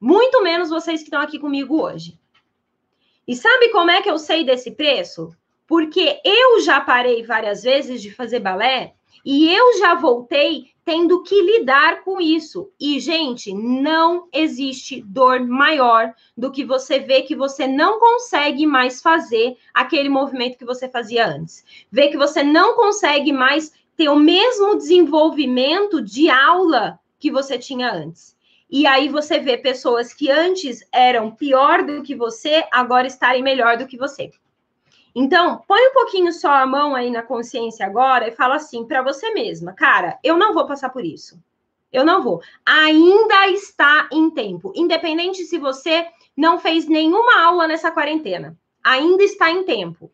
Muito 0.00 0.40
menos 0.40 0.70
vocês 0.70 1.00
que 1.00 1.08
estão 1.08 1.20
aqui 1.20 1.40
comigo 1.40 1.82
hoje. 1.82 2.16
E 3.26 3.34
sabe 3.34 3.70
como 3.70 3.90
é 3.90 4.00
que 4.00 4.08
eu 4.08 4.18
sei 4.18 4.44
desse 4.44 4.70
preço? 4.70 5.34
Porque 5.66 6.20
eu 6.24 6.60
já 6.60 6.80
parei 6.80 7.24
várias 7.24 7.64
vezes 7.64 8.00
de 8.00 8.14
fazer 8.14 8.38
balé 8.38 8.94
e 9.28 9.52
eu 9.52 9.76
já 9.80 9.96
voltei 9.96 10.70
tendo 10.84 11.20
que 11.24 11.42
lidar 11.42 12.04
com 12.04 12.20
isso. 12.20 12.70
E, 12.78 13.00
gente, 13.00 13.52
não 13.52 14.28
existe 14.32 15.02
dor 15.02 15.40
maior 15.40 16.14
do 16.36 16.52
que 16.52 16.64
você 16.64 17.00
ver 17.00 17.22
que 17.22 17.34
você 17.34 17.66
não 17.66 17.98
consegue 17.98 18.64
mais 18.68 19.02
fazer 19.02 19.56
aquele 19.74 20.08
movimento 20.08 20.56
que 20.56 20.64
você 20.64 20.88
fazia 20.88 21.26
antes. 21.26 21.64
Ver 21.90 22.10
que 22.10 22.16
você 22.16 22.44
não 22.44 22.76
consegue 22.76 23.32
mais 23.32 23.72
ter 23.96 24.08
o 24.08 24.14
mesmo 24.14 24.76
desenvolvimento 24.76 26.00
de 26.00 26.30
aula 26.30 26.96
que 27.18 27.28
você 27.28 27.58
tinha 27.58 27.92
antes. 27.92 28.36
E 28.70 28.86
aí 28.86 29.08
você 29.08 29.40
vê 29.40 29.58
pessoas 29.58 30.14
que 30.14 30.30
antes 30.30 30.86
eram 30.92 31.32
pior 31.32 31.84
do 31.84 32.00
que 32.00 32.14
você, 32.14 32.64
agora 32.70 33.08
estarem 33.08 33.42
melhor 33.42 33.76
do 33.76 33.88
que 33.88 33.96
você. 33.96 34.30
Então, 35.18 35.64
põe 35.66 35.80
um 35.80 35.94
pouquinho 35.94 36.30
só 36.30 36.52
a 36.52 36.66
mão 36.66 36.94
aí 36.94 37.10
na 37.10 37.22
consciência 37.22 37.86
agora 37.86 38.28
e 38.28 38.32
fala 38.32 38.56
assim 38.56 38.84
para 38.84 39.00
você 39.00 39.32
mesma, 39.32 39.72
cara, 39.72 40.18
eu 40.22 40.36
não 40.36 40.52
vou 40.52 40.66
passar 40.66 40.90
por 40.90 41.02
isso. 41.06 41.42
Eu 41.90 42.04
não 42.04 42.22
vou. 42.22 42.42
Ainda 42.66 43.48
está 43.48 44.10
em 44.12 44.28
tempo, 44.28 44.74
independente 44.76 45.42
se 45.46 45.56
você 45.56 46.06
não 46.36 46.58
fez 46.58 46.86
nenhuma 46.86 47.42
aula 47.42 47.66
nessa 47.66 47.90
quarentena. 47.90 48.58
Ainda 48.84 49.22
está 49.22 49.50
em 49.50 49.64
tempo. 49.64 50.12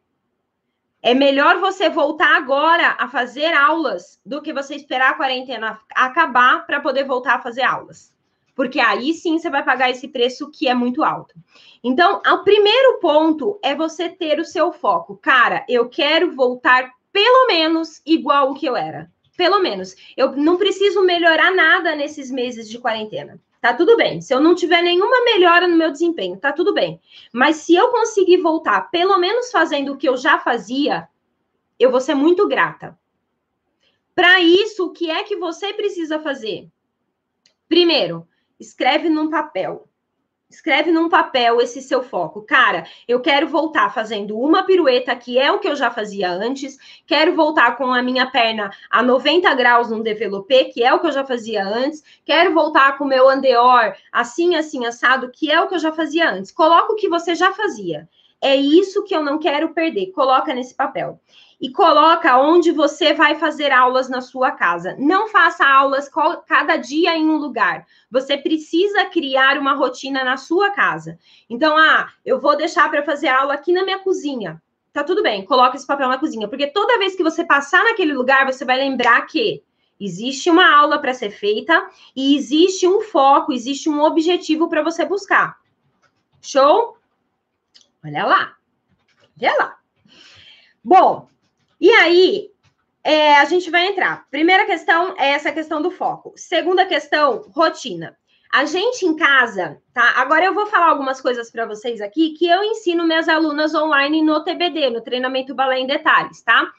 É 1.02 1.14
melhor 1.14 1.58
você 1.58 1.90
voltar 1.90 2.36
agora 2.36 2.94
a 2.96 3.08
fazer 3.08 3.52
aulas 3.52 4.20
do 4.24 4.40
que 4.40 4.52
você 4.52 4.76
esperar 4.76 5.10
a 5.10 5.14
quarentena 5.14 5.80
acabar 5.96 6.64
para 6.64 6.78
poder 6.78 7.02
voltar 7.02 7.34
a 7.34 7.42
fazer 7.42 7.62
aulas. 7.62 8.11
Porque 8.54 8.78
aí 8.80 9.14
sim 9.14 9.38
você 9.38 9.48
vai 9.48 9.64
pagar 9.64 9.90
esse 9.90 10.08
preço 10.08 10.50
que 10.50 10.68
é 10.68 10.74
muito 10.74 11.02
alto. 11.02 11.34
Então, 11.82 12.20
o 12.26 12.44
primeiro 12.44 12.98
ponto 13.00 13.58
é 13.62 13.74
você 13.74 14.08
ter 14.08 14.38
o 14.38 14.44
seu 14.44 14.72
foco. 14.72 15.16
Cara, 15.16 15.64
eu 15.68 15.88
quero 15.88 16.32
voltar 16.32 16.90
pelo 17.12 17.46
menos 17.46 18.00
igual 18.04 18.50
o 18.50 18.54
que 18.54 18.66
eu 18.66 18.76
era. 18.76 19.10
Pelo 19.36 19.60
menos. 19.60 19.94
Eu 20.16 20.36
não 20.36 20.56
preciso 20.56 21.02
melhorar 21.02 21.54
nada 21.54 21.96
nesses 21.96 22.30
meses 22.30 22.68
de 22.68 22.78
quarentena 22.78 23.40
tá 23.62 23.72
tudo 23.72 23.96
bem. 23.96 24.20
Se 24.20 24.34
eu 24.34 24.40
não 24.40 24.56
tiver 24.56 24.82
nenhuma 24.82 25.24
melhora 25.24 25.68
no 25.68 25.76
meu 25.76 25.92
desempenho, 25.92 26.36
tá 26.36 26.52
tudo 26.52 26.74
bem. 26.74 27.00
Mas 27.32 27.58
se 27.58 27.76
eu 27.76 27.92
conseguir 27.92 28.38
voltar, 28.38 28.90
pelo 28.90 29.16
menos 29.18 29.52
fazendo 29.52 29.92
o 29.92 29.96
que 29.96 30.08
eu 30.08 30.16
já 30.16 30.36
fazia, 30.40 31.08
eu 31.78 31.88
vou 31.88 32.00
ser 32.00 32.16
muito 32.16 32.48
grata. 32.48 32.98
Para 34.16 34.40
isso, 34.40 34.86
o 34.86 34.90
que 34.90 35.08
é 35.08 35.22
que 35.22 35.36
você 35.36 35.72
precisa 35.72 36.18
fazer? 36.18 36.68
Primeiro, 37.68 38.26
escreve 38.62 39.10
num 39.10 39.28
papel 39.28 39.86
Escreve 40.52 40.92
num 40.92 41.08
papel 41.08 41.62
esse 41.62 41.80
seu 41.80 42.02
foco. 42.02 42.42
Cara, 42.42 42.84
eu 43.08 43.20
quero 43.20 43.48
voltar 43.48 43.88
fazendo 43.88 44.38
uma 44.38 44.64
pirueta, 44.64 45.16
que 45.16 45.38
é 45.38 45.50
o 45.50 45.58
que 45.58 45.66
eu 45.66 45.74
já 45.74 45.90
fazia 45.90 46.30
antes. 46.30 46.76
Quero 47.06 47.34
voltar 47.34 47.78
com 47.78 47.90
a 47.90 48.02
minha 48.02 48.30
perna 48.30 48.70
a 48.90 49.02
90 49.02 49.54
graus 49.54 49.88
no 49.88 50.02
developé, 50.02 50.64
que 50.64 50.84
é 50.84 50.92
o 50.92 51.00
que 51.00 51.06
eu 51.06 51.12
já 51.12 51.24
fazia 51.24 51.64
antes. 51.64 52.04
Quero 52.22 52.52
voltar 52.52 52.98
com 52.98 53.04
o 53.04 53.08
meu 53.08 53.30
andeor 53.30 53.94
assim, 54.12 54.54
assim, 54.54 54.84
assado, 54.84 55.30
que 55.30 55.50
é 55.50 55.58
o 55.58 55.68
que 55.68 55.74
eu 55.74 55.78
já 55.78 55.90
fazia 55.90 56.30
antes. 56.30 56.52
Coloca 56.52 56.92
o 56.92 56.96
que 56.96 57.08
você 57.08 57.34
já 57.34 57.50
fazia. 57.54 58.06
É 58.38 58.54
isso 58.54 59.04
que 59.04 59.16
eu 59.16 59.24
não 59.24 59.38
quero 59.38 59.72
perder. 59.72 60.12
Coloca 60.12 60.52
nesse 60.52 60.74
papel 60.74 61.18
e 61.62 61.70
coloca 61.70 62.36
onde 62.38 62.72
você 62.72 63.14
vai 63.14 63.36
fazer 63.36 63.70
aulas 63.70 64.08
na 64.08 64.20
sua 64.20 64.50
casa. 64.50 64.96
Não 64.98 65.28
faça 65.28 65.64
aulas 65.64 66.10
cada 66.44 66.76
dia 66.76 67.16
em 67.16 67.24
um 67.24 67.36
lugar. 67.36 67.86
Você 68.10 68.36
precisa 68.36 69.04
criar 69.04 69.56
uma 69.56 69.72
rotina 69.72 70.24
na 70.24 70.36
sua 70.36 70.70
casa. 70.70 71.16
Então, 71.48 71.78
ah, 71.78 72.12
eu 72.26 72.40
vou 72.40 72.56
deixar 72.56 72.90
para 72.90 73.04
fazer 73.04 73.28
aula 73.28 73.54
aqui 73.54 73.72
na 73.72 73.84
minha 73.84 74.00
cozinha. 74.00 74.60
Tá 74.92 75.04
tudo 75.04 75.22
bem, 75.22 75.44
coloca 75.44 75.76
esse 75.76 75.86
papel 75.86 76.08
na 76.08 76.18
cozinha, 76.18 76.48
porque 76.48 76.66
toda 76.66 76.98
vez 76.98 77.14
que 77.14 77.22
você 77.22 77.44
passar 77.44 77.84
naquele 77.84 78.12
lugar, 78.12 78.44
você 78.44 78.64
vai 78.64 78.76
lembrar 78.76 79.22
que 79.22 79.62
existe 80.00 80.50
uma 80.50 80.68
aula 80.68 80.98
para 80.98 81.14
ser 81.14 81.30
feita 81.30 81.88
e 82.14 82.36
existe 82.36 82.88
um 82.88 83.00
foco, 83.00 83.52
existe 83.52 83.88
um 83.88 84.02
objetivo 84.02 84.68
para 84.68 84.82
você 84.82 85.04
buscar. 85.04 85.56
Show? 86.42 86.98
Olha 88.04 88.26
lá. 88.26 88.56
Olha 89.40 89.56
lá. 89.58 89.76
Bom, 90.84 91.28
e 91.82 91.90
aí, 91.90 92.48
é, 93.02 93.34
a 93.38 93.44
gente 93.44 93.68
vai 93.68 93.88
entrar. 93.88 94.24
Primeira 94.30 94.64
questão 94.64 95.16
é 95.18 95.30
essa 95.30 95.50
questão 95.50 95.82
do 95.82 95.90
foco. 95.90 96.32
Segunda 96.36 96.86
questão, 96.86 97.50
rotina. 97.52 98.16
A 98.54 98.64
gente 98.66 99.04
em 99.04 99.16
casa, 99.16 99.82
tá? 99.92 100.12
Agora 100.16 100.44
eu 100.44 100.54
vou 100.54 100.66
falar 100.66 100.90
algumas 100.90 101.20
coisas 101.20 101.50
para 101.50 101.66
vocês 101.66 102.00
aqui 102.00 102.34
que 102.34 102.46
eu 102.46 102.62
ensino 102.62 103.02
minhas 103.02 103.28
alunas 103.28 103.74
online 103.74 104.22
no 104.22 104.44
TBD, 104.44 104.90
no 104.90 105.00
treinamento 105.00 105.56
balé 105.56 105.80
em 105.80 105.86
detalhes, 105.88 106.40
tá? 106.42 106.70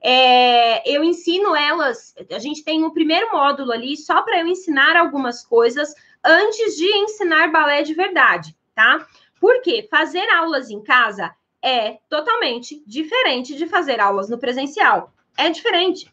É, 0.00 0.90
eu 0.90 1.04
ensino 1.04 1.54
elas. 1.54 2.12
A 2.28 2.40
gente 2.40 2.64
tem 2.64 2.82
um 2.82 2.90
primeiro 2.90 3.30
módulo 3.30 3.70
ali 3.70 3.96
só 3.96 4.22
para 4.22 4.40
eu 4.40 4.46
ensinar 4.48 4.96
algumas 4.96 5.46
coisas 5.46 5.94
antes 6.24 6.76
de 6.76 6.86
ensinar 6.96 7.52
balé 7.52 7.82
de 7.82 7.94
verdade, 7.94 8.56
tá? 8.74 9.06
Porque 9.40 9.86
fazer 9.88 10.28
aulas 10.30 10.68
em 10.68 10.82
casa 10.82 11.32
é 11.62 11.98
totalmente 12.08 12.82
diferente 12.86 13.56
de 13.56 13.66
fazer 13.66 14.00
aulas 14.00 14.28
no 14.28 14.38
presencial. 14.38 15.12
É 15.36 15.50
diferente. 15.50 16.12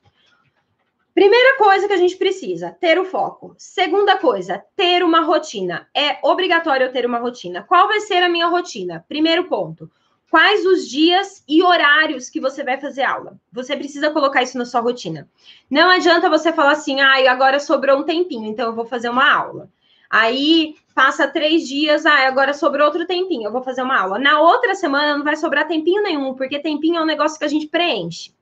Primeira 1.14 1.58
coisa 1.58 1.88
que 1.88 1.94
a 1.94 1.98
gente 1.98 2.18
precisa, 2.18 2.76
ter 2.80 3.00
o 3.00 3.06
foco. 3.06 3.56
Segunda 3.58 4.18
coisa, 4.18 4.62
ter 4.76 5.02
uma 5.02 5.22
rotina. 5.22 5.88
É 5.96 6.20
obrigatório 6.22 6.88
eu 6.88 6.92
ter 6.92 7.06
uma 7.06 7.20
rotina. 7.20 7.64
Qual 7.64 7.88
vai 7.88 8.02
ser 8.02 8.22
a 8.22 8.28
minha 8.28 8.48
rotina? 8.48 9.06
Primeiro 9.08 9.46
ponto. 9.46 9.90
Quais 10.30 10.66
os 10.66 10.90
dias 10.90 11.42
e 11.48 11.64
horários 11.64 12.30
que 12.30 12.42
você 12.42 12.64
vai 12.64 12.78
fazer 12.78 13.04
aula? 13.04 13.40
Você 13.54 13.78
precisa 13.78 14.10
colocar 14.10 14.44
isso 14.44 14.58
na 14.58 14.66
sua 14.66 14.82
rotina. 14.82 15.30
Não 15.70 15.90
adianta 15.90 16.30
você 16.30 16.52
falar 16.52 16.74
assim, 16.74 17.00
ah, 17.00 17.32
agora 17.32 17.62
sobrou 17.62 18.00
um 18.00 18.04
tempinho, 18.04 18.46
então 18.46 18.66
eu 18.66 18.76
vou 18.76 18.86
fazer 18.86 19.08
uma 19.08 19.34
aula. 19.34 19.70
Aí 20.10 20.76
passa 20.96 21.28
três 21.28 21.68
dias, 21.68 22.06
ah, 22.06 22.26
agora 22.26 22.54
sobrou 22.54 22.88
outro 22.88 23.06
tempinho, 23.06 23.48
eu 23.48 23.52
vou 23.52 23.62
fazer 23.62 23.82
uma 23.82 24.00
aula. 24.00 24.18
Na 24.18 24.40
outra 24.40 24.74
semana 24.74 25.18
não 25.18 25.26
vai 25.26 25.36
sobrar 25.36 25.68
tempinho 25.68 26.02
nenhum, 26.02 26.34
porque 26.34 26.58
tempinho 26.58 26.96
é 26.96 27.02
um 27.02 27.06
negócio 27.06 27.38
que 27.38 27.44
a 27.44 27.50
gente 27.50 27.68
preenche. 27.68 28.34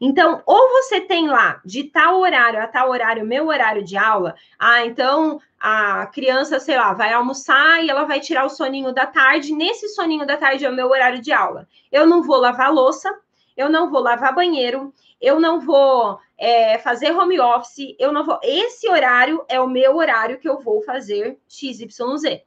Então, 0.00 0.42
ou 0.44 0.68
você 0.70 1.00
tem 1.00 1.28
lá 1.28 1.60
de 1.64 1.84
tal 1.84 2.18
horário 2.18 2.60
a 2.60 2.66
tal 2.66 2.90
horário, 2.90 3.24
meu 3.24 3.46
horário 3.46 3.84
de 3.84 3.96
aula, 3.96 4.34
ah, 4.58 4.84
então 4.84 5.40
a 5.58 6.04
criança, 6.06 6.58
sei 6.58 6.76
lá, 6.76 6.92
vai 6.92 7.12
almoçar 7.12 7.82
e 7.82 7.88
ela 7.88 8.04
vai 8.04 8.18
tirar 8.18 8.44
o 8.44 8.50
soninho 8.50 8.92
da 8.92 9.06
tarde, 9.06 9.54
nesse 9.54 9.88
soninho 9.90 10.26
da 10.26 10.36
tarde 10.36 10.64
é 10.64 10.68
o 10.68 10.74
meu 10.74 10.88
horário 10.88 11.22
de 11.22 11.32
aula. 11.32 11.68
Eu 11.92 12.08
não 12.08 12.24
vou 12.24 12.38
lavar 12.38 12.72
louça, 12.72 13.08
eu 13.56 13.70
não 13.70 13.88
vou 13.88 14.02
lavar 14.02 14.34
banheiro, 14.34 14.92
eu 15.20 15.38
não 15.38 15.60
vou 15.60 16.18
é, 16.38 16.78
fazer 16.78 17.12
home 17.12 17.38
office, 17.40 17.94
eu 17.98 18.12
não 18.12 18.24
vou. 18.24 18.38
Esse 18.42 18.88
horário 18.88 19.44
é 19.48 19.60
o 19.60 19.68
meu 19.68 19.96
horário 19.96 20.38
que 20.38 20.48
eu 20.48 20.60
vou 20.60 20.82
fazer 20.82 21.38
XYZ. 21.48 22.42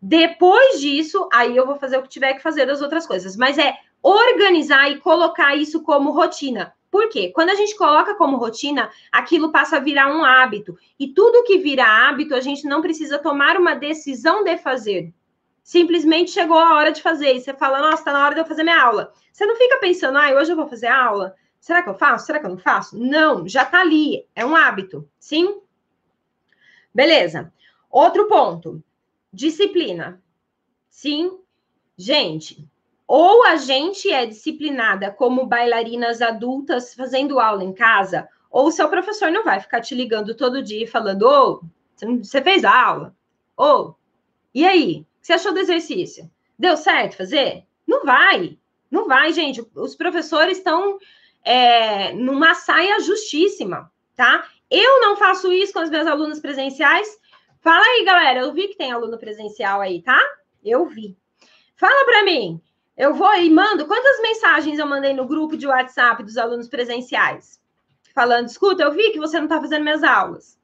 Depois 0.00 0.80
disso, 0.80 1.28
aí 1.32 1.56
eu 1.56 1.66
vou 1.66 1.76
fazer 1.76 1.96
o 1.96 2.02
que 2.02 2.08
tiver 2.08 2.34
que 2.34 2.42
fazer 2.42 2.66
das 2.66 2.82
outras 2.82 3.06
coisas. 3.06 3.36
Mas 3.36 3.56
é 3.56 3.74
organizar 4.02 4.90
e 4.90 5.00
colocar 5.00 5.56
isso 5.56 5.82
como 5.82 6.10
rotina. 6.10 6.74
Por 6.90 7.08
quê? 7.08 7.32
Quando 7.34 7.50
a 7.50 7.54
gente 7.54 7.76
coloca 7.76 8.14
como 8.14 8.36
rotina, 8.36 8.90
aquilo 9.10 9.50
passa 9.50 9.78
a 9.78 9.80
virar 9.80 10.14
um 10.14 10.24
hábito. 10.24 10.78
E 10.98 11.08
tudo 11.08 11.42
que 11.42 11.58
vira 11.58 11.84
hábito, 11.84 12.34
a 12.34 12.40
gente 12.40 12.66
não 12.68 12.82
precisa 12.82 13.18
tomar 13.18 13.56
uma 13.56 13.74
decisão 13.74 14.44
de 14.44 14.56
fazer. 14.58 15.12
Simplesmente 15.62 16.30
chegou 16.30 16.58
a 16.58 16.74
hora 16.74 16.92
de 16.92 17.02
fazer. 17.02 17.34
E 17.34 17.40
você 17.40 17.54
fala, 17.54 17.80
nossa, 17.80 18.04
tá 18.04 18.12
na 18.12 18.24
hora 18.24 18.34
de 18.34 18.42
eu 18.42 18.46
fazer 18.46 18.62
minha 18.62 18.80
aula. 18.80 19.12
Você 19.32 19.46
não 19.46 19.56
fica 19.56 19.78
pensando, 19.78 20.18
ah, 20.18 20.34
hoje 20.34 20.52
eu 20.52 20.56
vou 20.56 20.68
fazer 20.68 20.86
aula. 20.86 21.34
Será 21.64 21.82
que 21.82 21.88
eu 21.88 21.94
faço? 21.94 22.26
Será 22.26 22.38
que 22.38 22.44
eu 22.44 22.50
não 22.50 22.58
faço? 22.58 22.98
Não, 22.98 23.48
já 23.48 23.64
tá 23.64 23.80
ali. 23.80 24.28
É 24.34 24.44
um 24.44 24.54
hábito. 24.54 25.08
Sim? 25.18 25.62
Beleza. 26.94 27.50
Outro 27.90 28.28
ponto. 28.28 28.84
Disciplina. 29.32 30.22
Sim. 30.90 31.38
Gente, 31.96 32.68
ou 33.06 33.46
a 33.46 33.56
gente 33.56 34.12
é 34.12 34.26
disciplinada 34.26 35.10
como 35.10 35.46
bailarinas 35.46 36.20
adultas 36.20 36.92
fazendo 36.92 37.40
aula 37.40 37.64
em 37.64 37.72
casa, 37.72 38.28
ou 38.50 38.66
o 38.66 38.70
seu 38.70 38.86
professor 38.90 39.30
não 39.30 39.42
vai 39.42 39.58
ficar 39.58 39.80
te 39.80 39.94
ligando 39.94 40.34
todo 40.34 40.62
dia 40.62 40.86
falando: 40.86 41.22
Ô, 41.22 41.62
oh, 41.62 42.22
você 42.22 42.42
fez 42.42 42.62
aula? 42.62 43.16
Ô, 43.56 43.64
oh, 43.64 43.94
e 44.54 44.66
aí? 44.66 45.00
O 45.00 45.20
que 45.22 45.28
você 45.28 45.32
achou 45.32 45.54
do 45.54 45.60
exercício? 45.60 46.30
Deu 46.58 46.76
certo 46.76 47.16
fazer? 47.16 47.64
Não 47.86 48.04
vai. 48.04 48.58
Não 48.90 49.08
vai, 49.08 49.32
gente. 49.32 49.66
Os 49.74 49.94
professores 49.94 50.58
estão 50.58 50.98
é, 51.44 52.12
numa 52.12 52.54
saia 52.54 52.98
justíssima, 53.00 53.90
tá? 54.16 54.44
Eu 54.70 55.00
não 55.00 55.16
faço 55.16 55.52
isso 55.52 55.72
com 55.72 55.80
as 55.80 55.90
minhas 55.90 56.06
alunas 56.06 56.40
presenciais. 56.40 57.08
Fala 57.60 57.84
aí, 57.84 58.04
galera. 58.04 58.40
Eu 58.40 58.52
vi 58.52 58.68
que 58.68 58.76
tem 58.76 58.90
aluno 58.90 59.18
presencial 59.18 59.80
aí, 59.80 60.02
tá? 60.02 60.20
Eu 60.64 60.86
vi. 60.86 61.16
Fala 61.76 62.04
para 62.04 62.24
mim. 62.24 62.60
Eu 62.96 63.14
vou 63.14 63.34
e 63.34 63.50
mando. 63.50 63.86
Quantas 63.86 64.20
mensagens 64.22 64.78
eu 64.78 64.86
mandei 64.86 65.12
no 65.12 65.26
grupo 65.26 65.56
de 65.56 65.66
WhatsApp 65.66 66.22
dos 66.22 66.36
alunos 66.36 66.68
presenciais? 66.68 67.60
Falando, 68.14 68.48
escuta, 68.48 68.84
eu 68.84 68.92
vi 68.92 69.10
que 69.10 69.18
você 69.18 69.36
não 69.36 69.44
está 69.44 69.60
fazendo 69.60 69.82
minhas 69.82 70.02
aulas. 70.04 70.58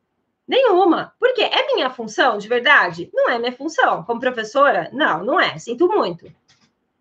Nenhuma. 0.47 1.15
Por 1.19 1.33
quê? 1.35 1.43
É 1.43 1.75
minha 1.75 1.91
função, 1.91 2.39
de 2.39 2.49
verdade? 2.49 3.11
Não 3.13 3.31
é 3.31 3.39
minha 3.39 3.53
função. 3.53 4.05
Como 4.05 4.21
professora? 4.21 4.89
Não, 4.93 5.25
não 5.25 5.41
é. 5.41 5.59
Sinto 5.59 5.89
muito. 5.89 6.27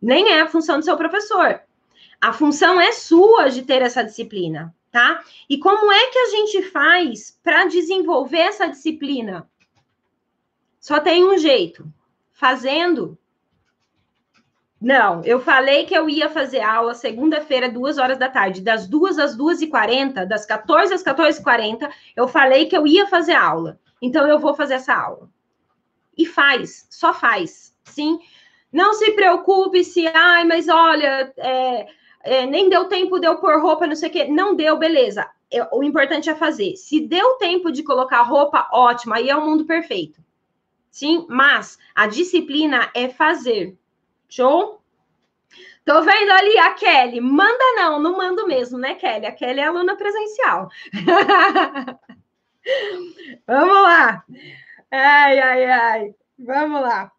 Nem 0.02 0.34
é 0.34 0.42
a 0.42 0.48
função 0.48 0.80
do 0.80 0.86
seu 0.86 0.98
professor. 0.98 1.62
A 2.22 2.34
função 2.34 2.80
é 2.80 2.92
sua 2.92 3.50
de 3.50 3.62
ter 3.62 3.82
essa 3.82 4.04
disciplina, 4.04 4.76
tá? 4.92 5.24
E 5.50 5.58
como 5.58 5.92
é 5.92 6.08
que 6.08 6.20
a 6.20 6.30
gente 6.30 6.64
faz 6.64 7.40
para 7.44 7.66
desenvolver 7.66 8.40
essa 8.40 8.68
disciplina? 8.68 9.50
Só 10.80 11.00
tem 11.00 11.24
um 11.24 11.38
jeito: 11.38 11.92
fazendo. 12.34 13.18
Não, 14.82 15.22
eu 15.26 15.42
falei 15.42 15.86
que 15.86 15.94
eu 15.94 16.10
ia 16.10 16.30
fazer 16.30 16.62
aula 16.62 16.94
segunda-feira, 16.94 17.70
duas 17.70 17.98
horas 17.98 18.18
da 18.18 18.30
tarde, 18.30 18.62
das 18.62 18.88
duas 18.88 19.20
às 19.20 19.36
duas 19.36 19.62
e 19.62 19.68
quarenta, 19.68 20.26
das 20.26 20.46
14 20.46 20.94
às 20.94 21.04
14 21.04 21.40
e 21.40 21.44
quarenta, 21.44 21.90
eu 22.16 22.30
falei 22.30 22.66
que 22.66 22.78
eu 22.78 22.88
ia 22.88 23.06
fazer 23.06 23.34
aula. 23.34 23.78
Então, 24.02 24.26
eu 24.26 24.40
vou 24.40 24.54
fazer 24.54 24.76
essa 24.76 24.96
aula. 24.96 25.30
E 26.18 26.26
faz, 26.26 26.88
só 26.90 27.14
faz, 27.14 27.76
sim. 27.84 28.20
Não 28.72 28.94
se 28.94 29.12
preocupe 29.12 29.84
se, 29.84 30.08
ai, 30.08 30.46
mas 30.46 30.70
olha, 30.70 31.34
é, 31.36 31.88
é, 32.24 32.46
nem 32.46 32.70
deu 32.70 32.86
tempo 32.86 33.20
de 33.20 33.28
eu 33.28 33.38
pôr 33.38 33.62
roupa, 33.62 33.88
não 33.88 33.96
sei 33.96 34.10
o 34.10 34.12
quê. 34.12 34.26
Não 34.26 34.56
deu, 34.56 34.78
beleza. 34.78 35.30
Eu, 35.50 35.68
o 35.72 35.84
importante 35.84 36.30
é 36.30 36.36
fazer. 36.36 36.76
Se 36.76 37.00
deu 37.00 37.36
tempo 37.36 37.72
de 37.72 37.84
colocar 37.84 38.22
roupa, 38.22 38.68
ótimo, 38.72 39.14
aí 39.14 39.30
é 39.30 39.36
o 39.36 39.46
mundo 39.46 39.66
perfeito. 39.66 40.22
Sim, 40.92 41.26
mas 41.30 41.78
a 41.96 42.08
disciplina 42.08 42.92
é 42.94 43.10
fazer. 43.10 43.78
Show? 44.28 44.82
Tô 45.86 46.02
vendo 46.02 46.32
ali 46.32 46.58
a 46.60 46.74
Kelly. 46.74 47.22
Manda 47.22 47.64
não, 47.76 48.00
não 48.00 48.18
mando 48.18 48.46
mesmo, 48.46 48.78
né, 48.78 48.96
Kelly? 48.96 49.26
A 49.26 49.32
Kelly 49.32 49.60
é 49.60 49.66
aluna 49.66 49.96
presencial. 49.96 50.70
Vamos 53.48 53.82
lá. 53.82 54.24
Ai, 54.92 55.40
ai, 55.40 55.66
ai. 55.66 56.16
Vamos 56.38 56.82
lá. 56.82 57.12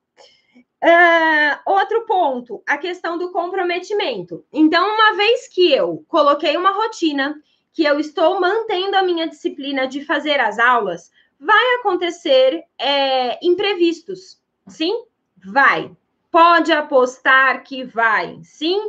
Uh, 0.82 1.60
outro 1.66 2.06
ponto, 2.06 2.62
a 2.66 2.78
questão 2.78 3.18
do 3.18 3.30
comprometimento. 3.32 4.44
Então, 4.50 4.94
uma 4.94 5.14
vez 5.14 5.46
que 5.48 5.70
eu 5.72 6.04
coloquei 6.08 6.56
uma 6.56 6.70
rotina, 6.70 7.36
que 7.72 7.84
eu 7.84 8.00
estou 8.00 8.40
mantendo 8.40 8.96
a 8.96 9.02
minha 9.02 9.28
disciplina 9.28 9.86
de 9.86 10.04
fazer 10.04 10.40
as 10.40 10.58
aulas, 10.58 11.10
vai 11.38 11.74
acontecer 11.76 12.64
é, 12.78 13.38
imprevistos. 13.44 14.40
Sim? 14.66 15.04
Vai. 15.44 15.90
Pode 16.30 16.72
apostar 16.72 17.62
que 17.62 17.84
vai. 17.84 18.38
Sim? 18.42 18.80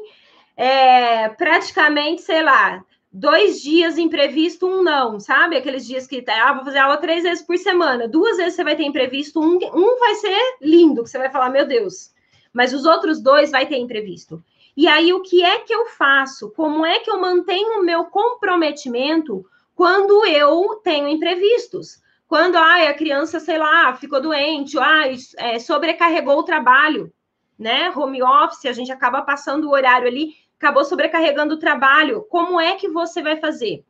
É, 0.56 1.30
praticamente, 1.30 2.22
sei 2.22 2.42
lá, 2.42 2.84
dois 3.12 3.62
dias 3.62 3.98
imprevisto, 3.98 4.66
um 4.66 4.82
não, 4.82 5.20
sabe? 5.20 5.58
Aqueles 5.58 5.86
dias 5.86 6.08
que 6.08 6.22
tá, 6.22 6.50
ah, 6.50 6.54
vou 6.54 6.64
fazer 6.64 6.80
aula 6.80 6.98
três 6.98 7.24
vezes 7.24 7.44
por 7.44 7.58
semana, 7.58 8.08
duas 8.08 8.38
vezes 8.38 8.56
você 8.56 8.64
vai 8.64 8.76
ter 8.76 8.84
imprevisto, 8.84 9.40
um, 9.40 9.60
um 9.74 10.00
vai 10.00 10.16
ser 10.16 10.58
lindo, 10.62 11.04
que 11.04 11.10
você 11.10 11.18
vai 11.18 11.30
falar, 11.30 11.50
meu 11.50 11.68
Deus, 11.68 12.14
mas 12.54 12.74
os 12.74 12.86
outros 12.86 13.22
dois 13.22 13.52
vai 13.52 13.66
ter 13.66 13.78
imprevisto. 13.78 14.42
E 14.76 14.88
aí, 14.88 15.12
o 15.12 15.22
que 15.22 15.44
é 15.44 15.60
que 15.60 15.74
eu 15.74 15.88
faço? 15.88 16.50
Como 16.52 16.86
é 16.86 17.00
que 17.00 17.12
eu 17.12 17.20
mantenho 17.20 17.82
o 17.82 17.84
meu 17.84 18.06
comprometimento 18.06 19.46
quando 19.76 20.26
eu 20.26 20.80
tenho 20.82 21.10
imprevistos? 21.10 22.02
Quando 22.26 22.56
ai, 22.56 22.88
a 22.88 22.94
criança, 22.94 23.42
sei 23.42 23.58
lá, 23.58 23.94
ficou 23.94 24.22
doente, 24.22 24.80
ai, 24.80 25.18
é, 25.36 25.60
sobrecarregou 25.60 26.40
o 26.40 26.44
trabalho, 26.44 27.12
né? 27.60 27.92
Home 27.94 28.24
office, 28.24 28.66
a 28.66 28.72
gente 28.72 28.90
acaba 28.90 29.22
passando 29.22 29.68
o 29.68 29.72
horário 29.72 30.08
ali 30.08 30.34
acabou 30.62 30.86
sobrecarregando 30.86 31.56
o 31.56 31.60
trabalho. 31.60 32.22
Como 32.30 32.62
é 32.62 32.76
que 32.76 32.88
você 32.88 33.24
vai 33.24 33.36
fazer? 33.38 33.84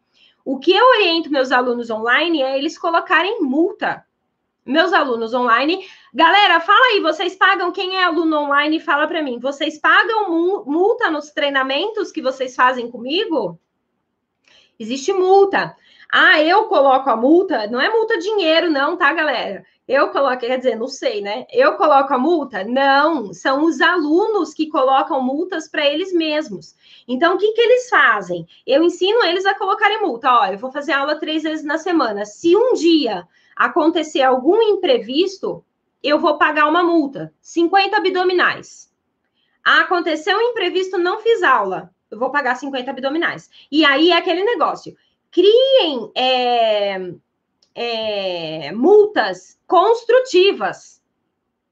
O 0.45 0.57
que 0.57 0.71
eu 0.71 0.85
oriento 0.97 1.29
meus 1.29 1.51
alunos 1.51 1.89
online 1.89 2.41
é 2.41 2.57
eles 2.57 2.77
colocarem 2.79 3.41
multa. 3.41 4.05
Meus 4.65 4.93
alunos 4.93 5.33
online, 5.33 5.85
galera, 6.13 6.61
fala 6.61 6.93
aí, 6.93 7.01
vocês 7.01 7.35
pagam 7.35 7.71
quem 7.71 7.97
é 7.97 8.03
aluno 8.03 8.37
online? 8.37 8.79
Fala 8.79 9.05
para 9.05 9.21
mim, 9.21 9.37
vocês 9.37 9.79
pagam 9.79 10.29
multa 10.65 11.09
nos 11.09 11.31
treinamentos 11.31 12.11
que 12.11 12.21
vocês 12.21 12.55
fazem 12.55 12.89
comigo? 12.89 13.59
Existe 14.79 15.11
multa. 15.11 15.75
Ah, 16.11 16.41
eu 16.41 16.65
coloco 16.65 17.09
a 17.09 17.15
multa, 17.15 17.67
não 17.67 17.79
é 17.79 17.89
multa 17.89 18.17
dinheiro, 18.17 18.69
não, 18.69 18.97
tá, 18.97 19.13
galera? 19.13 19.65
Eu 19.87 20.09
coloco, 20.09 20.39
quer 20.39 20.57
dizer, 20.57 20.75
não 20.75 20.87
sei, 20.87 21.21
né? 21.21 21.45
Eu 21.49 21.77
coloco 21.77 22.13
a 22.13 22.17
multa? 22.17 22.65
Não, 22.65 23.33
são 23.33 23.63
os 23.63 23.79
alunos 23.79 24.53
que 24.53 24.67
colocam 24.67 25.21
multas 25.21 25.69
para 25.69 25.85
eles 25.85 26.13
mesmos. 26.13 26.75
Então, 27.07 27.35
o 27.35 27.37
que, 27.37 27.53
que 27.53 27.61
eles 27.61 27.89
fazem? 27.89 28.45
Eu 28.67 28.83
ensino 28.83 29.23
eles 29.23 29.45
a 29.45 29.55
colocarem 29.55 30.01
multa. 30.01 30.29
Ó, 30.33 30.45
eu 30.47 30.57
vou 30.57 30.71
fazer 30.71 30.91
aula 30.91 31.15
três 31.15 31.43
vezes 31.43 31.63
na 31.63 31.77
semana. 31.77 32.25
Se 32.25 32.57
um 32.57 32.73
dia 32.73 33.25
acontecer 33.55 34.21
algum 34.21 34.61
imprevisto, 34.61 35.63
eu 36.03 36.19
vou 36.19 36.37
pagar 36.37 36.67
uma 36.67 36.83
multa, 36.83 37.33
50 37.41 37.97
abdominais. 37.97 38.91
Aconteceu 39.63 40.37
um 40.37 40.41
imprevisto, 40.41 40.97
não 40.97 41.19
fiz 41.19 41.41
aula, 41.41 41.93
eu 42.09 42.19
vou 42.19 42.31
pagar 42.31 42.55
50 42.55 42.91
abdominais. 42.91 43.49
E 43.71 43.85
aí 43.85 44.11
é 44.11 44.17
aquele 44.17 44.43
negócio. 44.43 44.95
Criem 45.31 46.11
é, 46.15 47.13
é, 47.73 48.71
multas 48.73 49.59
construtivas, 49.65 51.01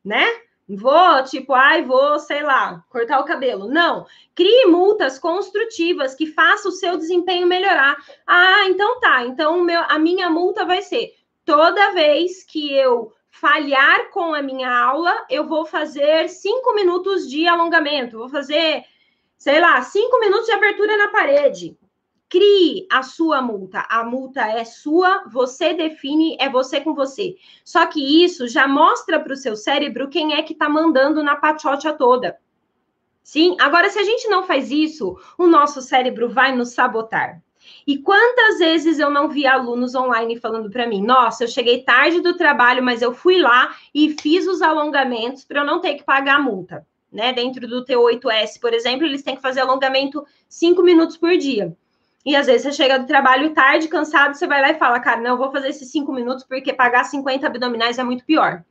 né? 0.03 0.25
Vou, 0.67 1.23
tipo, 1.23 1.53
ai, 1.53 1.83
vou, 1.83 2.19
sei 2.19 2.43
lá, 2.43 2.85
cortar 2.89 3.19
o 3.19 3.25
cabelo. 3.25 3.67
Não. 3.67 4.05
Crie 4.35 4.67
multas 4.67 5.17
construtivas 5.17 6.13
que 6.13 6.27
façam 6.27 6.69
o 6.69 6.75
seu 6.75 6.95
desempenho 6.95 7.47
melhorar. 7.47 7.97
Ah, 8.25 8.67
então 8.67 8.99
tá. 8.99 9.25
Então, 9.25 9.63
meu, 9.63 9.81
a 9.81 9.97
minha 9.97 10.29
multa 10.29 10.65
vai 10.65 10.83
ser 10.83 11.15
toda 11.43 11.93
vez 11.93 12.43
que 12.43 12.71
eu 12.71 13.11
falhar 13.31 14.11
com 14.11 14.35
a 14.35 14.41
minha 14.43 14.71
aula, 14.71 15.25
eu 15.29 15.47
vou 15.47 15.65
fazer 15.65 16.29
cinco 16.29 16.75
minutos 16.75 17.27
de 17.27 17.47
alongamento. 17.47 18.19
Vou 18.19 18.29
fazer, 18.29 18.83
sei 19.35 19.59
lá, 19.59 19.81
cinco 19.81 20.19
minutos 20.19 20.45
de 20.45 20.51
abertura 20.51 20.95
na 20.97 21.07
parede. 21.07 21.75
Crie 22.29 22.85
a 22.91 23.01
sua 23.01 23.41
multa. 23.41 23.85
A 23.89 24.03
multa 24.03 24.41
é 24.41 24.63
sua, 24.63 25.23
você 25.27 25.73
define, 25.73 26.37
é 26.39 26.47
você 26.47 26.79
com 26.79 26.93
você. 26.93 27.35
Só 27.65 27.87
que 27.87 28.23
isso 28.23 28.47
já 28.47 28.67
mostra 28.67 29.19
para 29.19 29.33
o 29.33 29.37
seu 29.37 29.55
cérebro 29.55 30.09
quem 30.09 30.35
é 30.35 30.43
que 30.43 30.53
está 30.53 30.69
mandando 30.69 31.23
na 31.23 31.35
pachocha 31.35 31.91
toda. 31.91 32.37
Sim? 33.23 33.55
Agora, 33.59 33.89
se 33.89 33.97
a 33.97 34.03
gente 34.03 34.27
não 34.27 34.43
faz 34.43 34.69
isso, 34.71 35.17
o 35.37 35.47
nosso 35.47 35.81
cérebro 35.81 36.29
vai 36.29 36.55
nos 36.55 36.69
sabotar. 36.69 37.41
E 37.85 37.97
quantas 37.97 38.59
vezes 38.59 38.99
eu 38.99 39.09
não 39.09 39.27
vi 39.27 39.45
alunos 39.45 39.95
online 39.95 40.39
falando 40.39 40.69
para 40.69 40.87
mim: 40.87 41.01
nossa, 41.01 41.43
eu 41.43 41.47
cheguei 41.47 41.83
tarde 41.83 42.21
do 42.21 42.37
trabalho, 42.37 42.83
mas 42.83 43.01
eu 43.01 43.13
fui 43.13 43.39
lá 43.39 43.75
e 43.93 44.15
fiz 44.21 44.47
os 44.47 44.61
alongamentos 44.61 45.43
para 45.45 45.61
eu 45.61 45.65
não 45.65 45.81
ter 45.81 45.95
que 45.95 46.03
pagar 46.03 46.35
a 46.37 46.41
multa. 46.41 46.85
Né? 47.11 47.33
Dentro 47.33 47.67
do 47.67 47.83
T8S, 47.83 48.59
por 48.61 48.73
exemplo, 48.73 49.05
eles 49.05 49.23
têm 49.23 49.35
que 49.35 49.41
fazer 49.41 49.61
alongamento 49.61 50.23
cinco 50.47 50.83
minutos 50.83 51.17
por 51.17 51.35
dia. 51.37 51.75
E 52.25 52.35
às 52.35 52.47
vezes 52.47 52.63
você 52.63 52.71
chega 52.73 52.99
do 52.99 53.07
trabalho 53.07 53.53
tarde, 53.53 53.87
cansado, 53.87 54.35
você 54.35 54.45
vai 54.45 54.61
lá 54.61 54.71
e 54.71 54.77
fala, 54.77 54.99
cara, 54.99 55.21
não, 55.21 55.31
eu 55.31 55.37
vou 55.37 55.51
fazer 55.51 55.69
esses 55.69 55.89
cinco 55.91 56.11
minutos 56.11 56.43
porque 56.43 56.73
pagar 56.73 57.05
50 57.05 57.47
abdominais 57.47 57.97
é 57.97 58.03
muito 58.03 58.25
pior. 58.25 58.63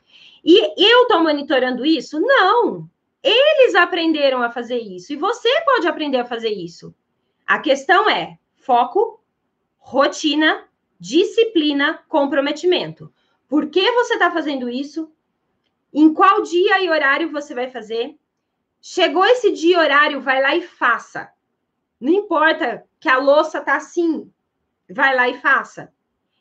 E 0.44 0.74
eu 0.82 1.02
estou 1.02 1.22
monitorando 1.22 1.84
isso? 1.84 2.20
Não. 2.20 2.88
Eles 3.22 3.74
aprenderam 3.74 4.42
a 4.42 4.50
fazer 4.50 4.78
isso. 4.78 5.12
E 5.12 5.16
você 5.16 5.48
pode 5.62 5.86
aprender 5.88 6.18
a 6.18 6.24
fazer 6.24 6.50
isso. 6.50 6.94
A 7.46 7.58
questão 7.58 8.08
é 8.08 8.38
foco, 8.54 9.20
rotina, 9.78 10.64
disciplina, 11.00 12.02
comprometimento. 12.08 13.12
Por 13.48 13.70
que 13.70 13.90
você 13.92 14.14
está 14.14 14.30
fazendo 14.30 14.68
isso? 14.68 15.10
Em 15.92 16.12
qual 16.12 16.42
dia 16.42 16.82
e 16.82 16.90
horário 16.90 17.30
você 17.30 17.54
vai 17.54 17.68
fazer? 17.70 18.14
Chegou 18.80 19.24
esse 19.24 19.50
dia 19.52 19.76
e 19.76 19.78
horário, 19.78 20.20
vai 20.20 20.40
lá 20.42 20.54
e 20.54 20.62
faça. 20.62 21.30
Não 22.00 22.12
importa 22.12 22.84
que 23.00 23.08
a 23.08 23.18
louça 23.18 23.60
tá 23.60 23.76
assim, 23.76 24.30
vai 24.88 25.14
lá 25.14 25.28
e 25.28 25.40
faça. 25.40 25.92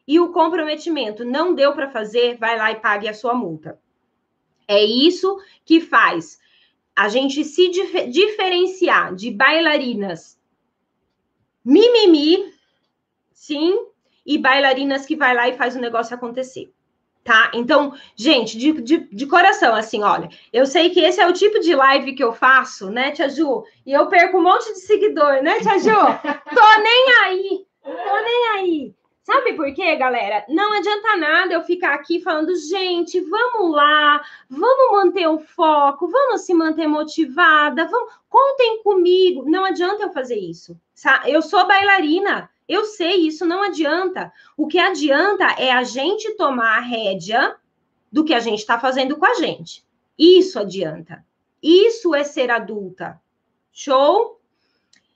E 0.07 0.19
o 0.19 0.31
comprometimento 0.31 1.25
não 1.25 1.53
deu 1.53 1.73
para 1.73 1.89
fazer, 1.89 2.37
vai 2.37 2.57
lá 2.57 2.71
e 2.71 2.79
pague 2.79 3.07
a 3.07 3.13
sua 3.13 3.33
multa. 3.33 3.79
É 4.67 4.83
isso 4.83 5.39
que 5.65 5.81
faz 5.81 6.39
a 6.95 7.09
gente 7.09 7.43
se 7.43 7.69
dif 7.69 8.07
diferenciar 8.07 9.13
de 9.13 9.29
bailarinas 9.29 10.37
mimimi, 11.63 12.53
sim, 13.33 13.77
e 14.25 14.37
bailarinas 14.37 15.05
que 15.05 15.17
vai 15.17 15.35
lá 15.35 15.49
e 15.49 15.57
faz 15.57 15.75
o 15.75 15.81
negócio 15.81 16.15
acontecer. 16.15 16.73
Tá? 17.27 17.51
Então, 17.53 17.93
gente, 18.15 18.57
de, 18.57 18.71
de, 18.81 18.97
de, 18.99 19.25
coração, 19.27 19.75
assim, 19.75 20.01
olha, 20.01 20.29
eu 20.53 20.65
sei 20.65 20.89
que 20.89 21.01
esse 21.01 21.19
é 21.19 21.27
o 21.27 21.33
tipo 21.33 21.59
de 21.59 21.75
live 21.75 22.13
que 22.13 22.23
eu 22.23 22.31
faço, 22.31 22.89
né, 22.89 23.11
Tia 23.11 23.27
Ju? 23.27 23.65
E 23.85 23.91
eu 23.91 24.07
perco 24.07 24.37
um 24.37 24.43
monte 24.43 24.71
de 24.71 24.79
seguidor, 24.79 25.43
né, 25.43 25.59
Tia 25.59 25.77
Ju? 25.77 25.89
Tô 26.55 26.81
nem 26.81 27.09
aí, 27.25 27.65
tô 27.83 28.21
nem 28.21 28.49
aí. 28.55 28.95
Sabe 29.23 29.51
por 29.55 29.73
quê, 29.73 29.97
galera? 29.97 30.45
Não 30.47 30.71
adianta 30.71 31.17
nada 31.17 31.53
eu 31.53 31.63
ficar 31.63 31.95
aqui 31.95 32.21
falando, 32.21 32.55
gente, 32.55 33.19
vamos 33.19 33.75
lá, 33.75 34.21
vamos 34.49 34.91
manter 34.93 35.27
o 35.27 35.37
foco, 35.37 36.07
vamos 36.07 36.45
se 36.45 36.53
manter 36.53 36.87
motivada, 36.87 37.89
vamos, 37.89 38.09
contem 38.29 38.81
comigo. 38.83 39.43
Não 39.45 39.65
adianta 39.65 40.03
eu 40.03 40.13
fazer 40.13 40.39
isso. 40.39 40.79
Eu 41.25 41.41
sou 41.41 41.67
bailarina, 41.67 42.49
eu 42.67 42.85
sei, 42.85 43.27
isso 43.27 43.45
não 43.45 43.63
adianta. 43.63 44.31
O 44.57 44.67
que 44.67 44.77
adianta 44.77 45.45
é 45.57 45.71
a 45.71 45.83
gente 45.83 46.35
tomar 46.35 46.77
a 46.77 46.81
rédea 46.81 47.55
do 48.11 48.25
que 48.25 48.33
a 48.33 48.39
gente 48.39 48.59
está 48.59 48.79
fazendo 48.79 49.15
com 49.17 49.25
a 49.25 49.35
gente. 49.35 49.85
Isso 50.17 50.59
adianta. 50.59 51.25
Isso 51.61 52.13
é 52.13 52.23
ser 52.23 52.51
adulta. 52.51 53.21
Show? 53.71 54.37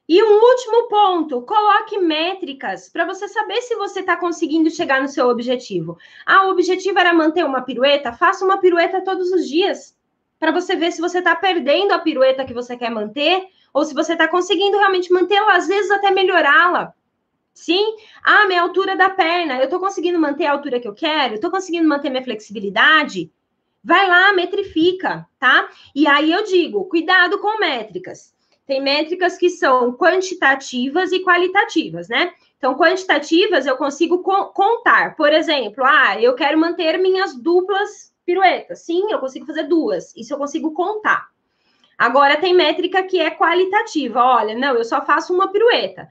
E 0.08 0.22
um 0.22 0.42
último 0.42 0.90
ponto, 0.90 1.42
coloque 1.44 1.98
métricas 1.98 2.90
para 2.90 3.06
você 3.06 3.28
saber 3.28 3.62
se 3.62 3.76
você 3.76 4.02
está 4.02 4.18
conseguindo 4.18 4.70
chegar 4.70 5.02
no 5.02 5.08
seu 5.08 5.30
objetivo. 5.30 5.98
Ah, 6.26 6.48
o 6.48 6.52
objetivo 6.52 7.00
era 7.00 7.14
manter 7.14 7.46
uma 7.46 7.62
pirueta? 7.62 8.12
Faça 8.12 8.44
uma 8.44 8.60
pirueta 8.60 9.02
todos 9.02 9.32
os 9.32 9.48
dias, 9.48 9.98
para 10.38 10.52
você 10.52 10.76
ver 10.76 10.92
se 10.92 11.00
você 11.00 11.20
está 11.20 11.36
perdendo 11.36 11.94
a 11.94 12.00
pirueta 12.00 12.44
que 12.44 12.54
você 12.54 12.76
quer 12.76 12.90
manter 12.90 13.48
ou 13.74 13.86
se 13.86 13.94
você 13.94 14.14
está 14.14 14.28
conseguindo 14.28 14.78
realmente 14.78 15.14
mantê-la, 15.14 15.56
às 15.56 15.68
vezes 15.68 15.90
até 15.92 16.12
melhorá-la. 16.12 16.94
Sim? 17.54 17.96
Ah, 18.24 18.48
minha 18.48 18.62
altura 18.62 18.96
da 18.96 19.10
perna, 19.10 19.58
eu 19.58 19.66
estou 19.66 19.80
conseguindo 19.80 20.20
manter 20.20 20.46
a 20.46 20.52
altura 20.54 20.80
que 20.80 20.88
eu 20.88 20.94
quero? 20.94 21.36
Estou 21.36 21.52
conseguindo 21.52 21.88
manter 21.88 22.10
minha 22.10 22.24
flexibilidade? 22.24 23.32
Vai 23.84 24.08
lá, 24.08 24.32
metrifica, 24.34 25.28
tá? 25.40 25.70
E 25.94 26.08
aí 26.08 26.32
eu 26.32 26.44
digo, 26.44 26.86
cuidado 26.86 27.40
com 27.40 27.60
métricas. 27.60 28.34
Tem 28.66 28.82
métricas 28.82 29.38
que 29.38 29.50
são 29.50 29.92
quantitativas 29.94 31.12
e 31.12 31.24
qualitativas, 31.24 32.08
né? 32.08 32.32
Então, 32.58 32.78
quantitativas 32.78 33.66
eu 33.66 33.76
consigo 33.76 34.20
co 34.20 34.46
contar. 34.54 35.16
Por 35.16 35.34
exemplo, 35.34 35.84
ah, 35.84 36.22
eu 36.22 36.36
quero 36.36 36.60
manter 36.60 36.98
minhas 37.00 37.36
duplas 37.36 38.14
piruetas. 38.24 38.84
Sim, 38.84 39.12
eu 39.12 39.20
consigo 39.20 39.48
fazer 39.48 39.64
duas. 39.64 40.16
Isso 40.16 40.34
eu 40.34 40.38
consigo 40.38 40.72
contar. 40.72 41.30
Agora 41.98 42.38
tem 42.38 42.54
métrica 42.54 43.04
que 43.04 43.20
é 43.20 43.32
qualitativa. 43.32 44.24
Olha, 44.24 44.56
não, 44.56 44.76
eu 44.76 44.86
só 44.86 45.04
faço 45.04 45.34
uma 45.34 45.52
pirueta. 45.52 46.08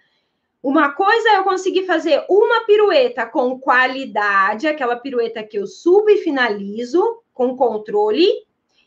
Uma 0.62 0.92
coisa 0.92 1.30
é 1.30 1.36
eu 1.38 1.44
conseguir 1.44 1.86
fazer 1.86 2.24
uma 2.28 2.66
pirueta 2.66 3.24
com 3.24 3.58
qualidade, 3.58 4.66
aquela 4.66 4.96
pirueta 4.96 5.42
que 5.42 5.58
eu 5.58 5.66
subo 5.66 6.10
e 6.10 6.18
finalizo 6.18 7.22
com 7.32 7.56
controle, 7.56 8.28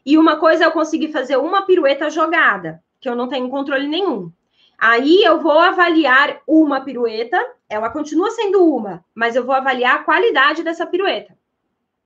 e 0.06 0.18
uma 0.18 0.36
coisa 0.36 0.66
é 0.66 0.68
eu 0.68 0.72
conseguir 0.72 1.12
fazer 1.12 1.38
uma 1.38 1.64
pirueta 1.64 2.10
jogada 2.10 2.84
que 3.02 3.10
eu 3.10 3.16
não 3.16 3.28
tenho 3.28 3.50
controle 3.50 3.88
nenhum. 3.88 4.32
Aí 4.78 5.24
eu 5.24 5.42
vou 5.42 5.60
avaliar 5.60 6.42
uma 6.48 6.82
pirueta, 6.82 7.38
ela 7.70 7.90
continua 7.90 8.32
sendo 8.32 8.64
uma, 8.64 9.04
mas 9.16 9.36
eu 9.36 9.46
vou 9.46 9.56
avaliar 9.56 9.96
a 9.96 10.04
qualidade 10.04 10.64
dessa 10.64 10.86
pirueta. 10.86 11.38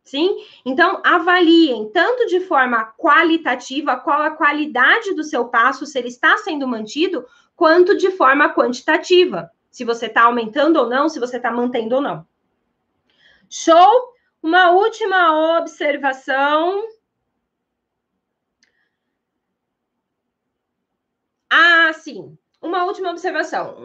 Sim? 0.04 0.38
Então, 0.66 1.02
avaliem 1.04 1.90
tanto 1.92 2.28
de 2.28 2.40
forma 2.40 2.86
qualitativa 2.98 3.98
qual 3.98 4.22
a 4.22 4.32
qualidade 4.32 5.14
do 5.14 5.24
seu 5.24 5.46
passo, 5.50 5.86
se 5.86 6.00
ele 6.00 6.08
está 6.08 6.38
sendo 6.38 6.68
mantido, 6.68 7.26
quanto 7.56 7.98
de 7.98 8.12
forma 8.12 8.54
quantitativa, 8.54 9.52
se 9.70 9.84
você 9.84 10.08
está 10.08 10.24
aumentando 10.24 10.78
ou 10.78 10.90
não, 10.90 11.10
se 11.10 11.20
você 11.20 11.38
está 11.38 11.52
mantendo 11.52 11.96
ou 11.96 12.02
não. 12.02 12.28
Show? 13.50 14.14
Uma 14.42 14.72
última 14.72 15.58
observação. 15.58 16.84
Ah, 21.50 21.92
sim. 21.94 22.38
Uma 22.62 22.86
última 22.86 23.12
observação. 23.12 23.78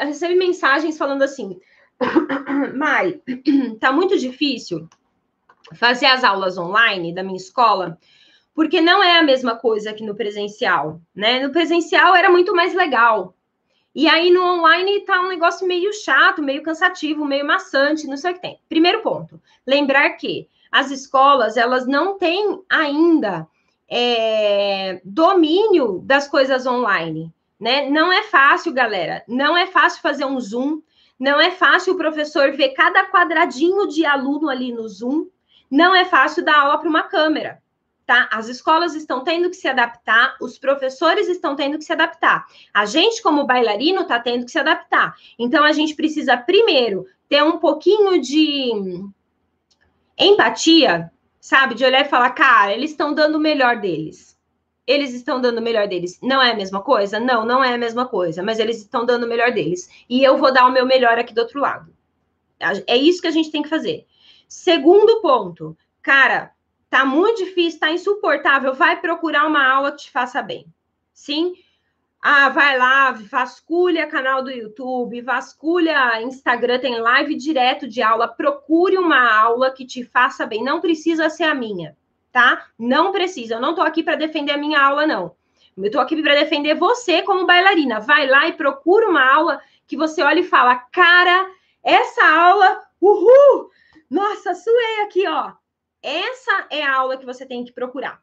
Eu 0.00 0.06
recebi 0.06 0.34
mensagens 0.34 0.96
falando 0.96 1.22
assim: 1.22 1.58
Mai, 2.76 3.20
tá 3.80 3.92
muito 3.92 4.18
difícil 4.18 4.88
fazer 5.74 6.06
as 6.06 6.24
aulas 6.24 6.58
online 6.58 7.14
da 7.14 7.22
minha 7.22 7.36
escola, 7.36 7.98
porque 8.54 8.80
não 8.80 9.02
é 9.02 9.18
a 9.18 9.22
mesma 9.22 9.56
coisa 9.56 9.92
que 9.92 10.04
no 10.04 10.14
presencial, 10.14 11.00
né? 11.14 11.40
No 11.40 11.52
presencial 11.52 12.14
era 12.14 12.30
muito 12.30 12.54
mais 12.54 12.74
legal. 12.74 13.34
E 13.94 14.08
aí 14.08 14.30
no 14.30 14.42
online 14.42 15.00
tá 15.00 15.20
um 15.20 15.28
negócio 15.28 15.66
meio 15.66 15.92
chato, 15.92 16.42
meio 16.42 16.62
cansativo, 16.62 17.24
meio 17.24 17.46
maçante, 17.46 18.06
não 18.06 18.16
sei 18.16 18.32
o 18.32 18.34
que 18.34 18.40
tem. 18.40 18.58
Primeiro 18.68 19.02
ponto, 19.02 19.40
lembrar 19.66 20.10
que 20.10 20.48
as 20.70 20.90
escolas, 20.90 21.58
elas 21.58 21.86
não 21.86 22.16
têm 22.16 22.62
ainda 22.70 23.46
é, 23.86 25.02
domínio 25.04 26.00
das 26.04 26.26
coisas 26.26 26.66
online, 26.66 27.30
né? 27.60 27.90
Não 27.90 28.10
é 28.10 28.22
fácil, 28.22 28.72
galera. 28.72 29.22
Não 29.28 29.54
é 29.54 29.66
fácil 29.66 30.00
fazer 30.00 30.24
um 30.24 30.40
Zoom. 30.40 30.80
Não 31.20 31.38
é 31.38 31.50
fácil 31.50 31.92
o 31.92 31.98
professor 31.98 32.52
ver 32.52 32.70
cada 32.70 33.04
quadradinho 33.10 33.86
de 33.86 34.06
aluno 34.06 34.48
ali 34.48 34.72
no 34.72 34.88
Zoom. 34.88 35.26
Não 35.70 35.94
é 35.94 36.06
fácil 36.06 36.42
dar 36.42 36.60
aula 36.60 36.78
para 36.78 36.88
uma 36.88 37.02
câmera, 37.02 37.62
tá? 38.06 38.28
As 38.32 38.48
escolas 38.48 38.94
estão 38.94 39.22
tendo 39.24 39.48
que 39.50 39.56
se 39.56 39.68
adaptar, 39.68 40.36
os 40.40 40.58
professores 40.58 41.28
estão 41.28 41.56
tendo 41.56 41.78
que 41.78 41.84
se 41.84 41.92
adaptar. 41.92 42.46
A 42.72 42.84
gente, 42.84 43.22
como 43.22 43.46
bailarino, 43.46 44.02
está 44.02 44.18
tendo 44.20 44.44
que 44.44 44.50
se 44.50 44.58
adaptar. 44.58 45.14
Então, 45.38 45.64
a 45.64 45.72
gente 45.72 45.94
precisa, 45.94 46.36
primeiro, 46.36 47.06
ter 47.28 47.42
um 47.42 47.58
pouquinho 47.58 48.20
de 48.20 48.72
empatia 50.18 51.10
sabe? 51.42 51.74
De 51.74 51.84
olhar 51.84 52.02
e 52.02 52.08
falar, 52.08 52.30
cara, 52.30 52.72
eles 52.72 52.92
estão 52.92 53.12
dando 53.12 53.34
o 53.34 53.40
melhor 53.40 53.80
deles. 53.80 54.38
Eles 54.86 55.12
estão 55.12 55.40
dando 55.40 55.58
o 55.58 55.62
melhor 55.62 55.88
deles. 55.88 56.18
Não 56.22 56.40
é 56.40 56.52
a 56.52 56.56
mesma 56.56 56.80
coisa? 56.80 57.18
Não, 57.18 57.44
não 57.44 57.62
é 57.62 57.74
a 57.74 57.78
mesma 57.78 58.06
coisa, 58.06 58.42
mas 58.42 58.60
eles 58.60 58.78
estão 58.78 59.04
dando 59.04 59.24
o 59.24 59.28
melhor 59.28 59.50
deles. 59.50 59.90
E 60.08 60.22
eu 60.22 60.38
vou 60.38 60.52
dar 60.52 60.66
o 60.66 60.72
meu 60.72 60.86
melhor 60.86 61.18
aqui 61.18 61.34
do 61.34 61.40
outro 61.40 61.60
lado. 61.60 61.92
É 62.86 62.96
isso 62.96 63.20
que 63.20 63.26
a 63.26 63.32
gente 63.32 63.50
tem 63.50 63.60
que 63.60 63.68
fazer. 63.68 64.06
Segundo 64.48 65.20
ponto, 65.20 65.76
cara, 66.00 66.52
tá 66.92 67.06
muito 67.06 67.42
difícil, 67.42 67.80
tá 67.80 67.90
insuportável. 67.90 68.74
Vai 68.74 69.00
procurar 69.00 69.46
uma 69.46 69.66
aula 69.66 69.92
que 69.92 70.02
te 70.02 70.10
faça 70.10 70.42
bem. 70.42 70.66
Sim? 71.14 71.54
Ah, 72.20 72.50
vai 72.50 72.76
lá, 72.76 73.12
vasculha 73.12 74.06
canal 74.06 74.44
do 74.44 74.50
YouTube, 74.50 75.22
vasculha 75.22 76.20
Instagram, 76.20 76.78
tem 76.80 77.00
live 77.00 77.34
direto 77.34 77.88
de 77.88 78.02
aula. 78.02 78.28
Procure 78.28 78.98
uma 78.98 79.40
aula 79.40 79.70
que 79.70 79.86
te 79.86 80.04
faça 80.04 80.44
bem. 80.44 80.62
Não 80.62 80.82
precisa 80.82 81.30
ser 81.30 81.44
a 81.44 81.54
minha, 81.54 81.96
tá? 82.30 82.66
Não 82.78 83.10
precisa. 83.10 83.54
Eu 83.54 83.60
não 83.60 83.74
tô 83.74 83.80
aqui 83.80 84.02
para 84.02 84.16
defender 84.16 84.52
a 84.52 84.58
minha 84.58 84.78
aula, 84.78 85.06
não. 85.06 85.34
Eu 85.74 85.90
tô 85.90 85.98
aqui 85.98 86.20
para 86.22 86.34
defender 86.34 86.74
você 86.74 87.22
como 87.22 87.46
bailarina. 87.46 88.00
Vai 88.00 88.26
lá 88.26 88.46
e 88.46 88.52
procura 88.52 89.08
uma 89.08 89.24
aula 89.34 89.62
que 89.86 89.96
você 89.96 90.22
olha 90.22 90.40
e 90.40 90.44
fala: 90.44 90.76
cara, 90.76 91.50
essa 91.82 92.22
aula, 92.22 92.82
uhul! 93.00 93.70
Nossa, 94.10 94.54
suei 94.54 95.00
aqui, 95.04 95.26
ó. 95.26 95.52
Essa 96.02 96.66
é 96.70 96.82
a 96.82 96.96
aula 96.96 97.16
que 97.16 97.24
você 97.24 97.46
tem 97.46 97.64
que 97.64 97.72
procurar. 97.72 98.20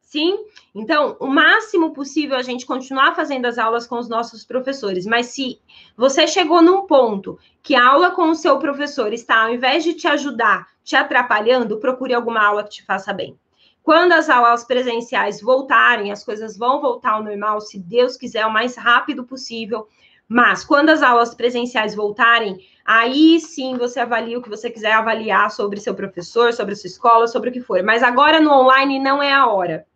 Sim? 0.00 0.44
Então, 0.74 1.16
o 1.18 1.26
máximo 1.26 1.92
possível 1.92 2.36
a 2.36 2.42
gente 2.42 2.66
continuar 2.66 3.16
fazendo 3.16 3.46
as 3.46 3.58
aulas 3.58 3.86
com 3.86 3.98
os 3.98 4.08
nossos 4.08 4.44
professores, 4.44 5.06
mas 5.06 5.26
se 5.26 5.60
você 5.96 6.26
chegou 6.28 6.62
num 6.62 6.86
ponto 6.86 7.36
que 7.62 7.74
a 7.74 7.88
aula 7.88 8.10
com 8.12 8.28
o 8.30 8.34
seu 8.36 8.58
professor 8.58 9.12
está, 9.12 9.42
ao 9.42 9.54
invés 9.54 9.82
de 9.82 9.94
te 9.94 10.06
ajudar, 10.06 10.68
te 10.84 10.94
atrapalhando, 10.94 11.80
procure 11.80 12.14
alguma 12.14 12.44
aula 12.44 12.62
que 12.62 12.70
te 12.70 12.84
faça 12.84 13.12
bem. 13.12 13.36
Quando 13.82 14.12
as 14.12 14.30
aulas 14.30 14.64
presenciais 14.64 15.42
voltarem, 15.42 16.12
as 16.12 16.22
coisas 16.24 16.56
vão 16.56 16.80
voltar 16.80 17.12
ao 17.12 17.24
normal, 17.24 17.60
se 17.60 17.78
Deus 17.78 18.16
quiser, 18.16 18.46
o 18.46 18.52
mais 18.52 18.76
rápido 18.76 19.24
possível. 19.24 19.88
Mas 20.28 20.64
quando 20.64 20.90
as 20.90 21.02
aulas 21.02 21.34
presenciais 21.34 21.94
voltarem, 21.94 22.58
aí 22.84 23.38
sim 23.40 23.76
você 23.76 24.00
avalia 24.00 24.38
o 24.38 24.42
que 24.42 24.48
você 24.48 24.70
quiser 24.70 24.92
avaliar 24.92 25.50
sobre 25.50 25.80
seu 25.80 25.94
professor, 25.94 26.52
sobre 26.52 26.74
sua 26.74 26.88
escola, 26.88 27.28
sobre 27.28 27.50
o 27.50 27.52
que 27.52 27.60
for. 27.60 27.82
Mas 27.82 28.02
agora 28.02 28.40
no 28.40 28.50
online 28.50 28.98
não 28.98 29.22
é 29.22 29.32
a 29.32 29.46
hora. 29.46 29.86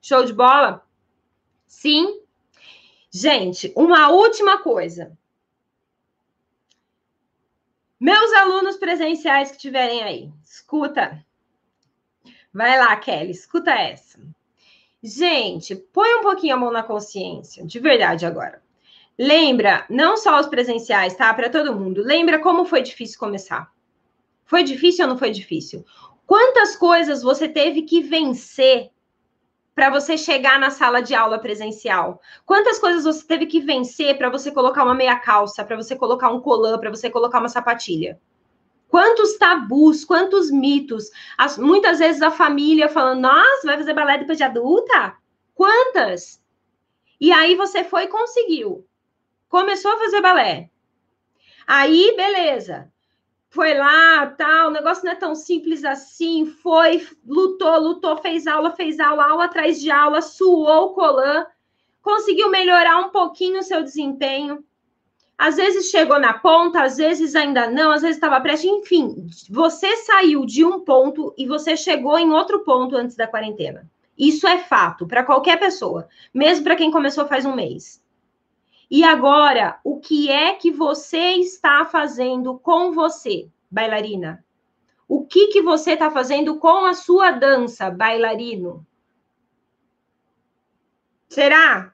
Show 0.00 0.24
de 0.24 0.32
bola? 0.32 0.82
Sim. 1.66 2.22
Gente, 3.10 3.72
uma 3.76 4.08
última 4.10 4.58
coisa. 4.58 5.16
Meus 8.00 8.32
alunos 8.32 8.76
presenciais 8.76 9.50
que 9.50 9.56
estiverem 9.56 10.02
aí, 10.04 10.32
escuta. 10.42 11.24
Vai 12.54 12.78
lá, 12.78 12.94
Kelly, 12.96 13.32
escuta 13.32 13.72
essa. 13.72 14.20
Gente, 15.02 15.74
põe 15.74 16.14
um 16.14 16.22
pouquinho 16.22 16.54
a 16.54 16.58
mão 16.58 16.70
na 16.70 16.82
consciência, 16.82 17.66
de 17.66 17.78
verdade 17.80 18.24
agora. 18.24 18.62
Lembra, 19.18 19.84
não 19.90 20.16
só 20.16 20.38
os 20.38 20.46
presenciais, 20.46 21.16
tá? 21.16 21.34
Para 21.34 21.50
todo 21.50 21.74
mundo. 21.74 22.02
Lembra 22.02 22.38
como 22.38 22.64
foi 22.64 22.82
difícil 22.82 23.18
começar. 23.18 23.68
Foi 24.44 24.62
difícil 24.62 25.04
ou 25.04 25.10
não 25.10 25.18
foi 25.18 25.30
difícil? 25.30 25.84
Quantas 26.24 26.76
coisas 26.76 27.22
você 27.22 27.48
teve 27.48 27.82
que 27.82 28.00
vencer 28.00 28.90
para 29.74 29.90
você 29.90 30.16
chegar 30.16 30.58
na 30.58 30.70
sala 30.70 31.00
de 31.00 31.14
aula 31.14 31.38
presencial? 31.38 32.20
Quantas 32.46 32.78
coisas 32.78 33.04
você 33.04 33.26
teve 33.26 33.46
que 33.46 33.60
vencer 33.60 34.16
para 34.16 34.30
você 34.30 34.52
colocar 34.52 34.84
uma 34.84 34.94
meia 34.94 35.18
calça, 35.18 35.64
para 35.64 35.76
você 35.76 35.96
colocar 35.96 36.30
um 36.30 36.40
colã, 36.40 36.78
para 36.78 36.90
você 36.90 37.10
colocar 37.10 37.40
uma 37.40 37.48
sapatilha? 37.48 38.20
Quantos 38.88 39.36
tabus, 39.36 40.04
quantos 40.04 40.50
mitos? 40.50 41.10
As, 41.36 41.58
muitas 41.58 41.98
vezes 41.98 42.22
a 42.22 42.30
família 42.30 42.88
falando, 42.88 43.20
nossa, 43.20 43.66
vai 43.66 43.76
fazer 43.76 43.92
balé 43.92 44.18
depois 44.18 44.38
de 44.38 44.44
adulta? 44.44 45.16
Quantas? 45.54 46.42
E 47.20 47.32
aí 47.32 47.54
você 47.54 47.84
foi 47.84 48.04
e 48.04 48.08
conseguiu. 48.08 48.87
Começou 49.48 49.92
a 49.92 49.98
fazer 49.98 50.20
balé. 50.20 50.70
Aí, 51.66 52.14
beleza. 52.16 52.90
Foi 53.50 53.74
lá, 53.74 54.26
tal, 54.26 54.68
o 54.68 54.72
negócio 54.72 55.04
não 55.04 55.12
é 55.12 55.16
tão 55.16 55.34
simples 55.34 55.84
assim. 55.84 56.46
Foi, 56.46 57.06
lutou, 57.26 57.78
lutou, 57.80 58.16
fez 58.18 58.46
aula, 58.46 58.70
fez 58.72 59.00
aula, 59.00 59.24
aula 59.24 59.44
atrás 59.44 59.80
de 59.80 59.90
aula, 59.90 60.20
suou 60.20 60.86
o 60.86 60.94
colã, 60.94 61.46
conseguiu 62.02 62.50
melhorar 62.50 62.98
um 62.98 63.08
pouquinho 63.08 63.60
o 63.60 63.62
seu 63.62 63.82
desempenho. 63.82 64.62
Às 65.36 65.56
vezes 65.56 65.90
chegou 65.90 66.18
na 66.18 66.34
ponta, 66.34 66.82
às 66.82 66.96
vezes 66.96 67.34
ainda 67.36 67.70
não, 67.70 67.92
às 67.92 68.02
vezes 68.02 68.16
estava 68.16 68.40
prestes, 68.40 68.68
enfim, 68.68 69.28
você 69.48 69.96
saiu 69.98 70.44
de 70.44 70.64
um 70.64 70.80
ponto 70.80 71.32
e 71.38 71.46
você 71.46 71.76
chegou 71.76 72.18
em 72.18 72.30
outro 72.32 72.64
ponto 72.64 72.96
antes 72.96 73.14
da 73.14 73.26
quarentena. 73.26 73.88
Isso 74.18 74.48
é 74.48 74.58
fato 74.58 75.06
para 75.06 75.22
qualquer 75.22 75.58
pessoa, 75.58 76.08
mesmo 76.34 76.64
para 76.64 76.74
quem 76.74 76.90
começou 76.90 77.26
faz 77.28 77.46
um 77.46 77.54
mês. 77.54 78.02
E 78.90 79.04
agora, 79.04 79.78
o 79.84 80.00
que 80.00 80.30
é 80.30 80.54
que 80.54 80.70
você 80.70 81.34
está 81.34 81.84
fazendo 81.84 82.58
com 82.58 82.92
você, 82.92 83.48
bailarina? 83.70 84.44
O 85.06 85.26
que 85.26 85.48
que 85.48 85.62
você 85.62 85.92
está 85.92 86.10
fazendo 86.10 86.58
com 86.58 86.86
a 86.86 86.94
sua 86.94 87.30
dança, 87.30 87.90
bailarino? 87.90 88.86
Será 91.28 91.92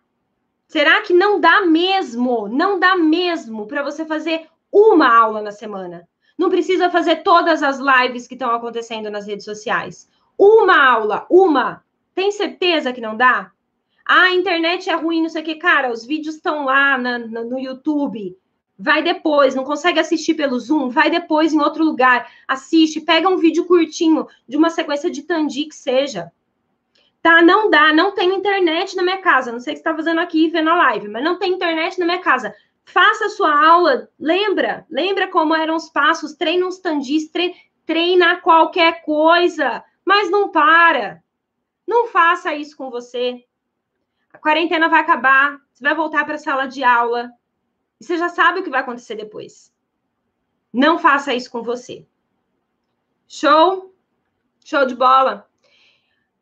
Será 0.74 1.02
que 1.02 1.12
não 1.12 1.40
dá 1.40 1.60
mesmo? 1.60 2.48
Não 2.48 2.80
dá 2.80 2.96
mesmo 2.96 3.64
para 3.66 3.82
você 3.82 4.04
fazer 4.04 4.48
uma 4.72 5.06
aula 5.16 5.40
na 5.40 5.52
semana? 5.52 6.08
Não 6.36 6.50
precisa 6.50 6.90
fazer 6.90 7.22
todas 7.22 7.62
as 7.62 7.78
lives 7.78 8.26
que 8.26 8.34
estão 8.34 8.50
acontecendo 8.50 9.08
nas 9.08 9.24
redes 9.24 9.44
sociais. 9.44 10.10
Uma 10.36 10.84
aula, 10.84 11.26
uma. 11.30 11.84
Tem 12.12 12.32
certeza 12.32 12.92
que 12.92 13.00
não 13.00 13.16
dá? 13.16 13.52
Ah, 14.06 14.24
a 14.24 14.34
internet 14.34 14.90
é 14.90 14.94
ruim, 14.94 15.22
não 15.22 15.28
sei 15.28 15.42
o 15.42 15.44
que. 15.44 15.54
Cara, 15.54 15.90
os 15.90 16.04
vídeos 16.04 16.36
estão 16.36 16.64
lá 16.64 16.98
na, 16.98 17.18
na, 17.18 17.42
no 17.42 17.58
YouTube. 17.58 18.36
Vai 18.78 19.02
depois, 19.02 19.54
não 19.54 19.64
consegue 19.64 20.00
assistir 20.00 20.34
pelo 20.34 20.58
Zoom? 20.58 20.90
Vai 20.90 21.08
depois 21.08 21.52
em 21.52 21.60
outro 21.60 21.84
lugar. 21.84 22.30
Assiste, 22.46 23.00
pega 23.00 23.28
um 23.28 23.36
vídeo 23.36 23.64
curtinho 23.64 24.26
de 24.48 24.56
uma 24.56 24.68
sequência 24.68 25.10
de 25.10 25.22
Tandi 25.22 25.66
que 25.66 25.74
seja. 25.74 26.30
Tá, 27.22 27.40
não 27.40 27.70
dá, 27.70 27.92
não 27.92 28.12
tenho 28.12 28.34
internet 28.34 28.94
na 28.96 29.02
minha 29.02 29.22
casa. 29.22 29.50
Não 29.50 29.60
sei 29.60 29.72
o 29.72 29.76
que 29.76 29.82
você 29.82 29.88
está 29.88 29.96
fazendo 29.96 30.20
aqui 30.20 30.48
vendo 30.48 30.68
a 30.70 30.76
live, 30.76 31.08
mas 31.08 31.24
não 31.24 31.38
tem 31.38 31.52
internet 31.52 31.98
na 31.98 32.04
minha 32.04 32.20
casa. 32.20 32.54
Faça 32.84 33.26
a 33.26 33.30
sua 33.30 33.66
aula, 33.66 34.10
lembra? 34.20 34.84
Lembra 34.90 35.28
como 35.28 35.54
eram 35.54 35.76
os 35.76 35.88
passos? 35.88 36.34
Treina 36.34 36.66
uns 36.66 36.78
tandis, 36.78 37.30
treina 37.86 38.36
qualquer 38.40 39.02
coisa, 39.02 39.82
mas 40.04 40.30
não 40.30 40.50
para. 40.50 41.22
Não 41.86 42.08
faça 42.08 42.54
isso 42.54 42.76
com 42.76 42.90
você. 42.90 43.42
Quarentena 44.44 44.90
vai 44.90 45.00
acabar, 45.00 45.58
você 45.72 45.82
vai 45.82 45.94
voltar 45.94 46.26
para 46.26 46.34
a 46.34 46.38
sala 46.38 46.66
de 46.66 46.84
aula. 46.84 47.30
E 47.98 48.04
você 48.04 48.18
já 48.18 48.28
sabe 48.28 48.60
o 48.60 48.62
que 48.62 48.68
vai 48.68 48.80
acontecer 48.80 49.14
depois. 49.14 49.72
Não 50.70 50.98
faça 50.98 51.32
isso 51.32 51.50
com 51.50 51.62
você. 51.62 52.06
Show? 53.26 53.94
Show 54.62 54.84
de 54.84 54.94
bola? 54.94 55.48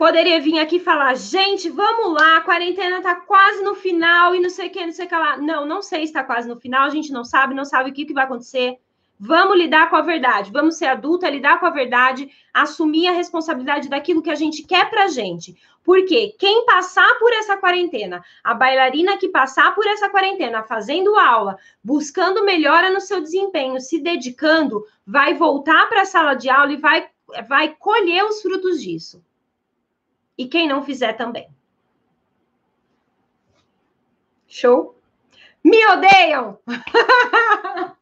poderia 0.02 0.40
vir 0.40 0.58
aqui 0.58 0.80
falar, 0.80 1.14
gente, 1.14 1.70
vamos 1.70 2.12
lá, 2.20 2.38
a 2.38 2.40
quarentena 2.40 3.00
tá 3.00 3.14
quase 3.14 3.62
no 3.62 3.76
final 3.76 4.34
e 4.34 4.40
não 4.40 4.50
sei 4.50 4.66
o 4.66 4.70
que, 4.72 4.84
não 4.84 4.92
sei 4.92 5.06
o 5.06 5.08
que 5.08 5.14
lá. 5.14 5.36
Não, 5.36 5.64
não 5.64 5.80
sei 5.80 6.00
se 6.00 6.06
está 6.06 6.24
quase 6.24 6.48
no 6.48 6.56
final, 6.56 6.82
a 6.82 6.90
gente 6.90 7.12
não 7.12 7.24
sabe, 7.24 7.54
não 7.54 7.64
sabe 7.64 7.90
o 7.90 7.92
que, 7.92 8.04
que 8.04 8.12
vai 8.12 8.24
acontecer. 8.24 8.80
Vamos 9.24 9.56
lidar 9.56 9.88
com 9.88 9.94
a 9.94 10.02
verdade, 10.02 10.50
vamos 10.50 10.76
ser 10.76 10.86
adulta, 10.86 11.30
lidar 11.30 11.60
com 11.60 11.66
a 11.66 11.70
verdade, 11.70 12.28
assumir 12.52 13.06
a 13.06 13.12
responsabilidade 13.12 13.88
daquilo 13.88 14.20
que 14.20 14.32
a 14.32 14.34
gente 14.34 14.64
quer 14.64 14.90
pra 14.90 15.06
gente. 15.06 15.56
Porque 15.84 16.34
quem 16.36 16.66
passar 16.66 17.08
por 17.20 17.32
essa 17.32 17.56
quarentena, 17.56 18.24
a 18.42 18.52
bailarina 18.52 19.16
que 19.16 19.28
passar 19.28 19.76
por 19.76 19.86
essa 19.86 20.10
quarentena, 20.10 20.64
fazendo 20.64 21.14
aula, 21.16 21.56
buscando 21.84 22.44
melhora 22.44 22.90
no 22.90 23.00
seu 23.00 23.20
desempenho, 23.20 23.80
se 23.80 24.00
dedicando, 24.00 24.84
vai 25.06 25.34
voltar 25.34 25.88
para 25.88 26.02
a 26.02 26.04
sala 26.06 26.34
de 26.34 26.50
aula 26.50 26.72
e 26.72 26.76
vai, 26.78 27.08
vai 27.46 27.76
colher 27.78 28.24
os 28.24 28.42
frutos 28.42 28.82
disso 28.82 29.22
e 30.36 30.48
quem 30.48 30.66
não 30.66 30.82
fizer 30.82 31.12
também. 31.12 31.48
Show? 34.48 35.00
Me 35.64 35.86
odeiam! 35.86 36.58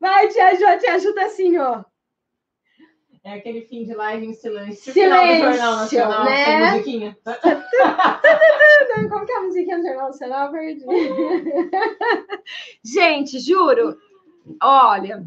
Vai, 0.00 0.28
Tia 0.28 0.54
Jo, 0.54 0.78
te 0.78 0.86
ajuda 0.86 1.24
assim, 1.24 1.58
ó. 1.58 1.82
É 3.24 3.32
aquele 3.32 3.62
fim 3.62 3.84
de 3.84 3.94
live 3.94 4.26
em 4.26 4.34
silêncio. 4.34 4.92
Silêncio, 4.92 5.54
Jornal 5.54 5.76
Nacional, 5.76 6.24
né? 6.26 6.72
musiquinha. 6.72 7.16
Como 9.08 9.24
que 9.24 9.32
é 9.32 9.36
a 9.36 9.40
musiquinha 9.40 9.78
do 9.78 9.82
Jornal 9.82 10.08
Nacional? 10.08 10.50
Perdi. 10.50 10.84
Gente, 12.84 13.38
juro, 13.38 13.96
olha, 14.62 15.24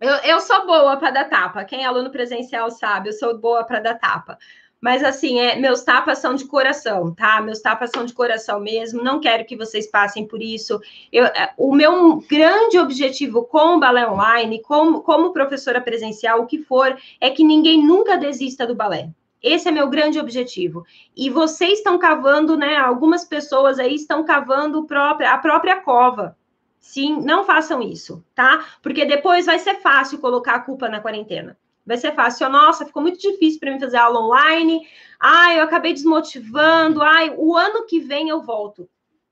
eu, 0.00 0.14
eu 0.24 0.40
sou 0.40 0.66
boa 0.66 0.96
para 0.96 1.12
dar 1.12 1.28
tapa. 1.28 1.64
Quem 1.64 1.84
é 1.84 1.86
aluno 1.86 2.10
presencial 2.10 2.68
sabe, 2.68 3.10
eu 3.10 3.12
sou 3.12 3.38
boa 3.38 3.64
para 3.64 3.78
dar 3.78 3.94
tapa. 3.94 4.36
Mas 4.80 5.02
assim, 5.02 5.40
é, 5.40 5.56
meus 5.56 5.82
tapas 5.82 6.18
são 6.18 6.34
de 6.34 6.44
coração, 6.44 7.12
tá? 7.12 7.40
Meus 7.40 7.60
tapas 7.60 7.90
são 7.90 8.04
de 8.04 8.12
coração 8.12 8.60
mesmo. 8.60 9.02
Não 9.02 9.20
quero 9.20 9.44
que 9.44 9.56
vocês 9.56 9.90
passem 9.90 10.26
por 10.26 10.40
isso. 10.40 10.80
Eu, 11.12 11.24
é, 11.26 11.52
o 11.56 11.74
meu 11.74 12.18
grande 12.28 12.78
objetivo 12.78 13.44
com 13.44 13.76
o 13.76 13.80
balé 13.80 14.08
online, 14.08 14.62
como, 14.62 15.02
como 15.02 15.32
professora 15.32 15.80
presencial, 15.80 16.40
o 16.40 16.46
que 16.46 16.62
for, 16.62 16.96
é 17.20 17.30
que 17.30 17.42
ninguém 17.42 17.84
nunca 17.84 18.16
desista 18.16 18.66
do 18.66 18.74
balé. 18.74 19.10
Esse 19.42 19.68
é 19.68 19.72
meu 19.72 19.88
grande 19.88 20.18
objetivo. 20.18 20.84
E 21.16 21.28
vocês 21.28 21.78
estão 21.78 21.98
cavando, 21.98 22.56
né? 22.56 22.76
Algumas 22.76 23.24
pessoas 23.24 23.78
aí 23.80 23.94
estão 23.94 24.24
cavando 24.24 24.84
própria, 24.84 25.32
a 25.32 25.38
própria 25.38 25.80
cova. 25.80 26.36
Sim, 26.78 27.20
não 27.20 27.44
façam 27.44 27.82
isso, 27.82 28.24
tá? 28.34 28.64
Porque 28.80 29.04
depois 29.04 29.46
vai 29.46 29.58
ser 29.58 29.74
fácil 29.80 30.18
colocar 30.18 30.54
a 30.54 30.60
culpa 30.60 30.88
na 30.88 31.00
quarentena 31.00 31.56
vai 31.88 31.96
ser 31.96 32.14
fácil. 32.14 32.48
Nossa, 32.50 32.84
ficou 32.84 33.02
muito 33.02 33.18
difícil 33.18 33.58
para 33.58 33.72
mim 33.72 33.80
fazer 33.80 33.96
aula 33.96 34.20
online. 34.20 34.86
Ai, 35.18 35.58
eu 35.58 35.64
acabei 35.64 35.94
desmotivando. 35.94 37.02
Ai, 37.02 37.34
o 37.36 37.56
ano 37.56 37.86
que 37.86 37.98
vem 37.98 38.28
eu 38.28 38.42
volto. 38.42 38.88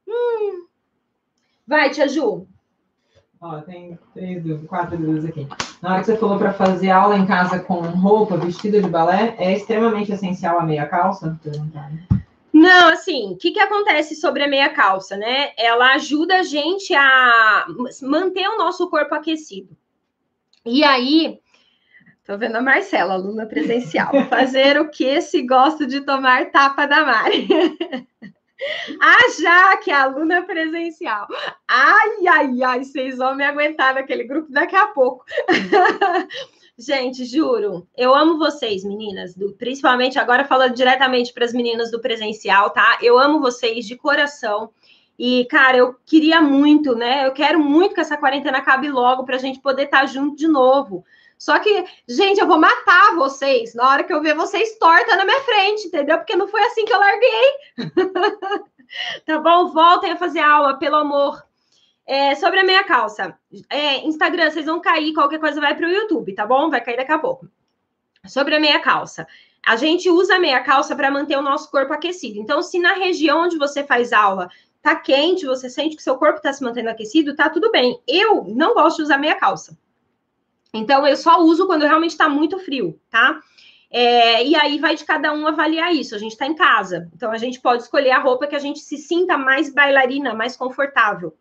Hum. 0.09 0.67
Vai, 1.67 1.91
Tia 1.91 2.09
Ju. 2.09 2.47
Ó, 3.41 3.61
tem 3.61 3.99
três 4.15 4.43
dúvidas, 4.43 4.69
quatro 4.69 4.97
dúvidas 4.97 5.27
aqui. 5.27 5.47
Na 5.83 5.91
hora 5.91 6.01
que 6.01 6.07
você 6.07 6.17
falou 6.17 6.39
para 6.39 6.55
fazer 6.55 6.91
aula 6.91 7.19
em 7.19 7.27
casa 7.27 7.61
com 7.61 7.81
roupa, 7.81 8.39
vestido 8.39 8.81
de 8.81 8.89
balé, 8.89 9.35
é 9.39 9.53
extremamente 9.53 10.11
essencial 10.11 10.59
a 10.59 10.65
meia 10.65 10.87
calça? 10.87 11.39
Não, 12.51 12.89
assim, 12.89 13.33
o 13.33 13.37
que, 13.37 13.51
que 13.51 13.61
acontece 13.61 14.17
sobre 14.17 14.43
a 14.43 14.49
meia 14.49 14.71
calça, 14.71 15.17
né? 15.17 15.51
Ela 15.59 15.95
ajuda 15.95 16.39
a 16.39 16.43
gente 16.43 16.95
a 16.95 17.67
manter 18.03 18.49
o 18.49 18.57
nosso 18.57 18.89
corpo 18.89 19.15
aquecido. 19.15 19.77
E 20.65 20.83
aí, 20.83 21.39
Tô 22.27 22.37
vendo 22.37 22.57
a 22.57 22.61
Marcela, 22.61 23.15
aluna 23.15 23.47
presencial. 23.47 24.11
Fazer 24.29 24.81
o 24.81 24.91
que 24.91 25.21
se 25.21 25.43
gosta 25.43 25.87
de 25.87 26.01
tomar 26.01 26.51
tapa 26.51 26.85
da 26.85 27.05
Mari? 27.05 27.47
a 29.01 29.17
Jaque, 29.41 29.93
aluna 29.93 30.43
presencial. 30.43 31.29
Ai, 31.69 32.27
ai, 32.29 32.63
ai, 32.65 32.85
vocês 32.85 33.19
vão 33.19 33.37
me 33.37 33.45
aguentar 33.45 33.95
naquele 33.95 34.25
grupo 34.25 34.51
daqui 34.51 34.75
a 34.75 34.89
pouco. 34.89 35.25
Gente, 36.77 37.25
juro, 37.25 37.87
eu 37.97 38.13
amo 38.13 38.39
vocês, 38.39 38.85
meninas, 38.85 39.37
do, 39.37 39.53
principalmente 39.53 40.19
agora 40.19 40.45
falando 40.45 40.75
diretamente 40.75 41.33
para 41.33 41.45
as 41.45 41.53
meninas 41.53 41.93
do 41.93 42.01
presencial, 42.01 42.71
tá? 42.71 42.99
Eu 43.01 43.19
amo 43.19 43.39
vocês 43.39 43.87
de 43.87 43.95
coração. 43.95 44.71
E, 45.17 45.47
cara, 45.47 45.79
eu 45.79 45.95
queria 46.05 46.43
muito, 46.43 46.95
né? 46.97 47.25
Eu 47.25 47.33
quero 47.33 47.61
muito 47.61 47.95
que 47.95 48.01
essa 48.01 48.17
quarentena 48.17 48.59
acabe 48.59 48.91
logo 48.91 49.25
para 49.25 49.37
a 49.37 49.39
gente 49.39 49.61
poder 49.61 49.85
estar 49.85 50.01
tá 50.01 50.07
junto 50.07 50.37
de 50.37 50.49
novo. 50.49 51.05
Só 51.39 51.59
que, 51.59 51.85
gente, 52.09 52.41
eu 52.41 52.47
vou 52.47 52.59
matar 52.59 53.15
vocês 53.15 53.75
na 53.75 53.89
hora 53.89 54.05
que 54.05 54.13
eu 54.13 54.23
ver 54.23 54.35
vocês 54.35 54.79
torta 54.79 55.17
na 55.17 55.25
minha 55.25 55.41
frente, 55.43 55.87
entendeu? 55.87 56.17
Porque 56.19 56.37
não 56.37 56.49
foi 56.49 56.63
assim 56.65 56.85
que 56.85 56.93
eu 56.93 56.99
larguei. 56.99 57.51
tá 59.27 59.39
bom? 59.39 59.69
Voltem 59.69 60.13
a 60.13 60.17
fazer 60.17 60.41
aula, 60.41 60.79
pelo 60.79 60.97
amor. 60.97 61.45
É, 62.07 62.35
sobre 62.37 62.61
a 62.61 62.65
meia 62.65 62.85
calça. 62.85 63.37
É, 63.69 64.07
Instagram, 64.07 64.51
vocês 64.51 64.65
vão 64.65 64.81
cair, 64.81 65.13
qualquer 65.13 65.41
coisa 65.41 65.61
vai 65.61 65.75
para 65.75 65.87
o 65.87 65.91
YouTube, 65.91 66.35
tá 66.35 66.47
bom? 66.47 66.71
Vai 66.71 66.81
cair 66.81 66.97
daqui 66.97 67.13
a 67.13 67.19
pouco. 67.19 67.49
Sobre 68.27 68.55
a 68.57 68.61
meia 68.61 68.81
calça. 68.81 69.27
a 69.65 69.77
gente 69.77 70.09
usa 70.09 70.39
meia 70.39 70.63
calça 70.63 70.95
para 70.97 71.11
manter 71.11 71.37
o 71.37 71.43
nosso 71.43 71.71
corpo 71.71 71.93
aquecido. 71.93 72.39
Então, 72.39 72.63
se 72.63 72.79
na 72.79 72.95
região 72.95 73.43
onde 73.43 73.59
você 73.59 73.85
faz 73.85 74.13
aula 74.13 74.49
tá 74.81 74.95
quente, 74.95 75.45
você 75.45 75.69
sente 75.69 75.97
que 75.97 76.03
seu 76.03 76.17
corpo 76.17 76.37
está 76.37 76.53
se 76.53 76.63
mantendo 76.63 76.89
aquecido, 76.89 77.35
tá 77.35 77.51
tudo 77.51 77.73
bem. 77.73 78.01
Eu 78.07 78.45
não 78.45 78.73
gosto 78.73 78.99
de 78.99 79.03
usar 79.03 79.19
meia 79.19 79.35
calça. 79.35 79.77
Então, 80.77 81.07
eu 81.07 81.17
só 81.17 81.41
uso 81.41 81.67
quando 81.67 81.83
realmente 81.83 82.13
está 82.13 82.29
muito 82.29 82.59
frio, 82.59 82.99
tá? 83.11 83.41
É, 83.91 84.45
e 84.45 84.55
aí 84.55 84.79
vai 84.79 84.97
de 84.97 85.05
cada 85.05 85.33
um 85.33 85.47
avaliar 85.47 85.95
isso. 85.95 86.15
A 86.15 86.19
gente 86.19 86.33
está 86.33 86.47
em 86.47 86.55
casa, 86.55 87.09
então 87.15 87.31
a 87.31 87.39
gente 87.39 87.61
pode 87.61 87.83
escolher 87.83 88.11
a 88.11 88.19
roupa 88.19 88.47
que 88.47 88.57
a 88.57 88.61
gente 88.61 88.81
se 88.81 88.97
sinta 88.97 89.39
mais 89.39 89.73
bailarina, 89.73 90.35
mais 90.35 90.57
confortável. 90.57 91.35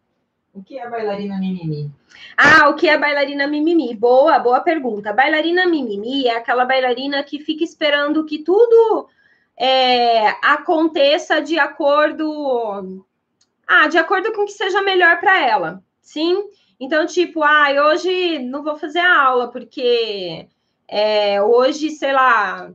O 0.53 0.62
que 0.62 0.78
é 0.78 0.89
bailarina 0.89 1.39
mimimi? 1.39 1.89
Ah, 2.36 2.68
o 2.68 2.76
que 2.76 2.89
é 2.89 2.97
bailarina 2.97 3.47
mimimi? 3.47 3.95
Boa, 3.95 4.38
boa 4.39 4.60
pergunta. 4.60 5.14
Bailarina 5.14 5.66
mimimi 5.66 6.28
é 6.28 6.36
aquela 6.36 6.66
bailarina 6.66 7.24
que 7.24 7.39
fica 7.39 7.64
esperando 7.64 8.26
que 8.26 8.39
tudo 8.39 9.08
é, 9.55 10.32
aconteça 10.43 11.41
de 11.41 11.58
acordo, 11.58 13.05
ah, 13.66 13.88
de 13.88 13.97
acordo 13.97 14.34
com 14.34 14.41
o 14.41 14.45
que 14.45 14.51
seja 14.51 14.82
melhor 14.82 15.18
para 15.22 15.47
ela. 15.47 15.82
Sim. 16.01 16.43
Então, 16.80 17.06
tipo, 17.06 17.42
ah, 17.44 17.68
hoje 17.88 18.40
não 18.40 18.64
vou 18.64 18.78
fazer 18.78 19.00
a 19.00 19.22
aula 19.22 19.52
porque 19.52 20.48
é, 20.88 21.42
hoje, 21.42 21.90
sei 21.92 22.14
lá, 22.14 22.72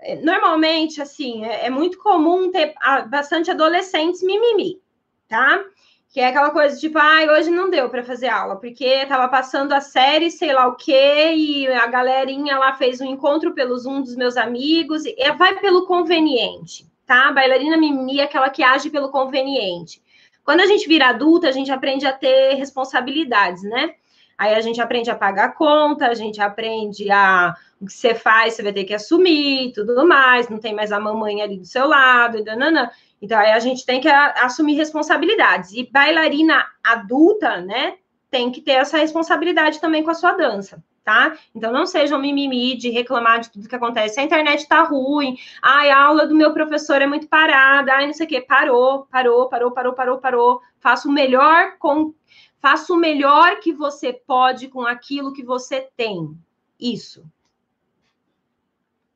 é, 0.00 0.16
normalmente, 0.16 1.02
assim, 1.02 1.44
é, 1.44 1.66
é 1.66 1.70
muito 1.70 1.98
comum 1.98 2.50
ter 2.50 2.74
bastante 3.10 3.50
adolescentes 3.50 4.22
mimimi, 4.22 4.80
tá? 5.28 5.62
Que 6.10 6.20
é 6.20 6.28
aquela 6.28 6.50
coisa 6.50 6.78
tipo, 6.78 6.96
ah, 6.98 7.26
hoje 7.36 7.50
não 7.50 7.68
deu 7.68 7.90
para 7.90 8.04
fazer 8.04 8.28
aula, 8.28 8.56
porque 8.56 9.04
tava 9.06 9.28
passando 9.28 9.72
a 9.72 9.80
série, 9.80 10.30
sei 10.30 10.52
lá 10.52 10.66
o 10.68 10.76
quê, 10.76 11.32
e 11.34 11.66
a 11.66 11.86
galerinha 11.88 12.56
lá 12.58 12.74
fez 12.74 13.00
um 13.00 13.04
encontro 13.04 13.52
pelo 13.52 13.76
Zoom 13.76 14.00
dos 14.02 14.16
meus 14.16 14.36
amigos, 14.36 15.04
e 15.04 15.32
vai 15.32 15.58
pelo 15.58 15.86
conveniente, 15.86 16.86
tá? 17.04 17.28
A 17.28 17.32
bailarina 17.32 17.76
mimimi 17.76 18.20
é 18.20 18.24
aquela 18.24 18.48
que 18.48 18.62
age 18.62 18.90
pelo 18.90 19.10
conveniente. 19.10 20.00
Quando 20.48 20.60
a 20.60 20.66
gente 20.66 20.88
vira 20.88 21.10
adulta, 21.10 21.46
a 21.46 21.52
gente 21.52 21.70
aprende 21.70 22.06
a 22.06 22.12
ter 22.14 22.54
responsabilidades, 22.54 23.62
né? 23.64 23.96
Aí 24.38 24.54
a 24.54 24.62
gente 24.62 24.80
aprende 24.80 25.10
a 25.10 25.14
pagar 25.14 25.44
a 25.44 25.52
conta, 25.52 26.06
a 26.06 26.14
gente 26.14 26.40
aprende 26.40 27.10
a 27.10 27.54
o 27.78 27.84
que 27.84 27.92
você 27.92 28.14
faz, 28.14 28.54
você 28.54 28.62
vai 28.62 28.72
ter 28.72 28.84
que 28.84 28.94
assumir, 28.94 29.72
tudo 29.74 30.06
mais, 30.06 30.48
não 30.48 30.56
tem 30.58 30.74
mais 30.74 30.90
a 30.90 30.98
mamãe 30.98 31.42
ali 31.42 31.58
do 31.58 31.66
seu 31.66 31.86
lado, 31.86 32.38
e 32.38 32.42
danana. 32.42 32.90
Então, 33.20 33.38
aí 33.38 33.50
a 33.50 33.58
gente 33.58 33.84
tem 33.84 34.00
que 34.00 34.08
assumir 34.08 34.74
responsabilidades. 34.74 35.74
E 35.74 35.86
bailarina 35.92 36.64
adulta, 36.82 37.60
né, 37.60 37.96
tem 38.30 38.50
que 38.50 38.62
ter 38.62 38.72
essa 38.72 38.96
responsabilidade 38.96 39.78
também 39.82 40.02
com 40.02 40.10
a 40.10 40.14
sua 40.14 40.32
dança, 40.32 40.82
tá? 41.08 41.34
Então, 41.54 41.72
não 41.72 41.86
seja 41.86 42.14
um 42.14 42.20
mimimi 42.20 42.76
de 42.76 42.90
reclamar 42.90 43.40
de 43.40 43.50
tudo 43.50 43.66
que 43.66 43.74
acontece. 43.74 44.20
A 44.20 44.22
internet 44.22 44.68
tá 44.68 44.82
ruim, 44.82 45.38
ai, 45.62 45.90
a 45.90 45.98
aula 45.98 46.26
do 46.26 46.34
meu 46.34 46.52
professor 46.52 47.00
é 47.00 47.06
muito 47.06 47.26
parada, 47.26 47.94
ai, 47.94 48.06
não 48.06 48.12
sei 48.12 48.26
o 48.26 48.28
quê. 48.28 48.42
Parou, 48.42 49.06
parou, 49.10 49.48
parou, 49.48 49.70
parou, 49.72 49.94
parou, 49.94 50.18
parou. 50.18 50.60
Faça 50.78 51.08
o 51.08 51.12
melhor 51.12 51.78
com... 51.78 52.12
Faça 52.60 52.92
o 52.92 52.96
melhor 52.96 53.58
que 53.60 53.72
você 53.72 54.12
pode 54.12 54.68
com 54.68 54.82
aquilo 54.82 55.32
que 55.32 55.42
você 55.42 55.88
tem. 55.96 56.36
Isso. 56.78 57.24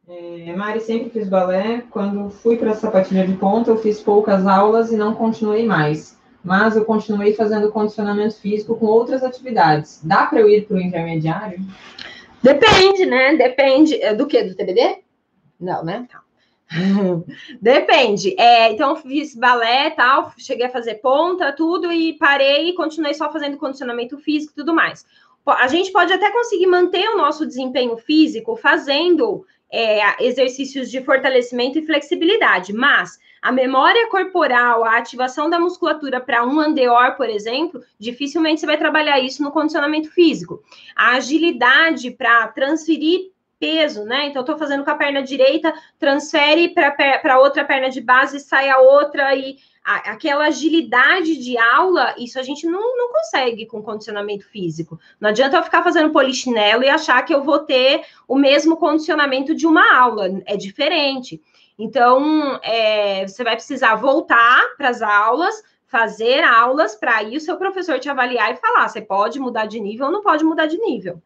É, 0.09 0.57
Mari 0.57 0.80
sempre 0.80 1.11
fiz 1.11 1.28
balé. 1.28 1.84
Quando 1.90 2.30
fui 2.30 2.57
para 2.57 2.70
a 2.70 2.74
sapatilha 2.74 3.26
de 3.26 3.34
ponta, 3.34 3.70
eu 3.70 3.76
fiz 3.76 4.01
poucas 4.01 4.47
aulas 4.47 4.90
e 4.90 4.97
não 4.97 5.14
continuei 5.14 5.66
mais. 5.66 6.18
Mas 6.45 6.76
eu 6.76 6.84
continuei 6.84 7.34
fazendo 7.34 7.70
condicionamento 7.70 8.36
físico 8.36 8.76
com 8.76 8.86
outras 8.86 9.22
atividades. 9.22 10.01
Dá 10.03 10.26
para 10.26 10.40
eu 10.40 10.49
ir 10.49 10.66
para 10.66 10.76
o 10.76 10.80
intermediário? 10.80 11.61
Depende, 12.43 13.07
né? 13.07 13.36
Depende 13.36 14.03
é, 14.03 14.12
do 14.12 14.26
que? 14.26 14.43
Do 14.43 14.55
TBD? 14.57 14.99
Não, 15.61 15.84
né? 15.84 16.07
Tá. 16.11 16.20
Depende. 17.61 18.34
É, 18.38 18.72
então, 18.72 18.97
fiz 18.97 19.34
balé 19.34 19.90
tal, 19.90 20.32
cheguei 20.36 20.66
a 20.66 20.70
fazer 20.70 20.97
ponta, 20.97 21.53
tudo, 21.53 21.93
e 21.93 22.14
parei 22.14 22.70
e 22.70 22.74
continuei 22.74 23.14
só 23.14 23.30
fazendo 23.30 23.57
condicionamento 23.57 24.18
físico 24.18 24.53
e 24.53 24.57
tudo 24.57 24.74
mais. 24.74 25.07
A 25.47 25.68
gente 25.68 25.90
pode 25.93 26.12
até 26.12 26.30
conseguir 26.30 26.66
manter 26.66 27.09
o 27.09 27.16
nosso 27.16 27.47
desempenho 27.47 27.97
físico 27.97 28.57
fazendo 28.57 29.45
é, 29.70 30.24
exercícios 30.24 30.90
de 30.90 31.03
fortalecimento 31.03 31.78
e 31.78 31.86
flexibilidade, 31.86 32.72
mas 32.72 33.18
a 33.43 33.51
memória 33.51 34.09
corporal, 34.09 34.84
a 34.84 34.97
ativação 34.97 35.51
da 35.51 35.59
musculatura 35.59 36.20
para 36.20 36.47
um 36.47 36.61
andeor, 36.61 37.16
por 37.16 37.28
exemplo, 37.28 37.82
dificilmente 37.99 38.61
você 38.61 38.66
vai 38.66 38.78
trabalhar 38.78 39.18
isso 39.18 39.43
no 39.43 39.51
condicionamento 39.51 40.09
físico. 40.12 40.62
A 40.95 41.16
agilidade 41.16 42.12
para 42.12 42.47
transferir 42.49 43.32
peso, 43.59 44.05
né? 44.05 44.26
Então, 44.26 44.43
estou 44.43 44.57
fazendo 44.57 44.84
com 44.84 44.90
a 44.90 44.97
perna 44.97 45.22
direita, 45.22 45.74
transfere 45.99 46.68
para 46.68 47.38
outra 47.38 47.64
perna 47.64 47.90
de 47.90 48.01
base, 48.01 48.38
sai 48.38 48.70
a 48.70 48.78
outra 48.78 49.34
e 49.34 49.57
aquela 49.84 50.47
agilidade 50.47 51.36
de 51.36 51.59
aula, 51.59 52.14
isso 52.16 52.38
a 52.38 52.43
gente 52.43 52.66
não, 52.66 52.97
não 52.97 53.12
consegue 53.12 53.66
com 53.66 53.82
condicionamento 53.82 54.49
físico. 54.49 54.99
Não 55.20 55.30
adianta 55.30 55.57
eu 55.57 55.62
ficar 55.62 55.82
fazendo 55.82 56.12
polichinelo 56.12 56.84
e 56.84 56.88
achar 56.88 57.20
que 57.24 57.34
eu 57.34 57.43
vou 57.43 57.59
ter 57.61 58.03
o 58.28 58.36
mesmo 58.36 58.76
condicionamento 58.76 59.55
de 59.55 59.66
uma 59.66 59.97
aula, 59.97 60.28
é 60.47 60.57
diferente. 60.57 61.40
Então, 61.79 62.61
é, 62.62 63.27
você 63.27 63.43
vai 63.43 63.57
precisar 63.57 63.95
voltar 63.97 64.62
para 64.77 64.89
as 64.89 65.03
aulas, 65.03 65.62
fazer 65.87 66.43
aulas 66.43 66.95
para 66.95 67.16
aí 67.16 67.37
o 67.37 67.41
seu 67.41 67.57
professor 67.57 67.99
te 67.99 68.09
avaliar 68.09 68.53
e 68.53 68.57
falar: 68.57 68.89
você 68.89 69.01
pode 69.01 69.39
mudar 69.39 69.66
de 69.66 69.81
nível 69.81 70.07
ou 70.07 70.12
não 70.12 70.23
pode 70.23 70.45
mudar 70.45 70.66
de 70.66 70.79
nível. 70.79 71.20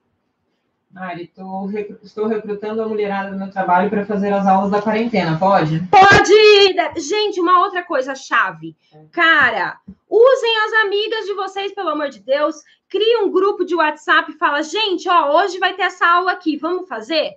Mari, 0.96 1.26
tô, 1.26 1.68
estou 2.02 2.26
recrutando 2.26 2.80
a 2.80 2.88
mulherada 2.88 3.30
do 3.30 3.36
meu 3.36 3.50
trabalho 3.50 3.90
para 3.90 4.06
fazer 4.06 4.32
as 4.32 4.46
aulas 4.46 4.70
da 4.70 4.80
quarentena, 4.80 5.38
pode? 5.38 5.78
Pode! 5.90 7.00
Gente, 7.00 7.38
uma 7.38 7.60
outra 7.60 7.82
coisa 7.82 8.14
chave. 8.14 8.74
Cara, 9.12 9.78
usem 10.08 10.58
as 10.64 10.72
amigas 10.86 11.26
de 11.26 11.34
vocês, 11.34 11.74
pelo 11.74 11.90
amor 11.90 12.08
de 12.08 12.20
Deus. 12.20 12.62
Crie 12.88 13.18
um 13.18 13.30
grupo 13.30 13.62
de 13.62 13.74
WhatsApp 13.74 14.32
e 14.32 14.38
fala, 14.38 14.62
gente, 14.62 15.06
ó, 15.06 15.36
hoje 15.36 15.58
vai 15.58 15.74
ter 15.74 15.82
essa 15.82 16.06
aula 16.06 16.32
aqui, 16.32 16.56
vamos 16.56 16.88
fazer? 16.88 17.34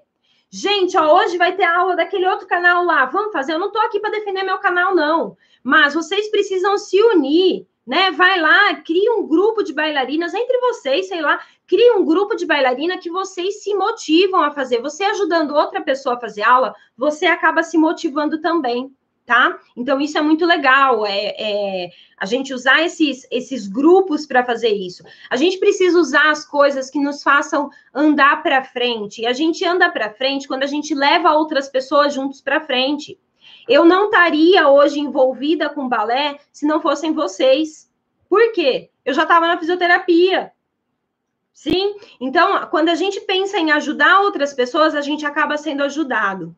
Gente, 0.52 0.98
ó, 0.98 1.16
hoje 1.18 1.38
vai 1.38 1.56
ter 1.56 1.64
aula 1.64 1.96
daquele 1.96 2.28
outro 2.28 2.48
canal 2.48 2.84
lá, 2.84 3.06
vamos 3.06 3.32
fazer? 3.32 3.54
Eu 3.54 3.60
não 3.60 3.72
tô 3.72 3.80
aqui 3.80 4.00
para 4.00 4.12
defender 4.12 4.44
meu 4.44 4.58
canal, 4.58 4.96
não. 4.96 5.38
Mas 5.64 5.94
vocês 5.94 6.30
precisam 6.30 6.78
se 6.78 7.02
unir 7.02 7.68
né? 7.90 8.12
Vai 8.12 8.40
lá, 8.40 8.76
cria 8.76 9.16
um 9.16 9.26
grupo 9.26 9.64
de 9.64 9.74
bailarinas 9.74 10.32
entre 10.36 10.60
vocês, 10.60 11.08
sei 11.08 11.22
lá, 11.22 11.40
cria 11.66 11.98
um 11.98 12.06
grupo 12.06 12.36
de 12.36 12.46
bailarina 12.46 13.00
que 13.00 13.10
vocês 13.10 13.64
se 13.64 13.74
motivam 13.74 14.44
a 14.44 14.52
fazer. 14.52 14.80
Você 14.80 15.04
ajudando 15.06 15.56
outra 15.56 15.82
pessoa 15.82 16.14
a 16.14 16.20
fazer 16.20 16.44
aula, 16.44 16.76
você 16.96 17.26
acaba 17.26 17.64
se 17.64 17.80
motivando 17.80 18.40
também, 18.42 18.96
tá? 19.30 19.60
Então 19.78 20.02
isso 20.02 20.18
é 20.18 20.22
muito 20.24 20.44
legal, 20.44 21.06
é, 21.06 21.36
é 21.38 21.90
a 22.18 22.26
gente 22.26 22.52
usar 22.52 22.82
esses, 22.82 23.28
esses 23.30 23.68
grupos 23.68 24.26
para 24.26 24.44
fazer 24.44 24.70
isso. 24.70 25.04
A 25.30 25.38
gente 25.38 25.60
precisa 25.60 26.00
usar 26.00 26.32
as 26.32 26.44
coisas 26.44 26.90
que 26.90 27.00
nos 27.00 27.22
façam 27.22 27.70
andar 27.94 28.42
para 28.42 28.64
frente. 28.64 29.22
E 29.22 29.28
a 29.28 29.32
gente 29.32 29.64
anda 29.64 29.88
para 29.88 30.10
frente 30.10 30.48
quando 30.48 30.64
a 30.64 30.68
gente 30.68 30.96
leva 30.96 31.32
outras 31.32 31.70
pessoas 31.70 32.12
juntos 32.12 32.42
para 32.42 32.60
frente. 32.60 33.20
Eu 33.68 33.86
não 33.86 34.06
estaria 34.06 34.68
hoje 34.68 35.00
envolvida 35.00 35.70
com 35.70 35.88
balé 35.88 36.40
se 36.52 36.66
não 36.66 36.82
fossem 36.82 37.14
vocês. 37.14 37.88
Por 38.28 38.52
quê? 38.52 38.90
Eu 39.06 39.14
já 39.14 39.24
estava 39.24 39.48
na 39.48 39.60
fisioterapia. 39.60 40.52
Sim? 41.54 41.96
Então, 42.20 42.66
quando 42.72 42.90
a 42.90 42.96
gente 42.96 43.22
pensa 43.22 43.60
em 43.60 43.70
ajudar 43.70 44.22
outras 44.22 44.56
pessoas, 44.56 44.96
a 44.96 45.02
gente 45.02 45.24
acaba 45.24 45.56
sendo 45.56 45.84
ajudado. 45.84 46.56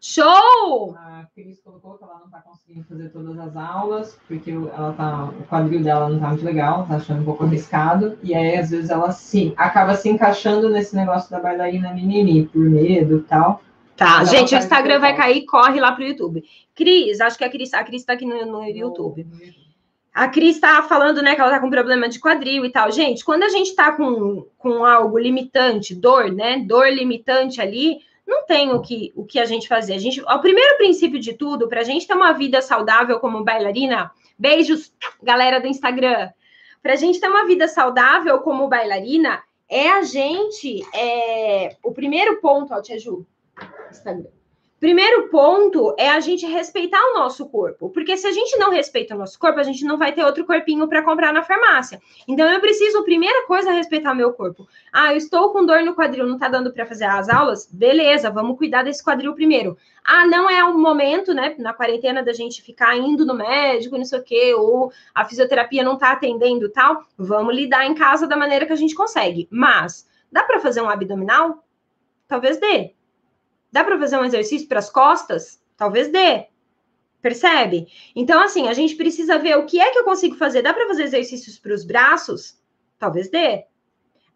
Show! 0.00 0.94
A 0.96 1.26
Cris 1.34 1.60
colocou 1.62 1.98
que 1.98 2.04
ela 2.04 2.18
não 2.18 2.26
está 2.26 2.40
conseguindo 2.40 2.84
fazer 2.84 3.08
todas 3.10 3.38
as 3.38 3.56
aulas, 3.56 4.18
porque 4.28 4.50
ela 4.50 4.92
tá, 4.92 5.24
o 5.24 5.44
quadril 5.44 5.82
dela 5.82 6.08
não 6.08 6.16
está 6.16 6.28
muito 6.28 6.44
legal, 6.44 6.82
está 6.82 6.96
achando 6.96 7.22
um 7.22 7.24
pouco 7.24 7.44
arriscado, 7.44 8.18
e 8.22 8.34
aí 8.34 8.56
às 8.56 8.70
vezes 8.70 8.90
ela 8.90 9.10
sim 9.12 9.54
acaba 9.56 9.94
se 9.94 10.08
encaixando 10.08 10.70
nesse 10.70 10.94
negócio 10.94 11.30
da 11.30 11.40
bailarina 11.40 11.92
mimimi, 11.92 12.46
por 12.46 12.60
medo 12.60 13.18
e 13.18 13.22
tal. 13.22 13.62
Tá, 13.96 14.22
gente, 14.24 14.54
o 14.54 14.58
Instagram 14.58 15.00
vai 15.00 15.16
cair, 15.16 15.46
corre 15.46 15.80
lá 15.80 15.92
pro 15.92 16.04
YouTube. 16.04 16.44
Cris, 16.74 17.20
acho 17.20 17.38
que 17.38 17.44
a 17.44 17.50
Cris, 17.50 17.72
a 17.72 17.82
Cris 17.82 18.04
tá 18.04 18.12
aqui 18.12 18.26
no, 18.26 18.44
no 18.44 18.64
YouTube. 18.64 19.26
A 20.12 20.28
Cris 20.28 20.60
tá 20.60 20.82
falando, 20.82 21.22
né, 21.22 21.34
que 21.34 21.40
ela 21.40 21.50
tá 21.50 21.60
com 21.60 21.70
problema 21.70 22.08
de 22.08 22.18
quadril 22.18 22.64
e 22.64 22.70
tal. 22.70 22.90
Gente, 22.90 23.24
quando 23.24 23.42
a 23.42 23.48
gente 23.48 23.74
tá 23.74 23.92
com, 23.92 24.46
com 24.58 24.84
algo 24.84 25.18
limitante, 25.18 25.94
dor, 25.94 26.30
né, 26.30 26.58
dor 26.58 26.88
limitante 26.88 27.60
ali, 27.60 27.98
não 28.26 28.44
tem 28.44 28.72
o 28.72 28.80
que, 28.80 29.12
o 29.14 29.24
que 29.24 29.38
a 29.38 29.44
gente 29.44 29.68
fazer. 29.68 29.94
A 29.94 29.98
gente, 29.98 30.20
o 30.20 30.38
primeiro 30.40 30.76
princípio 30.76 31.20
de 31.20 31.34
tudo, 31.34 31.68
para 31.68 31.80
a 31.80 31.84
gente 31.84 32.06
ter 32.06 32.14
uma 32.14 32.32
vida 32.32 32.60
saudável 32.60 33.20
como 33.20 33.44
bailarina, 33.44 34.10
beijos, 34.38 34.92
galera 35.22 35.60
do 35.60 35.68
Instagram. 35.68 36.30
Para 36.82 36.94
a 36.94 36.96
gente 36.96 37.20
ter 37.20 37.28
uma 37.28 37.46
vida 37.46 37.68
saudável 37.68 38.38
como 38.40 38.68
bailarina, 38.68 39.42
é 39.68 39.90
a 39.90 40.02
gente. 40.02 40.84
É, 40.94 41.76
o 41.82 41.92
primeiro 41.92 42.40
ponto, 42.40 42.74
ó, 42.74 42.80
Tia 42.80 42.98
Ju, 42.98 43.26
Instagram. 43.90 44.35
Primeiro 44.78 45.30
ponto 45.30 45.94
é 45.98 46.10
a 46.10 46.20
gente 46.20 46.44
respeitar 46.44 47.00
o 47.00 47.14
nosso 47.14 47.48
corpo, 47.48 47.88
porque 47.88 48.14
se 48.14 48.26
a 48.26 48.30
gente 48.30 48.58
não 48.58 48.70
respeita 48.70 49.14
o 49.14 49.18
nosso 49.18 49.38
corpo, 49.38 49.58
a 49.58 49.62
gente 49.62 49.82
não 49.86 49.96
vai 49.96 50.12
ter 50.12 50.22
outro 50.22 50.44
corpinho 50.44 50.86
para 50.86 51.02
comprar 51.02 51.32
na 51.32 51.42
farmácia. 51.42 51.98
Então 52.28 52.46
eu 52.46 52.60
preciso, 52.60 53.02
primeira 53.02 53.46
coisa, 53.46 53.70
respeitar 53.70 54.14
meu 54.14 54.34
corpo. 54.34 54.68
Ah, 54.92 55.14
eu 55.14 55.16
estou 55.16 55.50
com 55.50 55.64
dor 55.64 55.82
no 55.82 55.94
quadril, 55.94 56.26
não 56.26 56.36
tá 56.36 56.48
dando 56.48 56.70
para 56.74 56.84
fazer 56.84 57.06
as 57.06 57.30
aulas? 57.30 57.66
Beleza, 57.72 58.30
vamos 58.30 58.58
cuidar 58.58 58.82
desse 58.82 59.02
quadril 59.02 59.34
primeiro. 59.34 59.78
Ah, 60.04 60.26
não 60.26 60.48
é 60.48 60.62
o 60.62 60.76
momento, 60.78 61.32
né, 61.32 61.54
na 61.58 61.72
quarentena 61.72 62.22
da 62.22 62.34
gente 62.34 62.60
ficar 62.60 62.98
indo 62.98 63.24
no 63.24 63.32
médico, 63.32 63.96
não 63.96 64.04
sei 64.04 64.18
o 64.18 64.22
quê, 64.22 64.54
ou 64.54 64.92
a 65.14 65.24
fisioterapia 65.24 65.82
não 65.82 65.96
tá 65.96 66.12
atendendo 66.12 66.68
tal. 66.68 67.02
Vamos 67.16 67.54
lidar 67.56 67.86
em 67.86 67.94
casa 67.94 68.26
da 68.26 68.36
maneira 68.36 68.66
que 68.66 68.74
a 68.74 68.76
gente 68.76 68.94
consegue. 68.94 69.48
Mas 69.50 70.06
dá 70.30 70.44
para 70.44 70.60
fazer 70.60 70.82
um 70.82 70.90
abdominal? 70.90 71.64
Talvez 72.28 72.60
dê. 72.60 72.95
Dá 73.70 73.84
para 73.84 73.98
fazer 73.98 74.18
um 74.18 74.24
exercício 74.24 74.68
para 74.68 74.78
as 74.78 74.90
costas? 74.90 75.60
Talvez 75.76 76.08
dê. 76.08 76.46
Percebe? 77.20 77.88
Então, 78.14 78.40
assim, 78.40 78.68
a 78.68 78.72
gente 78.72 78.94
precisa 78.94 79.38
ver 79.38 79.58
o 79.58 79.66
que 79.66 79.80
é 79.80 79.90
que 79.90 79.98
eu 79.98 80.04
consigo 80.04 80.36
fazer. 80.36 80.62
Dá 80.62 80.72
para 80.72 80.86
fazer 80.86 81.04
exercícios 81.04 81.58
para 81.58 81.74
os 81.74 81.84
braços? 81.84 82.58
Talvez 82.98 83.28
dê. 83.28 83.64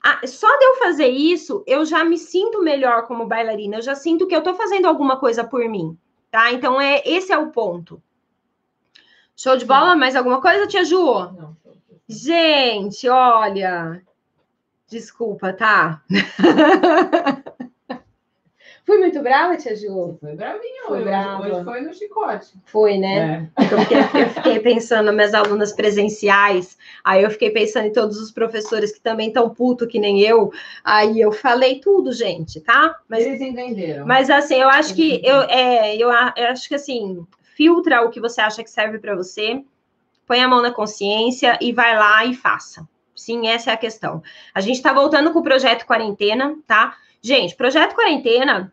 Ah, 0.03 0.27
só 0.27 0.49
de 0.59 0.65
eu 0.65 0.77
fazer 0.77 1.09
isso, 1.09 1.63
eu 1.67 1.85
já 1.85 2.03
me 2.05 2.17
sinto 2.19 2.63
melhor 2.63 3.07
como 3.07 3.27
bailarina. 3.27 3.77
Eu 3.77 3.83
já 3.83 3.95
sinto 3.95 4.27
que 4.27 4.35
eu 4.35 4.39
estou 4.39 4.55
fazendo 4.55 4.87
alguma 4.87 5.19
coisa 5.19 5.45
por 5.45 5.69
mim, 5.69 5.97
tá? 6.31 6.53
Então, 6.53 6.81
é 6.81 7.03
esse 7.05 7.33
é 7.33 7.39
o 7.39 7.51
ponto. 7.51 8.03
Show 9.37 9.57
de 9.57 9.65
bola? 9.65 9.95
Mais 9.95 10.17
alguma 10.17 10.41
coisa, 10.41 10.67
tia 10.67 10.85
Ju? 10.85 11.05
Não. 11.33 11.57
Gente, 12.09 13.09
olha. 13.09 14.03
Desculpa, 14.89 15.53
tá? 15.53 16.03
Fui 18.85 18.99
muito 18.99 19.21
brava, 19.23 19.57
tia 19.57 19.77
Ju? 19.77 20.17
Foi 20.21 20.35
bravinha 20.35 20.85
foi 20.87 20.99
hoje. 20.99 21.05
Brava. 21.05 21.43
Hoje 21.43 21.65
foi 21.65 21.81
no 21.83 21.95
chicote. 21.95 22.49
Foi, 22.65 22.99
né? 22.99 23.51
É. 23.59 23.75
Eu, 23.75 23.79
fiquei, 23.81 24.23
eu 24.23 24.29
fiquei 24.31 24.61
pensando 24.61 25.07
nas 25.07 25.15
minhas 25.15 25.35
alunas 25.35 25.73
presenciais, 25.73 26.77
aí 27.05 27.23
eu 27.23 27.31
fiquei 27.31 27.51
pensando 27.51 27.87
em 27.87 27.93
todos 27.93 28.19
os 28.19 28.31
professores 28.31 28.93
que 28.93 29.01
também 29.01 29.29
estão 29.29 29.51
puto 29.51 29.87
que 29.87 29.99
nem 29.99 30.21
eu. 30.23 30.53
Aí 30.83 31.21
eu 31.21 31.31
falei 31.31 31.81
tudo, 31.81 32.13
gente, 32.13 32.61
tá? 32.61 32.99
Mas, 33.09 33.27
Eles 33.27 33.41
entenderam. 33.41 34.07
Mas 34.07 34.31
assim, 34.31 34.57
eu 34.57 34.69
acho 34.69 34.95
que 34.95 35.21
eu, 35.25 35.43
é, 35.43 35.95
eu, 35.97 36.09
eu 36.09 36.49
acho 36.49 36.69
que 36.69 36.75
assim, 36.75 37.27
filtra 37.55 38.03
o 38.03 38.11
que 38.11 38.21
você 38.21 38.41
acha 38.41 38.63
que 38.63 38.71
serve 38.71 38.99
para 38.99 39.15
você, 39.15 39.63
põe 40.27 40.43
a 40.43 40.49
mão 40.49 40.63
na 40.63 40.73
consciência 40.73 41.59
e 41.61 41.73
vai 41.73 41.97
lá 41.97 42.25
e 42.25 42.35
faça. 42.35 42.89
Sim, 43.15 43.49
essa 43.49 43.71
é 43.71 43.75
a 43.75 43.77
questão. 43.77 44.23
A 44.55 44.63
gente 44.63 44.77
está 44.77 44.95
voltando 44.95 45.31
com 45.31 45.41
o 45.41 45.43
projeto 45.43 45.85
quarentena, 45.85 46.57
tá? 46.67 46.97
Gente, 47.23 47.55
projeto 47.55 47.95
quarentena 47.95 48.73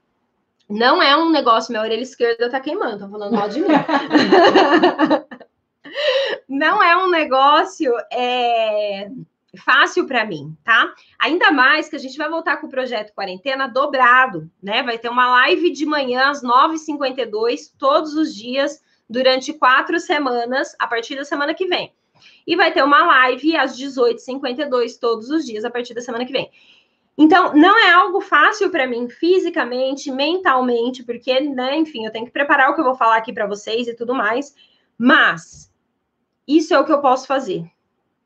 não 0.70 1.02
é 1.02 1.16
um 1.16 1.30
negócio, 1.30 1.72
minha 1.72 1.84
orelha 1.84 2.02
esquerda 2.02 2.50
tá 2.50 2.60
queimando, 2.60 3.00
tô 3.00 3.10
falando 3.10 3.36
mal 3.36 3.48
de 3.48 3.62
mim. 3.62 3.68
não 6.48 6.84
é 6.84 6.98
um 6.98 7.10
negócio 7.10 7.94
é, 8.12 9.10
fácil 9.58 10.06
para 10.06 10.26
mim, 10.26 10.56
tá? 10.64 10.94
Ainda 11.20 11.52
mais 11.52 11.88
que 11.88 11.96
a 11.96 12.00
gente 12.00 12.18
vai 12.18 12.30
voltar 12.30 12.58
com 12.58 12.68
o 12.68 12.70
projeto 12.70 13.14
quarentena 13.14 13.68
dobrado, 13.68 14.50
né? 14.62 14.84
Vai 14.84 14.98
ter 14.98 15.10
uma 15.10 15.30
live 15.30 15.72
de 15.72 15.86
manhã 15.86 16.30
às 16.30 16.44
9h52, 16.44 17.72
todos 17.78 18.16
os 18.16 18.36
dias, 18.36 18.84
durante 19.10 19.54
quatro 19.54 20.00
semanas, 20.00 20.76
a 20.80 20.88
partir 20.88 21.16
da 21.16 21.24
semana 21.24 21.54
que 21.54 21.66
vem. 21.66 21.94
E 22.46 22.56
vai 22.56 22.74
ter 22.74 22.84
uma 22.84 23.06
live 23.06 23.56
às 23.56 23.78
18h52, 23.78 25.00
todos 25.00 25.30
os 25.30 25.46
dias, 25.46 25.64
a 25.64 25.70
partir 25.70 25.94
da 25.94 26.02
semana 26.02 26.26
que 26.26 26.34
vem. 26.34 26.52
Então, 27.18 27.54
não 27.56 27.78
é 27.80 27.92
algo 27.92 28.22
fácil 28.22 28.70
para 28.70 28.86
mim 28.86 29.10
fisicamente, 29.10 30.12
mentalmente, 30.12 31.04
porque, 31.04 31.40
né, 31.40 31.76
enfim, 31.76 32.06
eu 32.06 32.12
tenho 32.12 32.26
que 32.26 32.32
preparar 32.32 32.70
o 32.70 32.76
que 32.76 32.82
eu 32.82 32.86
vou 32.86 32.96
falar 32.96 33.18
aqui 33.18 33.34
para 33.34 33.48
vocês 33.48 33.88
e 33.88 33.96
tudo 33.96 34.14
mais, 34.14 34.56
mas 34.98 35.74
isso 36.48 36.74
é 36.74 36.80
o 36.80 36.86
que 36.86 36.92
eu 36.92 37.02
posso 37.02 37.26
fazer. 37.26 37.66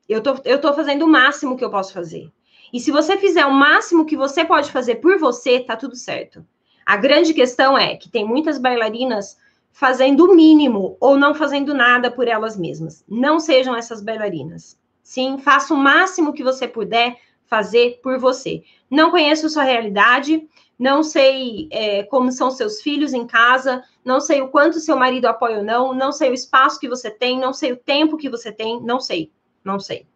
Eu 0.10 0.22
tô, 0.22 0.36
eu 0.44 0.60
tô 0.60 0.74
fazendo 0.74 1.06
o 1.06 1.08
máximo 1.08 1.56
que 1.56 1.64
eu 1.64 1.72
posso 1.72 1.94
fazer. 1.94 2.30
E 2.74 2.80
se 2.80 2.92
você 2.92 3.18
fizer 3.18 3.46
o 3.46 3.54
máximo 3.54 4.06
que 4.06 4.18
você 4.18 4.44
pode 4.44 4.72
fazer 4.72 4.96
por 4.96 5.18
você, 5.18 5.62
tá 5.62 5.78
tudo 5.78 5.96
certo. 5.96 6.46
A 6.86 6.98
grande 6.98 7.34
questão 7.34 7.78
é 7.78 7.96
que 7.96 8.10
tem 8.10 8.26
muitas 8.26 8.58
bailarinas 8.58 9.38
fazendo 9.72 10.26
o 10.26 10.36
mínimo 10.36 10.98
ou 11.00 11.18
não 11.18 11.34
fazendo 11.34 11.74
nada 11.74 12.12
por 12.12 12.28
elas 12.28 12.58
mesmas. 12.58 13.06
Não 13.08 13.39
sejam 13.39 13.76
essas 13.76 14.02
bailarinas. 14.02 14.78
Sim, 15.02 15.38
faça 15.38 15.74
o 15.74 15.78
máximo 15.78 16.34
que 16.34 16.44
você 16.44 16.68
puder 16.68 17.18
fazer 17.48 18.00
por 18.02 18.18
você. 18.18 18.64
Não 18.89 19.12
conheço 19.12 19.50
sua 19.50 19.64
realidade, 19.64 20.48
não 20.78 21.04
sei 21.04 21.68
é, 21.72 22.04
como 22.04 22.32
são 22.32 22.50
seus 22.50 22.82
filhos 22.82 23.14
em 23.14 23.28
casa, 23.28 23.84
não 24.04 24.20
sei 24.20 24.42
o 24.42 24.48
quanto 24.48 24.80
seu 24.80 24.98
marido 24.98 25.26
apoia 25.26 25.58
ou 25.58 25.64
não, 25.64 25.94
não 25.94 26.12
sei 26.12 26.32
o 26.32 26.34
espaço 26.34 26.80
que 26.80 26.89
você 26.89 27.12
tem, 27.12 27.39
não 27.39 27.54
sei 27.54 27.72
o 27.72 27.78
tempo 27.78 28.18
que 28.18 28.30
você 28.30 28.52
tem, 28.52 28.82
não 28.82 29.00
sei, 29.00 29.32
não 29.64 29.80
sei. 29.80 30.08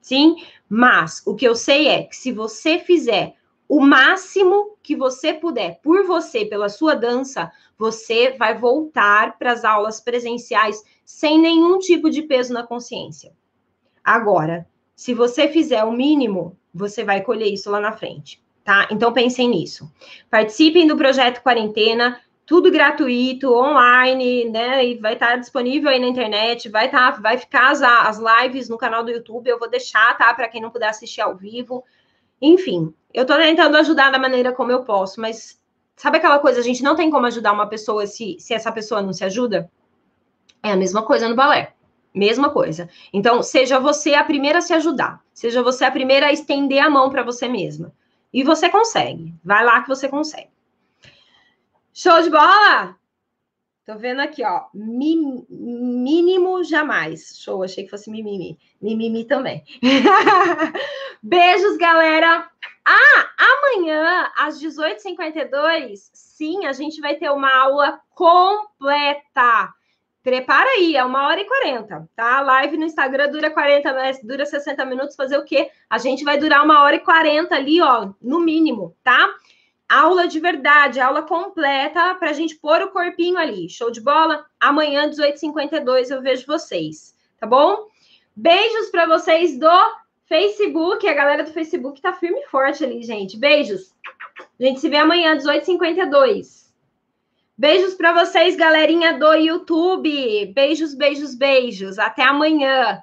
Sim, 0.00 0.36
mas 0.68 1.22
o 1.24 1.34
que 1.36 1.46
eu 1.46 1.54
sei 1.54 1.86
é 1.86 2.02
que 2.02 2.16
se 2.16 2.32
você 2.32 2.78
fizer 2.78 3.36
o 3.68 3.80
máximo 3.80 4.76
que 4.82 4.96
você 4.96 5.32
puder 5.32 5.80
por 5.82 6.04
você, 6.04 6.44
pela 6.44 6.68
sua 6.68 6.94
dança, 6.94 7.50
você 7.78 8.32
vai 8.36 8.58
voltar 8.58 9.38
para 9.38 9.52
as 9.52 9.64
aulas 9.64 10.00
presenciais 10.00 10.82
sem 11.04 11.38
nenhum 11.38 11.78
tipo 11.78 12.10
de 12.10 12.22
peso 12.22 12.52
na 12.52 12.66
consciência. 12.66 13.32
Agora, 14.02 14.68
se 15.02 15.14
você 15.14 15.48
fizer 15.48 15.82
o 15.82 15.90
mínimo, 15.90 16.56
você 16.72 17.02
vai 17.02 17.22
colher 17.22 17.52
isso 17.52 17.68
lá 17.68 17.80
na 17.80 17.90
frente, 17.90 18.40
tá? 18.62 18.86
Então 18.88 19.12
pensem 19.12 19.48
nisso. 19.48 19.92
Participem 20.30 20.86
do 20.86 20.96
projeto 20.96 21.42
Quarentena, 21.42 22.20
tudo 22.46 22.70
gratuito, 22.70 23.52
online, 23.52 24.44
né? 24.44 24.86
E 24.86 24.94
vai 24.94 25.14
estar 25.14 25.34
disponível 25.34 25.90
aí 25.90 25.98
na 25.98 26.06
internet, 26.06 26.68
vai 26.68 26.86
estar, 26.86 27.20
vai 27.20 27.36
ficar 27.36 27.72
as, 27.72 27.82
as 27.82 28.20
lives 28.20 28.68
no 28.68 28.78
canal 28.78 29.02
do 29.02 29.10
YouTube, 29.10 29.48
eu 29.48 29.58
vou 29.58 29.68
deixar, 29.68 30.16
tá? 30.16 30.32
Para 30.32 30.46
quem 30.46 30.62
não 30.62 30.70
puder 30.70 30.90
assistir 30.90 31.20
ao 31.20 31.36
vivo. 31.36 31.82
Enfim, 32.40 32.94
eu 33.12 33.26
tô 33.26 33.36
tentando 33.36 33.76
ajudar 33.78 34.12
da 34.12 34.20
maneira 34.20 34.52
como 34.52 34.70
eu 34.70 34.84
posso, 34.84 35.20
mas 35.20 35.60
sabe 35.96 36.18
aquela 36.18 36.38
coisa, 36.38 36.60
a 36.60 36.62
gente 36.62 36.80
não 36.80 36.94
tem 36.94 37.10
como 37.10 37.26
ajudar 37.26 37.50
uma 37.50 37.66
pessoa 37.66 38.06
se, 38.06 38.36
se 38.38 38.54
essa 38.54 38.70
pessoa 38.70 39.02
não 39.02 39.12
se 39.12 39.24
ajuda? 39.24 39.68
É 40.62 40.70
a 40.70 40.76
mesma 40.76 41.02
coisa 41.02 41.28
no 41.28 41.34
balé. 41.34 41.74
Mesma 42.14 42.50
coisa. 42.50 42.90
Então, 43.12 43.42
seja 43.42 43.78
você 43.78 44.14
a 44.14 44.24
primeira 44.24 44.58
a 44.58 44.62
se 44.62 44.74
ajudar. 44.74 45.22
Seja 45.32 45.62
você 45.62 45.84
a 45.84 45.90
primeira 45.90 46.26
a 46.26 46.32
estender 46.32 46.82
a 46.82 46.90
mão 46.90 47.08
para 47.10 47.22
você 47.22 47.48
mesma. 47.48 47.92
E 48.32 48.42
você 48.42 48.68
consegue. 48.68 49.34
Vai 49.42 49.64
lá 49.64 49.82
que 49.82 49.88
você 49.88 50.08
consegue. 50.08 50.50
Show 51.92 52.22
de 52.22 52.30
bola? 52.30 52.96
Tô 53.84 53.96
vendo 53.96 54.20
aqui, 54.20 54.44
ó. 54.44 54.66
Mi, 54.72 55.16
mínimo 55.50 56.62
jamais. 56.62 57.36
Show, 57.38 57.62
achei 57.62 57.84
que 57.84 57.90
fosse 57.90 58.10
mimimi. 58.10 58.58
Mimimi 58.80 59.24
também. 59.24 59.64
Beijos, 61.22 61.76
galera. 61.78 62.48
Ah, 62.84 63.30
amanhã, 63.38 64.30
às 64.36 64.60
18h52, 64.62 66.10
sim, 66.12 66.66
a 66.66 66.72
gente 66.72 67.00
vai 67.00 67.16
ter 67.16 67.30
uma 67.30 67.52
aula 67.54 68.00
completa 68.14 69.72
Prepara 70.22 70.68
aí, 70.70 70.94
é 70.94 71.04
uma 71.04 71.26
hora 71.26 71.40
e 71.40 71.44
quarenta, 71.44 72.08
tá? 72.14 72.38
A 72.38 72.40
live 72.42 72.76
no 72.76 72.84
Instagram 72.84 73.28
dura 73.28 73.50
40, 73.50 73.92
dura 74.22 74.46
60 74.46 74.84
minutos, 74.84 75.16
fazer 75.16 75.36
o 75.36 75.44
quê? 75.44 75.68
A 75.90 75.98
gente 75.98 76.22
vai 76.22 76.38
durar 76.38 76.64
uma 76.64 76.80
hora 76.82 76.94
e 76.94 77.00
quarenta 77.00 77.56
ali, 77.56 77.80
ó, 77.80 78.10
no 78.22 78.38
mínimo, 78.38 78.96
tá? 79.02 79.34
Aula 79.88 80.28
de 80.28 80.38
verdade, 80.38 81.00
aula 81.00 81.22
completa 81.22 82.14
para 82.14 82.30
a 82.30 82.32
gente 82.32 82.54
pôr 82.54 82.82
o 82.82 82.90
corpinho 82.92 83.36
ali. 83.36 83.68
Show 83.68 83.90
de 83.90 84.00
bola? 84.00 84.46
Amanhã, 84.60 85.10
18h52, 85.10 86.10
eu 86.10 86.22
vejo 86.22 86.46
vocês, 86.46 87.16
tá 87.40 87.46
bom? 87.46 87.88
Beijos 88.34 88.90
para 88.90 89.06
vocês 89.06 89.58
do 89.58 89.68
Facebook, 90.26 91.06
a 91.06 91.14
galera 91.14 91.42
do 91.42 91.52
Facebook 91.52 92.00
tá 92.00 92.12
firme 92.12 92.38
e 92.38 92.46
forte 92.46 92.84
ali, 92.84 93.02
gente. 93.02 93.36
Beijos. 93.36 93.92
A 94.38 94.64
gente 94.64 94.78
se 94.78 94.88
vê 94.88 94.98
amanhã, 94.98 95.36
18h52. 95.36 96.61
Beijos 97.62 97.94
para 97.94 98.12
vocês, 98.12 98.56
galerinha 98.56 99.16
do 99.16 99.34
YouTube. 99.34 100.46
Beijos, 100.52 100.96
beijos, 100.96 101.32
beijos. 101.32 101.96
Até 101.96 102.24
amanhã. 102.24 103.00